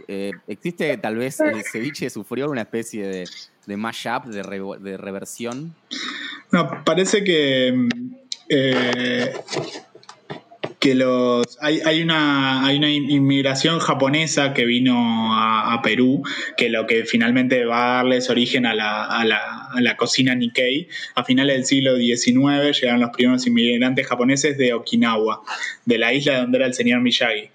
Eh, 0.09 0.33
¿Existe 0.49 0.97
tal 0.97 1.17
vez 1.17 1.39
el 1.39 1.63
ceviche 1.63 2.11
sufrió 2.11 2.51
una 2.51 2.63
especie 2.63 3.07
de, 3.67 3.77
mashup, 3.77 4.25
de, 4.25 4.43
de 4.81 4.97
reversión? 4.97 5.77
No, 6.51 6.83
parece 6.85 7.23
que 7.23 7.89
eh, 8.49 9.33
que 10.79 10.95
los 10.95 11.59
hay, 11.61 11.81
hay, 11.85 12.03
una, 12.03 12.65
hay 12.67 12.79
una 12.79 12.91
inmigración 12.91 13.81
japonesa 13.81 14.55
que 14.55 14.65
vino 14.65 15.35
a, 15.35 15.81
Perú, 15.83 16.23
que 16.57 16.69
lo 16.69 16.87
que 16.87 17.05
finalmente 17.05 17.65
va 17.65 17.85
a 17.85 17.95
darles 17.97 18.31
origen 18.31 18.67
a 18.67 18.75
la, 18.75 19.05
a 19.05 19.25
la, 19.25 19.58
a 19.73 19.81
la 19.81 19.97
cocina 19.97 20.35
Nikkei. 20.35 20.89
A 21.15 21.25
finales 21.25 21.57
del 21.57 21.65
siglo 21.65 21.97
XIX 21.97 22.79
llegaron 22.81 23.01
los 23.01 23.11
primeros 23.11 23.47
inmigrantes 23.47 24.07
japoneses 24.07 24.59
de 24.59 24.75
Okinawa, 24.75 25.43
de 25.85 25.99
la 25.99 26.13
isla 26.13 26.41
donde 26.41 26.59
era 26.59 26.67
el 26.67 26.75
señor 26.75 27.01
Miyagi. 27.01 27.51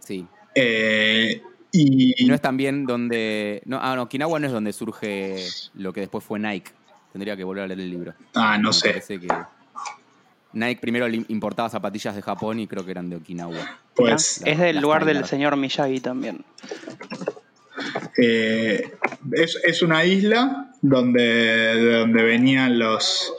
Sí. 0.00 0.26
Eh, 0.54 1.42
y, 1.72 2.26
no 2.26 2.34
es 2.34 2.40
también 2.40 2.84
donde. 2.84 3.62
No, 3.64 3.78
ah, 3.80 3.96
no, 3.96 4.02
Okinawa 4.02 4.38
no 4.38 4.46
es 4.46 4.52
donde 4.52 4.72
surge 4.72 5.46
lo 5.74 5.92
que 5.92 6.00
después 6.00 6.22
fue 6.22 6.38
Nike. 6.38 6.70
Tendría 7.12 7.36
que 7.36 7.44
volver 7.44 7.64
a 7.64 7.66
leer 7.66 7.80
el 7.80 7.90
libro. 7.90 8.14
Ah, 8.34 8.58
no 8.58 8.72
sé. 8.72 9.02
Que 9.06 9.28
Nike 10.52 10.80
primero 10.80 11.08
importaba 11.08 11.68
zapatillas 11.70 12.14
de 12.14 12.22
Japón 12.22 12.60
y 12.60 12.66
creo 12.66 12.84
que 12.84 12.90
eran 12.90 13.08
de 13.08 13.16
Okinawa. 13.16 13.78
Pues 13.94 14.42
es 14.44 14.58
del 14.58 14.80
lugar 14.80 15.04
del 15.04 15.24
señor 15.24 15.56
Miyagi 15.56 16.00
también. 16.00 16.44
Eh, 18.16 18.92
es, 19.32 19.82
una 19.82 20.04
isla 20.04 20.70
donde, 20.80 21.98
donde 21.98 22.22
venían 22.22 22.78
los, 22.78 23.32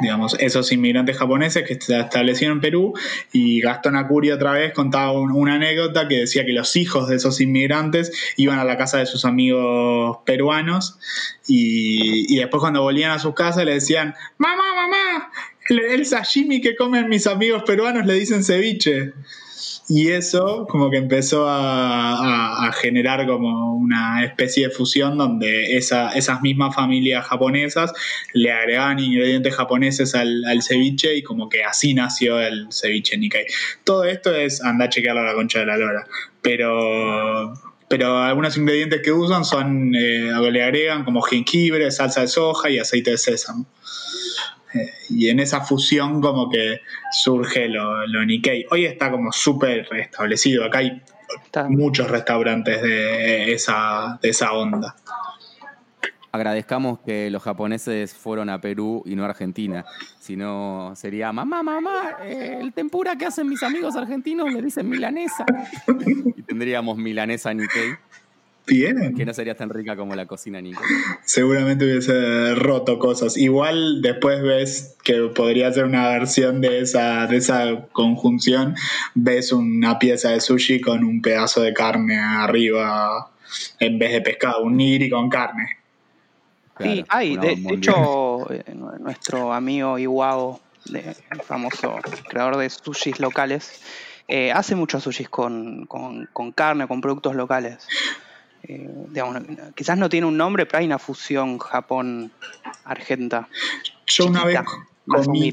digamos, 0.00 0.36
esos 0.38 0.72
inmigrantes 0.72 1.16
japoneses 1.16 1.66
que 1.66 1.80
se 1.80 1.98
establecieron 1.98 2.58
en 2.58 2.60
Perú 2.60 2.94
y 3.32 3.60
Gastón 3.60 3.96
Acurio 3.96 4.34
otra 4.34 4.52
vez 4.52 4.72
contaba 4.72 5.12
una 5.12 5.54
anécdota 5.54 6.08
que 6.08 6.18
decía 6.18 6.44
que 6.44 6.52
los 6.52 6.76
hijos 6.76 7.08
de 7.08 7.16
esos 7.16 7.40
inmigrantes 7.40 8.12
iban 8.36 8.58
a 8.58 8.64
la 8.64 8.76
casa 8.76 8.98
de 8.98 9.06
sus 9.06 9.24
amigos 9.24 10.18
peruanos 10.24 10.98
y, 11.46 12.34
y 12.34 12.38
después 12.38 12.60
cuando 12.60 12.82
volvían 12.82 13.12
a 13.12 13.18
sus 13.18 13.34
casas 13.34 13.64
le 13.64 13.74
decían, 13.74 14.14
mamá, 14.38 14.62
mamá, 14.74 15.30
el 15.68 16.04
sashimi 16.06 16.60
que 16.60 16.76
comen 16.76 17.08
mis 17.08 17.26
amigos 17.26 17.62
peruanos 17.64 18.06
le 18.06 18.14
dicen 18.14 18.42
ceviche. 18.42 19.12
Y 19.92 20.12
eso 20.12 20.68
como 20.68 20.88
que 20.88 20.98
empezó 20.98 21.46
a, 21.48 22.70
generar 22.80 23.26
como 23.26 23.74
una 23.74 24.24
especie 24.24 24.68
de 24.68 24.72
fusión 24.72 25.18
donde 25.18 25.76
esas 25.76 26.42
mismas 26.42 26.76
familias 26.76 27.26
japonesas 27.26 27.92
le 28.32 28.52
agregaban 28.52 29.00
ingredientes 29.00 29.52
japoneses 29.52 30.14
al, 30.14 30.62
ceviche 30.62 31.16
y 31.16 31.24
como 31.24 31.48
que 31.48 31.64
así 31.64 31.92
nació 31.92 32.38
el 32.38 32.68
ceviche 32.70 33.18
Nikkei. 33.18 33.46
Todo 33.82 34.04
esto 34.04 34.32
es 34.32 34.62
anda 34.62 34.84
a 34.84 34.88
chequearlo 34.88 35.22
a 35.22 35.24
la 35.24 35.34
concha 35.34 35.58
de 35.58 35.66
la 35.66 35.76
lora. 35.76 36.06
Pero 36.40 37.52
pero 37.88 38.18
algunos 38.18 38.56
ingredientes 38.56 39.02
que 39.02 39.10
usan 39.10 39.44
son, 39.44 39.92
eh, 39.96 40.30
le 40.52 40.62
agregan 40.62 41.04
como 41.04 41.20
jengibre, 41.22 41.90
salsa 41.90 42.20
de 42.20 42.28
soja 42.28 42.70
y 42.70 42.78
aceite 42.78 43.10
de 43.10 43.18
sésamo. 43.18 43.66
Y 45.08 45.28
en 45.28 45.40
esa 45.40 45.60
fusión 45.62 46.20
como 46.20 46.48
que 46.50 46.80
surge 47.12 47.68
lo, 47.68 48.06
lo 48.06 48.24
Nikkei. 48.24 48.66
Hoy 48.70 48.86
está 48.86 49.10
como 49.10 49.32
súper 49.32 49.86
restablecido. 49.90 50.64
Acá 50.64 50.78
hay 50.78 51.02
muchos 51.68 52.10
restaurantes 52.10 52.82
de 52.82 53.52
esa, 53.52 54.18
de 54.22 54.28
esa 54.28 54.52
onda. 54.52 54.94
Agradezcamos 56.32 57.00
que 57.00 57.28
los 57.28 57.42
japoneses 57.42 58.14
fueron 58.14 58.50
a 58.50 58.60
Perú 58.60 59.02
y 59.04 59.16
no 59.16 59.24
a 59.24 59.30
Argentina. 59.30 59.84
Si 60.20 60.36
no, 60.36 60.92
sería, 60.94 61.32
mamá, 61.32 61.64
mamá, 61.64 62.18
eh, 62.22 62.58
el 62.60 62.72
tempura 62.72 63.16
que 63.16 63.26
hacen 63.26 63.48
mis 63.48 63.62
amigos 63.64 63.96
argentinos 63.96 64.52
le 64.52 64.62
dicen 64.62 64.88
milanesa. 64.88 65.44
y 66.36 66.42
tendríamos 66.42 66.96
milanesa 66.98 67.52
Nikkei. 67.52 67.96
Que 69.16 69.24
no 69.24 69.34
sería 69.34 69.56
tan 69.56 69.68
rica 69.68 69.96
como 69.96 70.14
la 70.14 70.26
cocina 70.26 70.60
Nico. 70.60 70.80
Seguramente 71.24 71.84
hubiese 71.84 72.54
roto 72.54 73.00
cosas. 73.00 73.36
Igual 73.36 74.00
después 74.00 74.40
ves 74.42 74.96
que 75.02 75.30
podría 75.34 75.72
ser 75.72 75.86
una 75.86 76.08
versión 76.08 76.60
de 76.60 76.80
esa, 76.80 77.26
de 77.26 77.38
esa 77.38 77.86
conjunción. 77.90 78.76
Ves 79.14 79.52
una 79.52 79.98
pieza 79.98 80.30
de 80.30 80.40
sushi 80.40 80.80
con 80.80 81.02
un 81.02 81.20
pedazo 81.20 81.62
de 81.62 81.74
carne 81.74 82.16
arriba 82.18 83.30
en 83.80 83.98
vez 83.98 84.12
de 84.12 84.20
pescado, 84.20 84.62
un 84.62 84.76
nigiri 84.76 85.10
con 85.10 85.28
carne. 85.28 85.78
sí, 86.78 87.04
hay. 87.08 87.36
De, 87.36 87.52
hecho, 87.72 88.52
eh, 88.52 88.62
nuestro 89.00 89.52
amigo 89.52 89.98
Iwao, 89.98 90.60
el 90.92 91.42
famoso 91.42 91.96
creador 92.28 92.56
de 92.56 92.70
sushis 92.70 93.18
locales, 93.18 93.82
eh, 94.28 94.52
hace 94.52 94.76
muchos 94.76 95.02
sushis 95.02 95.28
con, 95.28 95.86
con, 95.86 96.28
con 96.32 96.52
carne, 96.52 96.86
con 96.86 97.00
productos 97.00 97.34
locales. 97.34 97.88
Eh, 98.70 99.56
quizás 99.74 99.98
no 99.98 100.08
tiene 100.08 100.26
un 100.26 100.36
nombre, 100.36 100.66
pero 100.66 100.78
hay 100.78 100.86
una 100.86 100.98
fusión 100.98 101.58
Japón-Argenta. 101.58 103.48
Yo 104.06 104.26
una 104.26 104.44
vez 104.44 104.60
comí, 105.06 105.52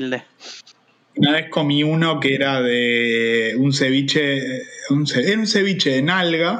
Una 1.16 1.32
vez 1.32 1.50
comí 1.50 1.84
uno 1.84 2.20
que 2.20 2.36
era 2.36 2.62
de 2.62 3.56
un 3.58 3.74
ceviche, 3.74 4.62
un, 4.92 5.08
era 5.16 5.40
un 5.40 5.48
ceviche 5.48 5.92
de 5.92 6.02
nalga, 6.04 6.60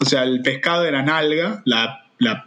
o 0.00 0.04
sea, 0.04 0.22
el 0.22 0.42
pescado 0.42 0.84
era 0.84 1.02
nalga, 1.02 1.62
la, 1.64 2.00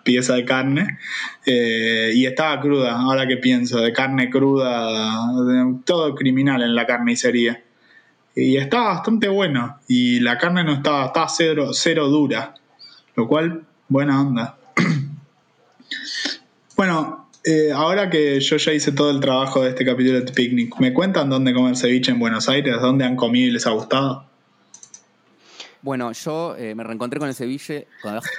pieza 0.03 0.35
de 0.35 0.45
carne, 0.45 0.97
eh, 1.45 2.11
y 2.15 2.25
estaba 2.25 2.59
cruda, 2.61 2.99
ahora 2.99 3.27
que 3.27 3.37
pienso, 3.37 3.79
de 3.79 3.91
carne 3.91 4.29
cruda, 4.29 5.27
todo 5.85 6.15
criminal 6.15 6.63
en 6.63 6.73
la 6.73 6.87
carnicería. 6.87 7.61
Y 8.33 8.57
estaba 8.57 8.93
bastante 8.93 9.27
bueno, 9.27 9.79
y 9.87 10.19
la 10.21 10.37
carne 10.37 10.63
no 10.63 10.73
estaba, 10.73 11.07
estaba 11.07 11.27
cero, 11.27 11.73
cero 11.73 12.07
dura. 12.07 12.55
Lo 13.17 13.27
cual, 13.27 13.65
buena 13.89 14.21
onda. 14.21 14.59
bueno, 16.77 17.27
eh, 17.43 17.71
ahora 17.73 18.11
que 18.11 18.39
yo 18.39 18.57
ya 18.57 18.73
hice 18.73 18.91
todo 18.91 19.09
el 19.09 19.19
trabajo 19.19 19.63
de 19.63 19.69
este 19.69 19.83
capítulo 19.83 20.21
de 20.21 20.31
Picnic, 20.31 20.79
¿me 20.79 20.93
cuentan 20.93 21.27
dónde 21.27 21.51
comer 21.51 21.75
ceviche 21.75 22.11
en 22.11 22.19
Buenos 22.19 22.47
Aires? 22.47 22.79
¿Dónde 22.79 23.05
han 23.05 23.15
comido 23.15 23.47
y 23.47 23.51
les 23.51 23.65
ha 23.65 23.71
gustado? 23.71 24.23
Bueno, 25.81 26.11
yo 26.11 26.55
eh, 26.57 26.75
me 26.75 26.83
reencontré 26.83 27.19
con 27.19 27.27
el 27.27 27.33
ceviche, 27.33 27.87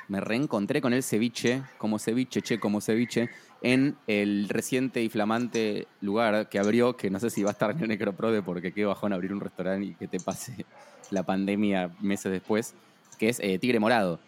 me 0.06 0.20
reencontré 0.20 0.80
con 0.80 0.92
el 0.92 1.02
ceviche, 1.02 1.64
como 1.76 1.98
ceviche, 1.98 2.40
che, 2.40 2.60
como 2.60 2.80
ceviche, 2.80 3.30
en 3.62 3.96
el 4.06 4.48
reciente 4.48 5.02
y 5.02 5.08
flamante 5.08 5.88
lugar 6.00 6.48
que 6.48 6.60
abrió, 6.60 6.96
que 6.96 7.10
no 7.10 7.18
sé 7.18 7.30
si 7.30 7.42
va 7.42 7.50
a 7.50 7.52
estar 7.52 7.72
en 7.72 7.80
el 7.80 7.88
Necroprode 7.88 8.42
porque 8.42 8.70
qué 8.72 8.84
bajón 8.84 9.12
abrir 9.12 9.32
un 9.32 9.40
restaurante 9.40 9.86
y 9.86 9.94
que 9.94 10.06
te 10.06 10.20
pase 10.20 10.64
la 11.10 11.24
pandemia 11.24 11.90
meses 12.00 12.30
después, 12.30 12.74
que 13.18 13.30
es 13.30 13.40
eh, 13.40 13.58
Tigre 13.58 13.80
Morado. 13.80 14.20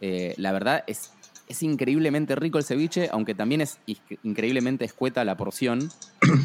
Eh, 0.00 0.34
la 0.36 0.52
verdad 0.52 0.84
es, 0.86 1.12
es 1.48 1.62
increíblemente 1.62 2.34
rico 2.36 2.58
el 2.58 2.64
ceviche, 2.64 3.08
aunque 3.12 3.34
también 3.34 3.60
es 3.60 3.78
increíblemente 4.22 4.84
escueta 4.84 5.24
la 5.24 5.36
porción 5.36 5.90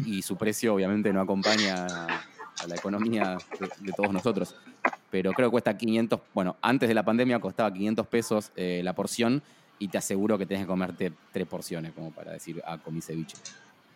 y 0.04 0.22
su 0.22 0.36
precio 0.36 0.74
obviamente 0.74 1.12
no 1.12 1.20
acompaña 1.20 1.86
a 1.86 2.66
la 2.66 2.74
economía 2.74 3.38
de, 3.80 3.92
todos 3.92 4.12
nosotros. 4.12 4.56
Pero 5.10 5.32
creo 5.32 5.48
que 5.48 5.52
cuesta 5.52 5.76
500, 5.76 6.20
bueno, 6.34 6.56
antes 6.62 6.88
de 6.88 6.94
la 6.94 7.04
pandemia 7.04 7.38
costaba 7.38 7.72
500 7.72 8.06
pesos 8.06 8.52
eh, 8.56 8.80
la 8.82 8.94
porción 8.94 9.42
y 9.78 9.88
te 9.88 9.98
aseguro 9.98 10.38
que 10.38 10.46
tienes 10.46 10.64
que 10.64 10.68
comerte 10.68 11.12
tres 11.32 11.46
porciones 11.46 11.92
como 11.92 12.10
para 12.10 12.32
decir, 12.32 12.62
ah, 12.66 12.78
comí 12.78 13.00
ceviche. 13.00 13.36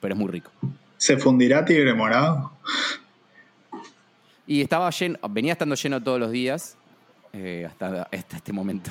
Pero 0.01 0.15
es 0.15 0.21
muy 0.21 0.31
rico. 0.31 0.51
¿Se 0.97 1.17
fundirá 1.17 1.65
tigre 1.65 1.95
morado? 1.95 2.53
Y 4.47 4.61
estaba 4.61 4.91
lleno, 4.91 5.19
venía 5.31 5.53
estando 5.53 5.75
lleno 5.75 6.03
todos 6.03 6.21
los 6.21 6.31
días 6.31 6.77
eh, 7.33 7.67
hasta, 7.69 8.03
hasta 8.03 8.37
este 8.37 8.53
momento. 8.53 8.91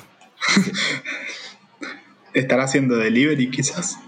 ¿Estará 2.34 2.64
haciendo 2.64 2.96
delivery 2.96 3.50
quizás? 3.50 3.98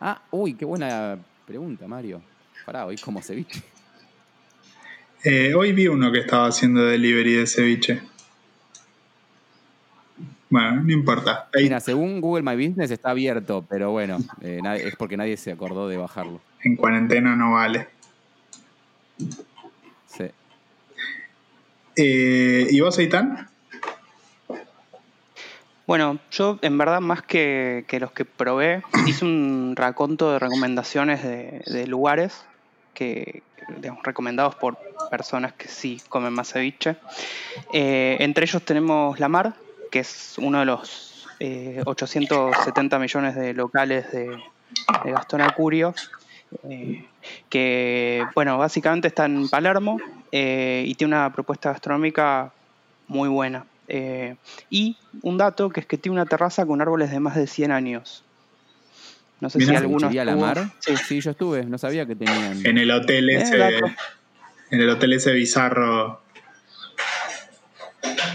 Ah, 0.00 0.22
uy, 0.30 0.54
qué 0.54 0.64
buena 0.64 1.18
pregunta, 1.46 1.86
Mario. 1.86 2.22
Pará, 2.64 2.86
hoy 2.86 2.96
como 2.96 3.22
ceviche. 3.22 3.62
Eh, 5.24 5.54
hoy 5.54 5.72
vi 5.72 5.88
uno 5.88 6.12
que 6.12 6.20
estaba 6.20 6.46
haciendo 6.46 6.84
delivery 6.84 7.34
de 7.34 7.46
ceviche. 7.46 8.00
Bueno, 10.48 10.82
no 10.82 10.92
importa. 10.92 11.48
Mira, 11.54 11.80
según 11.80 12.20
Google 12.20 12.42
My 12.42 12.54
Business 12.54 12.90
está 12.90 13.10
abierto, 13.10 13.66
pero 13.68 13.90
bueno, 13.90 14.18
eh, 14.40 14.60
es 14.84 14.94
porque 14.94 15.16
nadie 15.16 15.36
se 15.36 15.50
acordó 15.50 15.88
de 15.88 15.96
bajarlo. 15.96 16.40
En 16.62 16.76
cuarentena 16.76 17.34
no 17.34 17.54
vale. 17.54 17.88
Sí. 20.06 20.24
Eh, 21.96 22.68
¿Y 22.70 22.80
vos, 22.80 22.96
Aitán? 22.98 23.48
Bueno, 25.86 26.18
yo 26.32 26.58
en 26.62 26.78
verdad 26.78 27.00
más 27.00 27.22
que, 27.22 27.84
los 28.00 28.10
que 28.10 28.24
probé, 28.24 28.82
hice 29.06 29.24
un 29.24 29.74
raconto 29.76 30.32
de 30.32 30.40
recomendaciones 30.40 31.22
de, 31.22 31.86
lugares 31.86 32.44
que, 32.92 33.42
digamos, 33.78 34.02
recomendados 34.02 34.56
por 34.56 34.76
personas 35.10 35.52
que 35.52 35.68
sí 35.68 36.02
comen 36.08 36.32
más 36.32 36.52
ceviche. 36.52 36.96
Eh, 37.72 38.16
entre 38.18 38.46
ellos 38.46 38.62
tenemos 38.62 39.20
La 39.20 39.28
Mar, 39.28 39.54
que 39.92 40.00
es 40.00 40.34
uno 40.38 40.58
de 40.58 40.64
los 40.64 41.28
870 41.84 42.96
eh, 42.96 42.98
millones 42.98 43.36
de 43.36 43.54
locales 43.54 44.10
de, 44.10 44.36
Gastón 45.04 45.40
Acurio, 45.40 45.94
eh, 46.68 47.06
que, 47.48 48.26
bueno, 48.34 48.58
básicamente 48.58 49.06
está 49.06 49.26
en 49.26 49.48
Palermo 49.48 49.98
y 50.32 50.94
tiene 50.96 51.14
una 51.14 51.32
propuesta 51.32 51.70
gastronómica 51.70 52.50
muy 53.06 53.28
buena. 53.28 53.64
Eh, 53.88 54.36
y 54.70 54.96
un 55.22 55.38
dato 55.38 55.70
que 55.70 55.80
es 55.80 55.86
que 55.86 55.98
tiene 55.98 56.14
una 56.14 56.26
terraza 56.26 56.66
con 56.66 56.80
árboles 56.80 57.10
de 57.10 57.20
más 57.20 57.36
de 57.36 57.46
100 57.46 57.70
años. 57.70 58.24
No 59.40 59.50
sé 59.50 59.60
si 59.60 59.74
alguno. 59.74 60.08
a 60.08 60.24
la 60.24 60.36
mar? 60.36 60.70
Sí. 60.80 61.20
yo 61.20 61.30
estuve, 61.30 61.64
no 61.64 61.78
sabía 61.78 62.06
que 62.06 62.16
tenían. 62.16 62.64
En 62.64 62.78
el 62.78 62.90
hotel 62.90 63.28
eh, 63.30 63.42
ese. 63.42 63.78
en 64.70 64.80
el 64.80 64.88
hotel 64.88 65.12
ese 65.12 65.32
bizarro. 65.32 66.22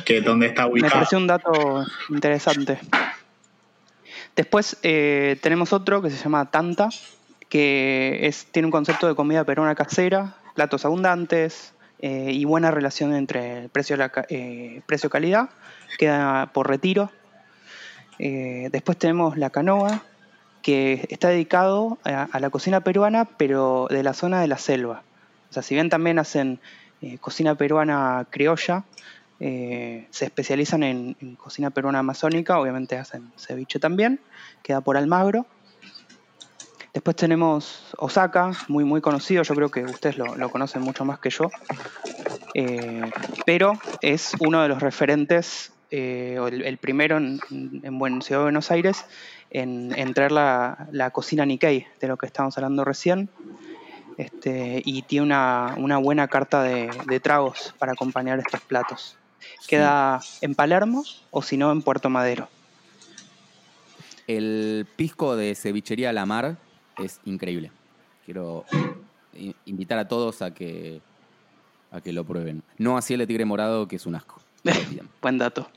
Que 0.05 0.21
donde 0.21 0.47
está 0.47 0.67
ubicado. 0.67 0.89
Me 0.89 0.91
pareció 0.91 1.17
un 1.17 1.27
dato 1.27 1.85
interesante. 2.09 2.79
Después 4.35 4.77
eh, 4.83 5.37
tenemos 5.41 5.73
otro 5.73 6.01
que 6.01 6.09
se 6.09 6.21
llama 6.21 6.51
Tanta, 6.51 6.89
que 7.49 8.19
es, 8.23 8.45
tiene 8.51 8.67
un 8.67 8.71
concepto 8.71 9.07
de 9.07 9.15
comida 9.15 9.43
peruana 9.43 9.75
casera, 9.75 10.35
platos 10.55 10.85
abundantes 10.85 11.73
eh, 12.01 12.31
y 12.31 12.45
buena 12.45 12.71
relación 12.71 13.13
entre 13.13 13.69
precio, 13.69 13.97
la, 13.97 14.11
precio 14.85 15.09
calidad. 15.09 15.49
Queda 15.97 16.51
por 16.53 16.67
retiro. 16.67 17.11
después 18.17 18.97
tenemos 18.97 19.37
la 19.37 19.49
canoa, 19.49 20.03
que 20.61 21.07
está 21.09 21.29
dedicado 21.29 21.97
a, 22.03 22.39
la 22.39 22.49
cocina 22.49 22.81
peruana, 22.81 23.25
pero 23.25 23.87
de 23.89 24.03
la 24.03 24.13
zona 24.13 24.41
de 24.41 24.47
la 24.47 24.57
selva. 24.57 25.03
O 25.49 25.53
sea, 25.53 25.63
si 25.63 25.75
bien 25.75 25.89
también 25.89 26.19
hacen 26.19 26.59
eh, 27.01 27.17
cocina 27.17 27.55
peruana 27.55 28.25
criolla, 28.29 28.83
eh, 29.39 30.07
se 30.11 30.25
especializan 30.25 30.83
en, 30.83 31.35
cocina 31.35 31.71
peruana 31.71 31.99
amazónica, 31.99 32.59
obviamente 32.59 32.97
hacen 32.97 33.31
ceviche 33.37 33.79
también, 33.79 34.19
queda 34.61 34.81
por 34.81 34.97
Almagro. 34.97 35.45
Después 36.93 37.15
tenemos 37.15 37.93
Osaka, 37.97 38.51
muy, 38.67 38.83
muy 38.83 38.99
conocido, 38.99 39.43
yo 39.43 39.55
creo 39.55 39.69
que 39.69 39.83
ustedes 39.85 40.17
lo, 40.17 40.49
conocen 40.49 40.81
mucho 40.81 41.05
más 41.05 41.19
que 41.19 41.29
yo, 41.29 41.49
eh, 42.53 43.09
pero 43.45 43.73
es 44.01 44.33
uno 44.39 44.61
de 44.61 44.67
los 44.67 44.81
referentes, 44.81 45.71
el, 45.89 46.77
primero 46.81 47.17
en, 47.17 47.39
en 47.51 48.21
Ciudad 48.21 48.41
de 48.41 48.45
Buenos 48.45 48.71
Aires, 48.71 49.05
en, 49.51 50.13
traer 50.13 50.31
la, 50.31 51.09
cocina 51.13 51.45
Nikkei, 51.45 51.87
de 51.99 52.07
lo 52.07 52.17
que 52.17 52.25
estábamos 52.25 52.57
hablando 52.57 52.83
recién. 52.85 53.29
Este, 54.17 54.81
y 54.85 55.01
tiene 55.03 55.25
una, 55.25 55.97
buena 55.97 56.27
carta 56.27 56.63
de, 56.63 57.19
tragos 57.21 57.73
para 57.77 57.93
acompañar 57.93 58.39
estos 58.39 58.61
platos. 58.61 59.17
Queda 59.67 60.21
en 60.41 60.55
Palermo 60.55 61.03
o 61.31 61.41
si 61.41 61.57
no 61.57 61.71
en 61.71 61.81
Puerto 61.81 62.09
Madero. 62.09 62.47
El 64.27 64.87
pisco 64.95 65.35
de 65.35 65.55
cevichería 65.55 66.13
La 66.13 66.25
Mar 66.25 66.57
es 67.03 67.19
increíble. 67.25 67.71
Quiero 68.25 68.65
invitar 69.65 69.97
a 69.97 70.07
todos 70.07 70.41
a 70.41 70.53
que, 70.53 71.01
a 71.91 72.01
que 72.01 72.13
lo 72.13 72.23
prueben. 72.23 72.63
No 72.77 72.97
así 72.97 73.13
el 73.13 73.19
de 73.19 73.27
tigre 73.27 73.45
morado, 73.45 73.87
que 73.87 73.95
es 73.95 74.05
un 74.05 74.15
asco. 74.15 74.41
Buen 75.21 75.37
dato. 75.37 75.69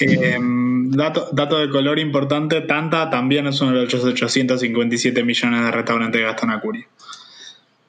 Em, 0.00 0.90
dato, 0.90 1.28
dato, 1.32 1.58
de 1.58 1.70
color 1.70 1.98
importante, 1.98 2.60
Tanta 2.62 3.08
también 3.08 3.46
es 3.46 3.60
uno 3.60 3.72
de 3.72 3.84
los 3.84 3.94
857 3.94 5.24
millones 5.24 5.64
de 5.64 5.70
restaurantes 5.70 6.20
de 6.20 6.26
Gastón 6.26 6.50
Acurio. 6.50 6.86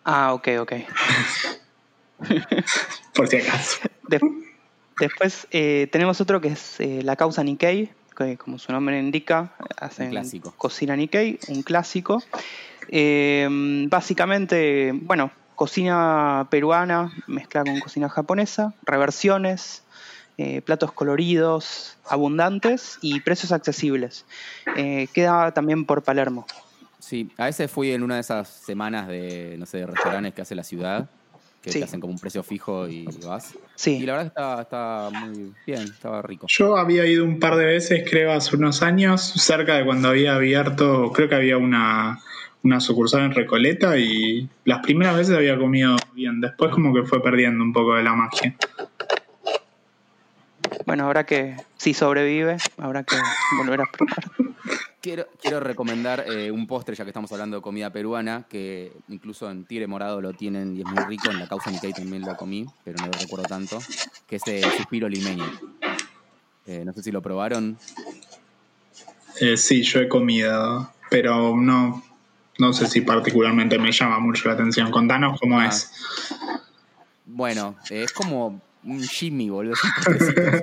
Ah, 0.05 0.33
ok, 0.33 0.47
ok. 0.59 0.73
Por 3.13 3.27
si 3.27 3.37
acaso. 3.37 3.79
después 4.99 5.47
eh, 5.51 5.87
tenemos 5.91 6.21
otro 6.21 6.39
que 6.39 6.49
es 6.49 6.79
eh, 6.79 7.01
la 7.03 7.15
causa 7.15 7.43
Nikkei, 7.43 7.89
que 8.15 8.37
como 8.37 8.59
su 8.59 8.71
nombre 8.71 8.99
indica, 8.99 9.53
hacen 9.77 10.13
cocina 10.57 10.95
Nikkei, 10.95 11.39
un 11.49 11.63
clásico. 11.63 12.23
Em, 12.89 13.89
básicamente, 13.89 14.91
bueno, 14.93 15.31
cocina 15.55 16.47
peruana 16.49 17.11
mezclada 17.27 17.71
con 17.71 17.79
cocina 17.79 18.09
japonesa, 18.09 18.73
reversiones, 18.83 19.83
eh, 20.37 20.61
platos 20.61 20.91
coloridos, 20.91 21.97
abundantes 22.09 22.97
y 23.01 23.19
precios 23.19 23.51
accesibles. 23.51 24.25
Eh, 24.75 25.07
queda 25.13 25.51
también 25.51 25.85
por 25.85 26.03
Palermo. 26.03 26.45
Sí, 26.99 27.29
a 27.37 27.45
veces 27.45 27.69
fui 27.69 27.91
en 27.91 28.01
una 28.01 28.15
de 28.15 28.21
esas 28.21 28.47
semanas 28.47 29.07
de, 29.07 29.55
no 29.59 29.65
sé, 29.65 29.79
de 29.79 29.87
restaurantes 29.87 30.33
que 30.33 30.41
hace 30.41 30.55
la 30.55 30.63
ciudad, 30.63 31.09
que 31.61 31.71
te 31.71 31.83
hacen 31.83 31.99
como 31.99 32.13
un 32.13 32.19
precio 32.19 32.43
fijo 32.43 32.87
y 32.87 33.05
vas. 33.25 33.53
Sí. 33.75 33.97
Y 34.01 34.05
la 34.05 34.13
verdad 34.13 34.27
está, 34.27 34.61
está 34.61 35.09
muy 35.19 35.53
bien, 35.67 35.81
estaba 35.81 36.21
rico. 36.21 36.47
Yo 36.49 36.77
había 36.77 37.05
ido 37.05 37.23
un 37.25 37.39
par 37.39 37.55
de 37.55 37.65
veces, 37.65 38.09
creo, 38.09 38.31
hace 38.31 38.55
unos 38.55 38.81
años, 38.81 39.21
cerca 39.21 39.75
de 39.75 39.85
cuando 39.85 40.09
había 40.09 40.35
abierto, 40.35 41.11
creo 41.13 41.29
que 41.29 41.35
había 41.35 41.57
una, 41.57 42.19
una 42.63 42.79
sucursal 42.79 43.23
en 43.23 43.33
Recoleta 43.33 43.97
y 43.97 44.49
las 44.65 44.79
primeras 44.79 45.17
veces 45.17 45.35
había 45.35 45.57
comido 45.57 45.95
bien, 46.13 46.39
después 46.41 46.71
como 46.71 46.93
que 46.93 47.03
fue 47.03 47.21
perdiendo 47.21 47.63
un 47.63 47.73
poco 47.73 47.95
de 47.95 48.03
la 48.03 48.13
magia. 48.13 48.55
Bueno, 50.85 51.05
ahora 51.05 51.25
que 51.25 51.55
si 51.77 51.93
sobrevive, 51.93 52.57
habrá 52.77 53.03
que 53.03 53.15
volver 53.57 53.81
a 53.81 53.85
probar. 53.85 54.31
Quiero, 55.01 55.27
quiero 55.41 55.59
recomendar 55.59 56.23
eh, 56.29 56.49
un 56.49 56.65
postre, 56.65 56.95
ya 56.95 57.03
que 57.03 57.09
estamos 57.09 57.29
hablando 57.33 57.57
de 57.57 57.61
comida 57.61 57.89
peruana, 57.89 58.45
que 58.47 58.93
incluso 59.09 59.51
en 59.51 59.65
Tigre 59.65 59.85
Morado 59.85 60.21
lo 60.21 60.31
tienen 60.31 60.77
y 60.77 60.79
es 60.79 60.85
muy 60.85 61.03
rico. 61.03 61.29
En 61.29 61.39
la 61.39 61.47
causa 61.49 61.71
Nikkei 61.71 61.91
también 61.91 62.21
lo 62.21 62.37
comí, 62.37 62.65
pero 62.85 62.97
no 62.99 63.07
lo 63.07 63.11
recuerdo 63.11 63.43
tanto. 63.43 63.79
Que 64.25 64.37
es 64.37 64.47
el 64.47 64.63
suspiro 64.71 65.09
limeño. 65.09 65.43
Eh, 66.65 66.83
no 66.85 66.93
sé 66.93 67.03
si 67.03 67.11
lo 67.11 67.21
probaron. 67.21 67.77
Eh, 69.41 69.57
sí, 69.57 69.83
yo 69.83 69.99
he 69.99 70.07
comido, 70.07 70.89
pero 71.09 71.57
no, 71.57 72.01
no 72.59 72.73
sé 72.73 72.87
si 72.87 73.01
particularmente 73.01 73.77
me 73.79 73.91
llama 73.91 74.19
mucho 74.19 74.47
la 74.47 74.55
atención. 74.55 74.91
Contanos 74.91 75.39
cómo 75.39 75.59
ah. 75.59 75.67
es. 75.67 75.91
Bueno, 77.25 77.75
es 77.89 78.11
como 78.11 78.61
un 78.83 79.01
Jimmy, 79.01 79.49
boludo. 79.49 79.73
Es 79.73 80.61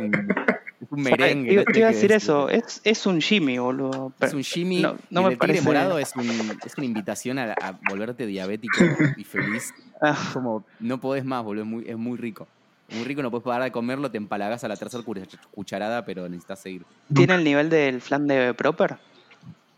un, 0.91 1.03
merengue. 1.03 1.65
Te 1.65 1.79
iba 1.79 1.89
a 1.89 1.93
decir 1.93 2.13
eso, 2.13 2.49
es, 2.49 2.81
es 2.85 3.07
un 3.07 3.21
Jimmy, 3.21 3.59
boludo. 3.59 4.13
Es 4.21 4.33
un 4.33 4.43
Jimmy. 4.43 4.83
No, 4.83 4.97
no 5.11 5.23
me 5.25 5.37
parece. 5.37 5.63
morado 5.63 5.99
es, 5.99 6.15
un, 6.17 6.29
es 6.65 6.77
una 6.77 6.87
invitación 6.87 7.39
a, 7.39 7.55
volverte 7.89 8.27
diabético 8.27 8.77
y 9.17 9.25
feliz. 9.25 9.73
Ah. 10.01 10.17
Como 10.33 10.65
no 10.79 11.01
podés 11.01 11.25
más, 11.25 11.45
boludo. 11.45 11.65
Es 11.65 11.69
muy, 11.69 11.85
es 11.89 11.97
muy 11.97 12.19
rico. 12.19 12.47
Muy 12.93 13.05
rico, 13.05 13.23
no 13.23 13.31
puedes 13.31 13.45
parar 13.45 13.63
de 13.63 13.71
comerlo, 13.71 14.11
te 14.11 14.17
empalagas 14.17 14.65
a 14.65 14.69
la 14.69 14.77
tercera 14.77 15.05
cucharada, 15.53 16.05
pero 16.05 16.29
necesitas 16.29 16.61
seguir. 16.61 16.85
¿Tiene 17.15 17.37
el 17.37 17.45
nivel 17.45 17.71
del 17.71 18.01
flan 18.01 18.27
de 18.27 18.53
Proper? 18.53 18.99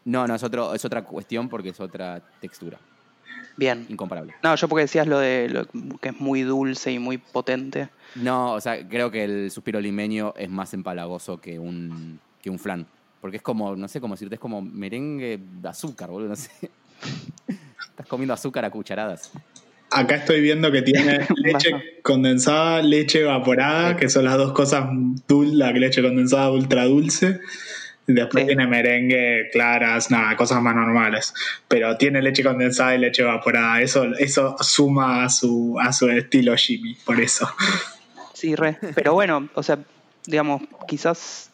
No, 0.04 0.26
no, 0.26 0.34
es, 0.34 0.42
otro, 0.42 0.74
es 0.74 0.84
otra 0.84 1.02
cuestión 1.04 1.48
porque 1.48 1.70
es 1.70 1.80
otra 1.80 2.20
textura. 2.40 2.78
Bien. 3.56 3.86
Incomparable. 3.88 4.34
No, 4.42 4.54
yo 4.54 4.68
porque 4.68 4.82
decías 4.82 5.06
lo 5.06 5.18
de 5.18 5.48
lo 5.48 5.66
que 5.98 6.08
es 6.08 6.20
muy 6.20 6.42
dulce 6.42 6.92
y 6.92 6.98
muy 6.98 7.18
potente. 7.18 7.88
No, 8.14 8.52
o 8.52 8.60
sea, 8.60 8.88
creo 8.88 9.10
que 9.10 9.24
el 9.24 9.50
suspiro 9.50 9.80
limeño 9.80 10.34
es 10.36 10.48
más 10.48 10.74
empalagoso 10.74 11.40
que 11.40 11.58
un, 11.58 12.18
que 12.40 12.50
un 12.50 12.58
flan. 12.58 12.86
Porque 13.20 13.36
es 13.36 13.42
como, 13.42 13.76
no 13.76 13.88
sé 13.88 14.00
cómo 14.00 14.14
decirte, 14.14 14.34
es 14.34 14.40
como 14.40 14.62
merengue 14.62 15.38
de 15.60 15.68
azúcar, 15.68 16.10
boludo, 16.10 16.30
no 16.30 16.36
sé. 16.36 16.50
Estás 17.90 18.06
comiendo 18.08 18.34
azúcar 18.34 18.64
a 18.64 18.70
cucharadas. 18.70 19.30
Acá 19.90 20.16
estoy 20.16 20.40
viendo 20.40 20.72
que 20.72 20.82
tiene 20.82 21.26
leche 21.36 22.00
condensada, 22.02 22.80
leche 22.82 23.20
evaporada, 23.20 23.96
que 23.96 24.08
son 24.08 24.24
las 24.24 24.38
dos 24.38 24.52
cosas 24.52 24.88
dulces, 25.28 25.54
la 25.54 25.70
leche 25.72 26.02
condensada 26.02 26.50
ultra 26.50 26.84
dulce 26.86 27.40
Después 28.06 28.46
tiene 28.46 28.66
merengue, 28.66 29.48
claras, 29.52 30.10
nada, 30.10 30.36
cosas 30.36 30.60
más 30.60 30.74
normales. 30.74 31.32
Pero 31.68 31.96
tiene 31.96 32.20
leche 32.20 32.42
condensada 32.42 32.94
y 32.94 32.98
leche 32.98 33.22
evaporada. 33.22 33.80
Eso, 33.80 34.06
eso 34.18 34.56
suma 34.60 35.24
a 35.24 35.28
su, 35.28 35.78
a 35.80 35.92
su 35.92 36.08
estilo 36.08 36.56
Jimmy, 36.56 36.96
por 37.04 37.20
eso. 37.20 37.48
Sí, 38.34 38.56
re. 38.56 38.76
Pero 38.96 39.14
bueno, 39.14 39.48
o 39.54 39.62
sea, 39.62 39.78
digamos, 40.26 40.62
quizás 40.88 41.52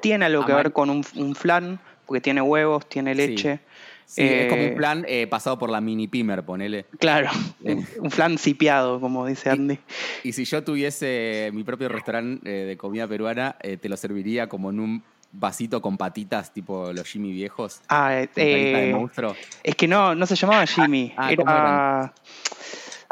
tiene 0.00 0.24
algo 0.24 0.46
que 0.46 0.54
ver 0.54 0.72
con 0.72 0.88
un, 0.88 1.34
flan, 1.34 1.78
porque 2.06 2.22
tiene 2.22 2.40
huevos, 2.40 2.88
tiene 2.88 3.14
leche. 3.14 3.60
Sí. 4.06 4.22
es 4.22 4.48
como 4.48 4.62
un 4.62 4.68
eh, 4.70 4.74
flan 4.76 5.04
eh, 5.06 5.26
pasado 5.28 5.56
por 5.58 5.70
la 5.70 5.80
mini 5.80 6.08
pimer, 6.08 6.42
ponele. 6.42 6.86
Claro, 6.98 7.30
un 7.62 8.10
flan 8.10 8.38
cipiado, 8.38 9.00
como 9.00 9.26
dice 9.26 9.50
Andy. 9.50 9.78
Y, 10.24 10.32
si 10.32 10.44
yo 10.46 10.64
tuviese 10.64 11.50
mi 11.52 11.62
propio 11.62 11.88
restaurante 11.90 12.40
eh, 12.50 12.64
de 12.64 12.76
comida 12.76 13.06
peruana, 13.06 13.56
te 13.60 13.88
lo 13.88 13.96
serviría 13.96 14.48
como 14.48 14.70
en 14.70 14.80
un 14.80 15.02
vasito 15.32 15.80
con 15.80 15.96
patitas, 15.96 16.52
tipo 16.52 16.92
los 16.92 17.06
Jimmy 17.06 17.32
viejos. 17.32 17.80
Ah, 17.88 18.22
eh, 18.36 18.92
monstruo. 18.94 19.34
Es 19.62 19.74
que 19.76 19.86
no, 19.88 20.14
no 20.14 20.26
se 20.26 20.36
llamaba 20.36 20.66
Jimmy. 20.66 21.12
Ah, 21.16 21.32
era. 21.32 22.14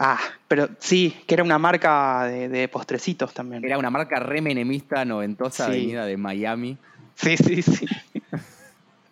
Ah, 0.01 0.21
pero 0.47 0.69
sí, 0.79 1.17
que 1.27 1.35
era 1.35 1.43
una 1.43 1.59
marca 1.59 2.25
de, 2.25 2.69
postrecitos 2.69 3.35
también. 3.35 3.65
Era 3.65 3.79
una 3.79 3.91
marca 3.91 4.21
re 4.21 4.41
menemista, 4.41 5.05
noventosa, 5.05 5.69
venida 5.69 6.07
de 6.07 6.17
Miami. 6.17 6.79
Sí, 7.17 7.37
sí, 7.37 7.63
sí. 7.63 7.87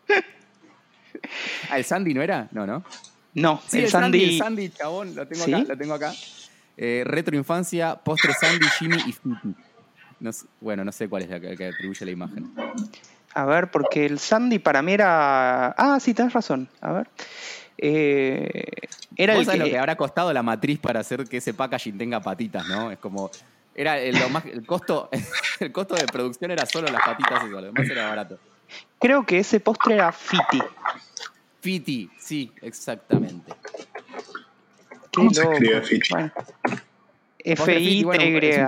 ah, 1.70 1.78
¿el 1.78 1.84
Sandy 1.84 2.14
no 2.14 2.22
era? 2.22 2.46
No, 2.52 2.66
¿no? 2.66 2.84
No, 3.34 3.60
sí, 3.66 3.80
el, 3.80 3.90
Sandy... 3.90 4.24
El 4.24 4.38
Sandy, 4.38 4.68
chabón, 4.70 5.14
lo 5.16 5.26
tengo 5.26 5.42
acá. 5.44 5.58
Lo 5.68 5.76
tengo 5.76 5.94
acá. 5.94 6.12
Eh, 6.76 7.02
retro 7.04 7.36
Infancia, 7.36 7.96
postre 7.96 8.32
Sandy, 8.34 8.66
Jimmy 8.78 8.98
y 9.06 9.14
Fifi 10.18 10.46
bueno, 10.60 10.84
no 10.84 10.92
sé 10.92 11.08
cuál 11.08 11.22
es 11.22 11.30
la 11.30 11.40
que, 11.40 11.66
atribuye 11.66 12.04
la 12.04 12.10
imagen. 12.10 12.52
A 13.34 13.44
ver, 13.44 13.70
porque 13.70 14.06
el 14.06 14.18
Sandy 14.18 14.58
para 14.58 14.82
mí 14.82 14.92
era. 14.92 15.68
Ah, 15.76 15.98
sí, 16.00 16.14
tenés 16.14 16.32
razón. 16.32 16.68
A 16.80 16.92
ver. 16.92 17.08
Eh, 17.78 18.64
era 19.16 19.36
el 19.36 19.46
que... 19.46 19.56
lo 19.58 19.64
que 19.66 19.78
habrá 19.78 19.96
costado 19.96 20.32
la 20.32 20.42
matriz 20.42 20.78
para 20.78 21.00
hacer 21.00 21.28
que 21.28 21.38
ese 21.38 21.52
packaging 21.52 21.98
tenga 21.98 22.20
patitas, 22.20 22.66
¿no? 22.66 22.90
Es 22.90 22.98
como. 22.98 23.30
Era 23.74 23.98
el, 23.98 24.18
lo 24.18 24.30
más, 24.30 24.46
el 24.46 24.64
costo 24.64 25.10
el 25.60 25.70
costo 25.70 25.96
de 25.96 26.06
producción 26.06 26.50
era 26.50 26.64
solo 26.64 26.88
las 26.88 27.02
patitas 27.02 27.44
y 27.44 27.50
lo 27.50 27.60
demás 27.60 27.88
era 27.88 28.08
barato. 28.08 28.38
Creo 28.98 29.26
que 29.26 29.40
ese 29.40 29.60
postre 29.60 29.94
era 29.94 30.12
Fiti. 30.12 30.62
Fiti, 31.60 32.10
sí, 32.18 32.52
exactamente. 32.62 33.52
¿Cómo 35.14 35.30
se 35.30 35.42
escribe 35.42 35.82
Fiti? 35.82 36.08
Bueno, 36.10 36.32
F-I-T-Y. 37.38 38.66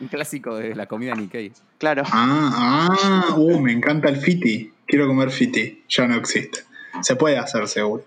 Un 0.00 0.08
clásico 0.08 0.56
de 0.56 0.74
la 0.74 0.86
comida 0.86 1.14
Nikkei. 1.14 1.52
Claro. 1.78 2.02
Ah, 2.06 3.26
ah, 3.30 3.34
uh, 3.36 3.60
me 3.60 3.72
encanta 3.72 4.08
el 4.08 4.16
Fiti. 4.16 4.72
Quiero 4.86 5.06
comer 5.06 5.30
Fiti. 5.30 5.82
Ya 5.88 6.06
no 6.06 6.16
existe. 6.16 6.60
Se 7.02 7.16
puede 7.16 7.36
hacer 7.38 7.68
seguro. 7.68 8.04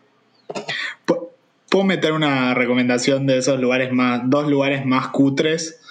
Pu- 1.05 1.29
Puedo 1.69 1.85
meter 1.85 2.11
una 2.13 2.53
recomendación 2.53 3.25
de 3.25 3.39
esos 3.39 3.59
lugares 3.59 3.91
más, 3.91 4.21
dos 4.25 4.47
lugares 4.47 4.85
más 4.85 5.07
cutres, 5.07 5.81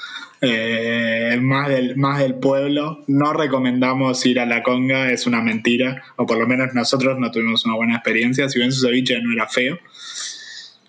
eh, 0.40 1.36
más, 1.40 1.68
del, 1.68 1.96
más 1.96 2.20
del 2.20 2.34
pueblo. 2.36 3.02
No 3.08 3.32
recomendamos 3.32 4.24
ir 4.26 4.38
a 4.38 4.46
la 4.46 4.62
conga, 4.62 5.10
es 5.10 5.26
una 5.26 5.42
mentira, 5.42 6.02
o 6.16 6.24
por 6.26 6.38
lo 6.38 6.46
menos 6.46 6.72
nosotros 6.74 7.18
no 7.18 7.32
tuvimos 7.32 7.64
una 7.64 7.74
buena 7.74 7.94
experiencia. 7.96 8.48
Si 8.48 8.60
bien 8.60 8.70
su 8.72 8.86
ceviche 8.86 9.20
no 9.22 9.32
era 9.32 9.48
feo, 9.48 9.76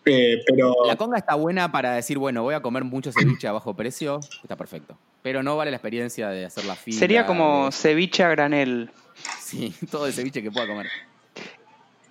Eh, 0.06 0.44
pero 0.46 0.74
La 0.86 0.96
conga 0.98 1.18
está 1.18 1.36
buena 1.36 1.72
para 1.72 1.94
decir, 1.94 2.18
bueno, 2.18 2.44
voy 2.44 2.54
a 2.56 2.62
comer 2.62 2.84
mucho 2.84 3.12
ceviche 3.12 3.48
a 3.48 3.52
bajo 3.54 3.74
precio, 3.76 4.20
está 4.42 4.56
perfecto. 4.58 4.98
Pero 5.22 5.44
no 5.44 5.56
vale 5.56 5.72
la 5.72 5.78
experiencia 5.78 6.30
de 6.30 6.46
hacer 6.46 6.66
la 6.66 6.76
fila. 6.76 7.00
Sería 7.00 7.26
como 7.26 7.66
de- 7.68 7.72
ceviche 7.72 8.24
a 8.24 8.30
granel. 8.30 8.90
Sí, 9.42 9.74
todo 9.92 10.08
el 10.08 10.14
ceviche 10.14 10.42
que 10.44 10.52
pueda 10.52 10.68
comer. 10.68 10.88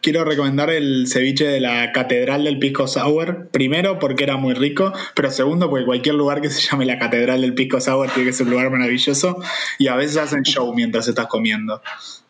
Quiero 0.01 0.24
recomendar 0.24 0.68
el 0.70 1.07
ceviche 1.07 1.47
de 1.47 1.61
la 1.61 1.93
Catedral 1.93 2.43
del 2.43 2.59
Pisco 2.59 2.88
Sour. 2.88 3.49
Primero, 3.53 4.01
porque 4.01 4.24
era 4.24 4.36
muy 4.36 4.53
rico, 4.55 4.93
pero 5.14 5.30
segundo, 5.30 5.70
porque 5.70 5.84
cualquier 5.84 6.16
lugar 6.16 6.40
que 6.40 6.51
se 6.51 6.61
llame 6.61 6.86
la 6.86 6.99
Catedral 6.99 7.40
del 7.40 7.55
Pisco 7.55 7.80
Sour 7.80 8.11
tiene 8.11 8.30
que 8.30 8.32
ser 8.32 8.47
un 8.47 8.53
lugar 8.55 8.70
maravilloso. 8.70 9.40
Y 9.78 9.86
a 9.86 9.95
veces 9.95 10.16
hacen 10.16 10.43
show 10.43 10.74
mientras 10.74 11.07
estás 11.07 11.26
comiendo. 11.28 11.80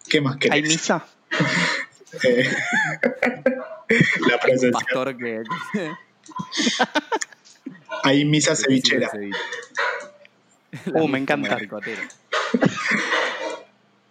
¿Qué 0.06 0.20
más 0.20 0.34
¿Hay 0.34 0.38
querés? 0.40 0.68
misa? 0.68 1.06
Eh, 2.24 2.44
la 4.30 4.38
procesión. 4.40 4.72
pastor 4.72 5.16
que. 5.16 5.42
Hay 8.04 8.24
misa 8.24 8.54
cevichera. 8.56 9.08
ceviche. 9.10 9.38
Uh, 10.94 11.06
me 11.08 11.18
encanta. 11.18 11.58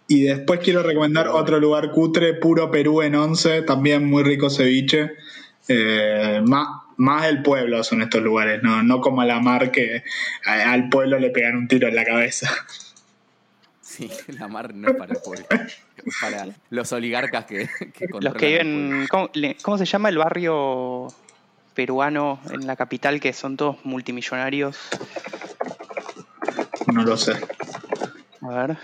Y 0.08 0.22
después 0.24 0.60
quiero 0.60 0.82
recomendar 0.82 1.28
otro 1.28 1.58
lugar 1.58 1.90
cutre, 1.90 2.34
Puro 2.34 2.70
Perú 2.70 3.02
en 3.02 3.14
Once, 3.14 3.62
también 3.62 4.04
muy 4.04 4.22
rico 4.22 4.50
ceviche. 4.50 5.12
Eh, 5.68 6.40
más, 6.44 6.68
más 6.96 7.24
del 7.24 7.42
pueblo 7.42 7.82
son 7.84 8.02
estos 8.02 8.20
lugares, 8.22 8.62
no, 8.62 8.82
no 8.82 9.00
como 9.00 9.20
a 9.22 9.24
la 9.26 9.40
mar 9.40 9.70
que 9.70 10.02
a- 10.44 10.72
al 10.72 10.88
pueblo 10.88 11.18
le 11.18 11.30
pegan 11.30 11.56
un 11.56 11.68
tiro 11.68 11.88
en 11.88 11.94
la 11.94 12.04
cabeza. 12.04 12.50
Sí, 13.80 14.10
la 14.28 14.48
mar 14.48 14.74
no 14.74 14.88
es 14.90 14.96
para 14.96 15.14
el 15.14 15.20
pueblo. 15.20 15.46
Para 16.20 16.48
los 16.70 16.92
oligarcas 16.92 17.44
que, 17.44 17.68
que 17.92 18.06
Los 18.20 18.34
que 18.34 18.46
viven. 18.46 19.06
¿cómo, 19.62 19.78
se 19.78 19.84
llama 19.84 20.08
el 20.08 20.18
barrio 20.18 21.08
peruano 21.74 22.40
en 22.50 22.66
la 22.66 22.76
capital 22.76 23.20
que 23.20 23.32
son 23.32 23.56
todos 23.56 23.76
multimillonarios? 23.84 24.78
No 26.92 27.04
lo 27.04 27.16
sé. 27.16 27.32
A 28.42 28.48
ver. 28.48 28.76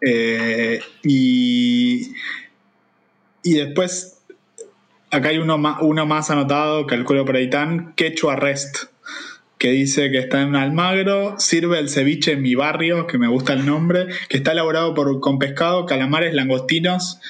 Eh, 0.00 0.80
y, 1.02 2.14
y 3.42 3.54
después, 3.54 4.20
acá 5.10 5.28
hay 5.28 5.38
uno 5.38 5.58
más, 5.58 5.78
uno 5.82 6.06
más 6.06 6.30
anotado, 6.30 6.86
calculo 6.86 7.24
por 7.24 7.36
ahí 7.36 7.50
tan, 7.50 7.94
Quechua 7.94 8.36
Rest, 8.36 8.84
que 9.58 9.70
dice 9.70 10.10
que 10.10 10.18
está 10.18 10.40
en 10.42 10.54
Almagro, 10.56 11.38
sirve 11.38 11.78
el 11.80 11.88
ceviche 11.88 12.32
en 12.32 12.42
mi 12.42 12.54
barrio, 12.54 13.06
que 13.06 13.18
me 13.18 13.26
gusta 13.28 13.52
el 13.54 13.66
nombre, 13.66 14.06
que 14.28 14.36
está 14.38 14.52
elaborado 14.52 14.94
por, 14.94 15.18
con 15.20 15.38
pescado, 15.38 15.84
calamares, 15.84 16.32
langostinos, 16.34 17.20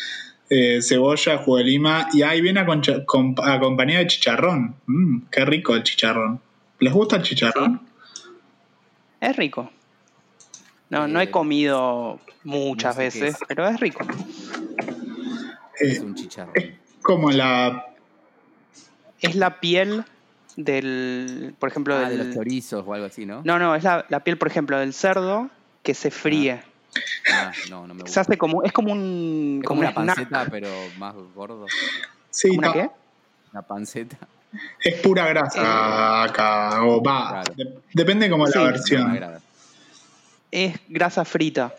eh, 0.50 0.80
cebolla, 0.82 1.38
jugo 1.38 1.56
de 1.58 1.64
lima, 1.64 2.08
y 2.12 2.22
ahí 2.22 2.40
viene 2.40 2.60
acompañado 2.60 3.98
de 4.00 4.06
chicharrón. 4.06 4.76
Mm, 4.86 5.22
qué 5.30 5.44
rico 5.44 5.74
el 5.74 5.82
chicharrón. 5.82 6.40
¿Les 6.80 6.92
gusta 6.92 7.16
el 7.16 7.22
chicharrón? 7.22 7.80
Es 9.20 9.36
rico. 9.36 9.70
No, 10.90 11.08
no 11.08 11.20
Eh, 11.20 11.24
he 11.24 11.30
comido 11.30 12.20
muchas 12.44 12.96
no 12.96 13.02
sé 13.02 13.18
qué 13.18 13.20
veces, 13.24 13.34
es. 13.40 13.46
pero 13.48 13.68
es 13.68 13.80
rico. 13.80 14.04
Eh, 15.80 15.92
Es 15.92 16.00
un 16.00 16.14
chicharrón. 16.14 16.52
es 16.56 16.70
como 17.02 17.30
la... 17.30 17.86
Es 19.20 19.34
la 19.34 19.60
piel 19.60 20.04
del. 20.62 21.54
Por 21.58 21.68
ejemplo, 21.70 21.94
Ah, 21.96 22.08
de 22.08 22.16
del. 22.16 22.26
los 22.26 22.34
chorizos 22.36 22.84
o 22.86 22.92
algo 22.94 23.06
así, 23.06 23.24
¿no? 23.24 23.42
No, 23.44 23.58
no, 23.58 23.74
es 23.74 23.84
la, 23.84 24.04
la 24.08 24.20
piel, 24.24 24.36
por 24.38 24.48
ejemplo, 24.48 24.78
del 24.78 24.92
cerdo 24.92 25.48
que 25.82 25.94
se 25.94 26.10
fríe. 26.10 26.60
Ah, 27.32 27.52
no, 27.70 27.86
no 27.86 27.94
me 27.94 28.00
Se 28.00 28.04
gusta. 28.06 28.20
hace 28.22 28.36
como. 28.38 28.62
Es 28.64 28.72
como 28.72 28.92
un. 28.92 29.60
Es 29.62 29.66
como 29.66 29.80
una 29.80 29.92
snack. 29.92 30.06
panceta, 30.16 30.46
pero 30.50 30.68
más 30.98 31.14
gordo. 31.34 31.66
Sí, 32.30 32.48
¿Como 32.48 32.58
una 32.58 32.66
ta- 32.68 32.72
qué? 32.74 32.90
Una 33.52 33.62
panceta. 33.62 34.16
Es 34.82 35.00
pura 35.00 35.26
grasa 35.28 36.22
acá, 36.24 36.82
o 36.84 37.02
va, 37.02 37.42
Claro. 37.44 37.54
de- 37.54 37.78
depende 37.92 38.28
como 38.30 38.46
Sí, 38.46 38.52
la 38.54 38.60
No 38.64 38.66
versión. 38.70 39.40
Es 40.50 40.74
grasa 40.88 41.24
frita. 41.24 41.74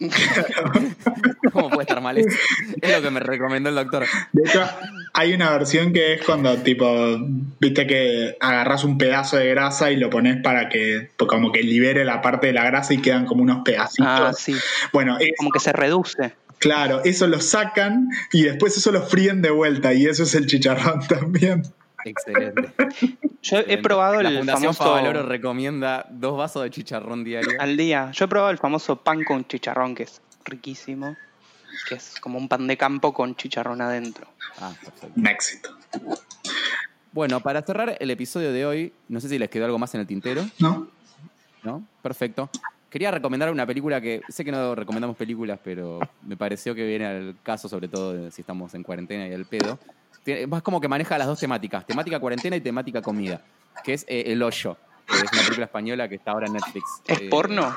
¿Cómo 1.52 1.70
puede 1.70 1.82
estar 1.82 2.00
mal 2.00 2.18
eso? 2.18 2.28
Es 2.80 2.92
lo 2.96 3.02
que 3.02 3.10
me 3.10 3.20
recomendó 3.20 3.68
el 3.68 3.74
doctor. 3.74 4.06
De 4.32 4.42
hecho, 4.48 4.64
hay 5.12 5.32
una 5.32 5.50
versión 5.50 5.92
que 5.92 6.14
es 6.14 6.24
cuando 6.24 6.56
tipo, 6.58 7.18
viste 7.58 7.86
que 7.86 8.36
agarras 8.40 8.84
un 8.84 8.98
pedazo 8.98 9.36
de 9.36 9.48
grasa 9.48 9.90
y 9.90 9.96
lo 9.96 10.10
pones 10.10 10.40
para 10.42 10.68
que 10.68 11.10
pues, 11.16 11.28
como 11.28 11.50
que 11.52 11.62
libere 11.62 12.04
la 12.04 12.22
parte 12.22 12.48
de 12.48 12.52
la 12.52 12.64
grasa 12.64 12.94
y 12.94 12.98
quedan 12.98 13.26
como 13.26 13.42
unos 13.42 13.62
pedacitos. 13.64 14.06
Ah, 14.08 14.32
sí. 14.36 14.54
Bueno, 14.92 15.18
Como 15.38 15.50
que 15.50 15.60
se 15.60 15.72
reduce. 15.72 16.32
claro, 16.58 17.02
eso 17.04 17.26
lo 17.26 17.40
sacan 17.40 18.08
y 18.32 18.42
después 18.42 18.76
eso 18.76 18.92
lo 18.92 19.02
fríen 19.02 19.42
de 19.42 19.50
vuelta 19.50 19.94
y 19.94 20.06
eso 20.06 20.22
es 20.22 20.34
el 20.34 20.46
chicharrón 20.46 21.00
también. 21.08 21.62
Excelente. 22.08 22.72
Yo 23.42 23.58
he 23.58 23.78
probado 23.78 24.22
La 24.22 24.30
el 24.30 24.38
Fundación 24.38 24.74
famoso. 24.74 24.84
Favaloro 24.84 25.22
recomienda 25.22 26.06
dos 26.10 26.36
vasos 26.36 26.62
de 26.62 26.70
chicharrón 26.70 27.24
diario. 27.24 27.60
Al 27.60 27.76
día. 27.76 28.10
Yo 28.12 28.24
he 28.24 28.28
probado 28.28 28.50
el 28.50 28.58
famoso 28.58 28.96
pan 28.96 29.24
con 29.24 29.46
chicharrón, 29.46 29.94
que 29.94 30.04
es 30.04 30.20
riquísimo. 30.44 31.16
Que 31.88 31.94
es 31.96 32.18
como 32.20 32.38
un 32.38 32.48
pan 32.48 32.66
de 32.66 32.76
campo 32.76 33.12
con 33.12 33.36
chicharrón 33.36 33.80
adentro. 33.80 34.26
Ah, 34.60 34.72
perfecto. 34.82 35.12
Un 35.16 35.26
éxito. 35.26 35.76
Bueno, 37.12 37.40
para 37.40 37.62
cerrar 37.62 37.96
el 38.00 38.10
episodio 38.10 38.52
de 38.52 38.66
hoy, 38.66 38.92
no 39.08 39.20
sé 39.20 39.28
si 39.28 39.38
les 39.38 39.48
quedó 39.48 39.64
algo 39.64 39.78
más 39.78 39.94
en 39.94 40.00
el 40.00 40.06
tintero, 40.06 40.44
¿No? 40.58 40.88
¿no? 41.62 41.86
Perfecto. 42.02 42.50
Quería 42.90 43.10
recomendar 43.10 43.50
una 43.50 43.66
película 43.66 44.00
que 44.00 44.22
sé 44.28 44.44
que 44.44 44.52
no 44.52 44.74
recomendamos 44.74 45.16
películas, 45.16 45.58
pero 45.62 46.00
me 46.22 46.36
pareció 46.36 46.74
que 46.74 46.86
viene 46.86 47.06
al 47.06 47.36
caso, 47.42 47.68
sobre 47.68 47.88
todo 47.88 48.30
si 48.30 48.40
estamos 48.40 48.74
en 48.74 48.82
cuarentena 48.82 49.28
y 49.28 49.34
al 49.34 49.44
pedo. 49.44 49.78
Más 50.48 50.62
como 50.62 50.80
que 50.80 50.88
maneja 50.88 51.16
las 51.18 51.26
dos 51.26 51.38
temáticas, 51.40 51.86
temática 51.86 52.18
cuarentena 52.18 52.56
y 52.56 52.60
temática 52.60 53.02
comida, 53.02 53.42
que 53.84 53.94
es 53.94 54.04
eh, 54.08 54.24
El 54.26 54.42
Hoyo, 54.42 54.76
que 55.06 55.16
es 55.16 55.32
una 55.32 55.42
película 55.42 55.66
española 55.66 56.08
que 56.08 56.14
está 56.16 56.32
ahora 56.32 56.46
en 56.46 56.54
Netflix. 56.54 56.84
¿Es 57.06 57.20
Eh, 57.20 57.28
porno? 57.30 57.74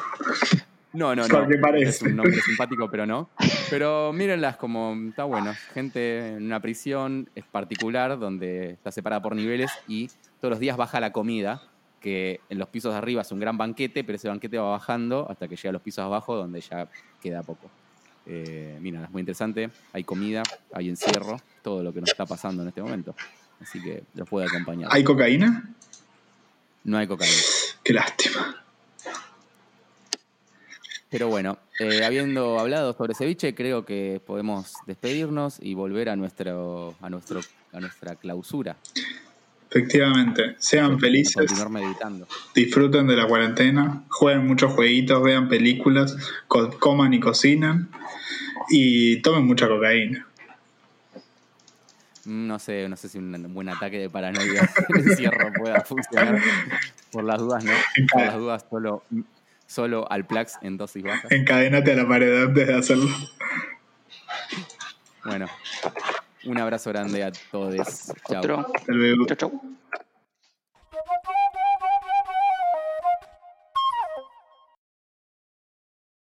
No, 0.93 1.15
no, 1.15 1.25
no. 1.27 1.47
Parece. 1.61 1.89
Es 1.89 2.01
un 2.01 2.17
nombre 2.17 2.41
simpático, 2.41 2.89
pero 2.89 3.05
no. 3.05 3.29
Pero 3.69 4.11
mírenlas 4.11 4.57
como 4.57 4.93
está 5.07 5.23
bueno. 5.23 5.53
Gente 5.73 6.35
en 6.35 6.45
una 6.45 6.59
prisión 6.59 7.29
es 7.35 7.45
particular 7.45 8.19
donde 8.19 8.71
está 8.71 8.91
separada 8.91 9.21
por 9.21 9.33
niveles 9.35 9.71
y 9.87 10.09
todos 10.41 10.49
los 10.51 10.59
días 10.59 10.75
baja 10.75 10.99
la 10.99 11.13
comida, 11.13 11.61
que 12.01 12.41
en 12.49 12.57
los 12.57 12.67
pisos 12.67 12.91
de 12.91 12.97
arriba 12.97 13.21
es 13.21 13.31
un 13.31 13.39
gran 13.39 13.57
banquete, 13.57 14.03
pero 14.03 14.15
ese 14.17 14.27
banquete 14.27 14.57
va 14.57 14.71
bajando 14.71 15.27
hasta 15.29 15.47
que 15.47 15.55
llega 15.55 15.69
a 15.69 15.73
los 15.73 15.81
pisos 15.81 16.03
abajo 16.03 16.35
donde 16.35 16.59
ya 16.59 16.89
queda 17.21 17.43
poco. 17.43 17.69
Eh, 18.25 18.77
miren, 18.81 19.03
es 19.03 19.11
muy 19.11 19.21
interesante. 19.21 19.69
Hay 19.93 20.03
comida, 20.03 20.43
hay 20.73 20.89
encierro, 20.89 21.39
todo 21.61 21.83
lo 21.83 21.93
que 21.93 22.01
nos 22.01 22.09
está 22.09 22.25
pasando 22.25 22.63
en 22.63 22.69
este 22.69 22.81
momento. 22.81 23.15
Así 23.61 23.81
que 23.81 24.03
los 24.15 24.27
puede 24.27 24.47
acompañar. 24.47 24.89
¿Hay 24.91 25.03
cocaína? 25.03 25.69
No 26.83 26.97
hay 26.97 27.07
cocaína. 27.07 27.41
Qué 27.83 27.93
lástima. 27.93 28.63
Pero 31.09 31.27
bueno, 31.27 31.57
eh, 31.79 32.05
habiendo 32.05 32.57
hablado 32.57 32.93
sobre 32.93 33.13
ceviche, 33.13 33.53
creo 33.53 33.85
que 33.85 34.21
podemos 34.25 34.73
despedirnos 34.87 35.57
y 35.61 35.73
volver 35.73 36.09
a 36.09 36.15
nuestro, 36.15 36.95
a 37.01 37.09
nuestro, 37.09 37.41
a 37.73 37.79
nuestra 37.81 38.15
clausura. 38.15 38.77
Efectivamente. 39.73 40.55
Sean 40.59 40.99
felices. 40.99 41.49
meditando. 41.69 42.27
disfruten 42.53 43.07
de 43.07 43.15
la 43.15 43.25
cuarentena, 43.25 44.03
jueguen 44.09 44.45
muchos 44.45 44.73
jueguitos, 44.73 45.23
vean 45.23 45.47
películas, 45.47 46.17
co- 46.49 46.77
coman 46.77 47.13
y 47.13 47.21
cocinan 47.21 47.89
y 48.69 49.21
tomen 49.21 49.45
mucha 49.45 49.69
cocaína. 49.69 50.27
No 52.25 52.59
sé, 52.59 52.87
no 52.89 52.97
sé 52.97 53.07
si 53.09 53.17
un 53.17 53.53
buen 53.53 53.69
ataque 53.69 53.97
de 53.97 54.09
paranoia 54.09 54.69
en 54.89 55.09
encierro 55.09 55.51
pueda 55.53 55.81
funcionar. 55.81 56.39
Por 57.11 57.23
las 57.23 57.39
dudas, 57.39 57.63
¿no? 57.63 57.71
Por 58.11 58.21
las 58.21 58.35
dudas, 58.35 58.65
solo, 58.69 59.03
solo 59.67 60.11
al 60.11 60.25
Plax 60.27 60.59
en 60.61 60.77
dosis 60.77 61.01
bajas. 61.01 61.31
Encadénate 61.31 61.93
a 61.93 61.95
la 61.95 62.07
pared 62.07 62.43
antes 62.43 62.67
de 62.67 62.73
hacerlo. 62.75 63.09
Bueno, 65.23 65.47
un 66.45 66.57
abrazo 66.59 66.89
grande 66.89 67.23
a 67.23 67.31
todos. 67.51 68.11
Chao. 68.29 68.65
Hasta 68.73 68.93
luego. 68.93 69.25
Chau, 69.27 69.37
chau. 69.37 69.61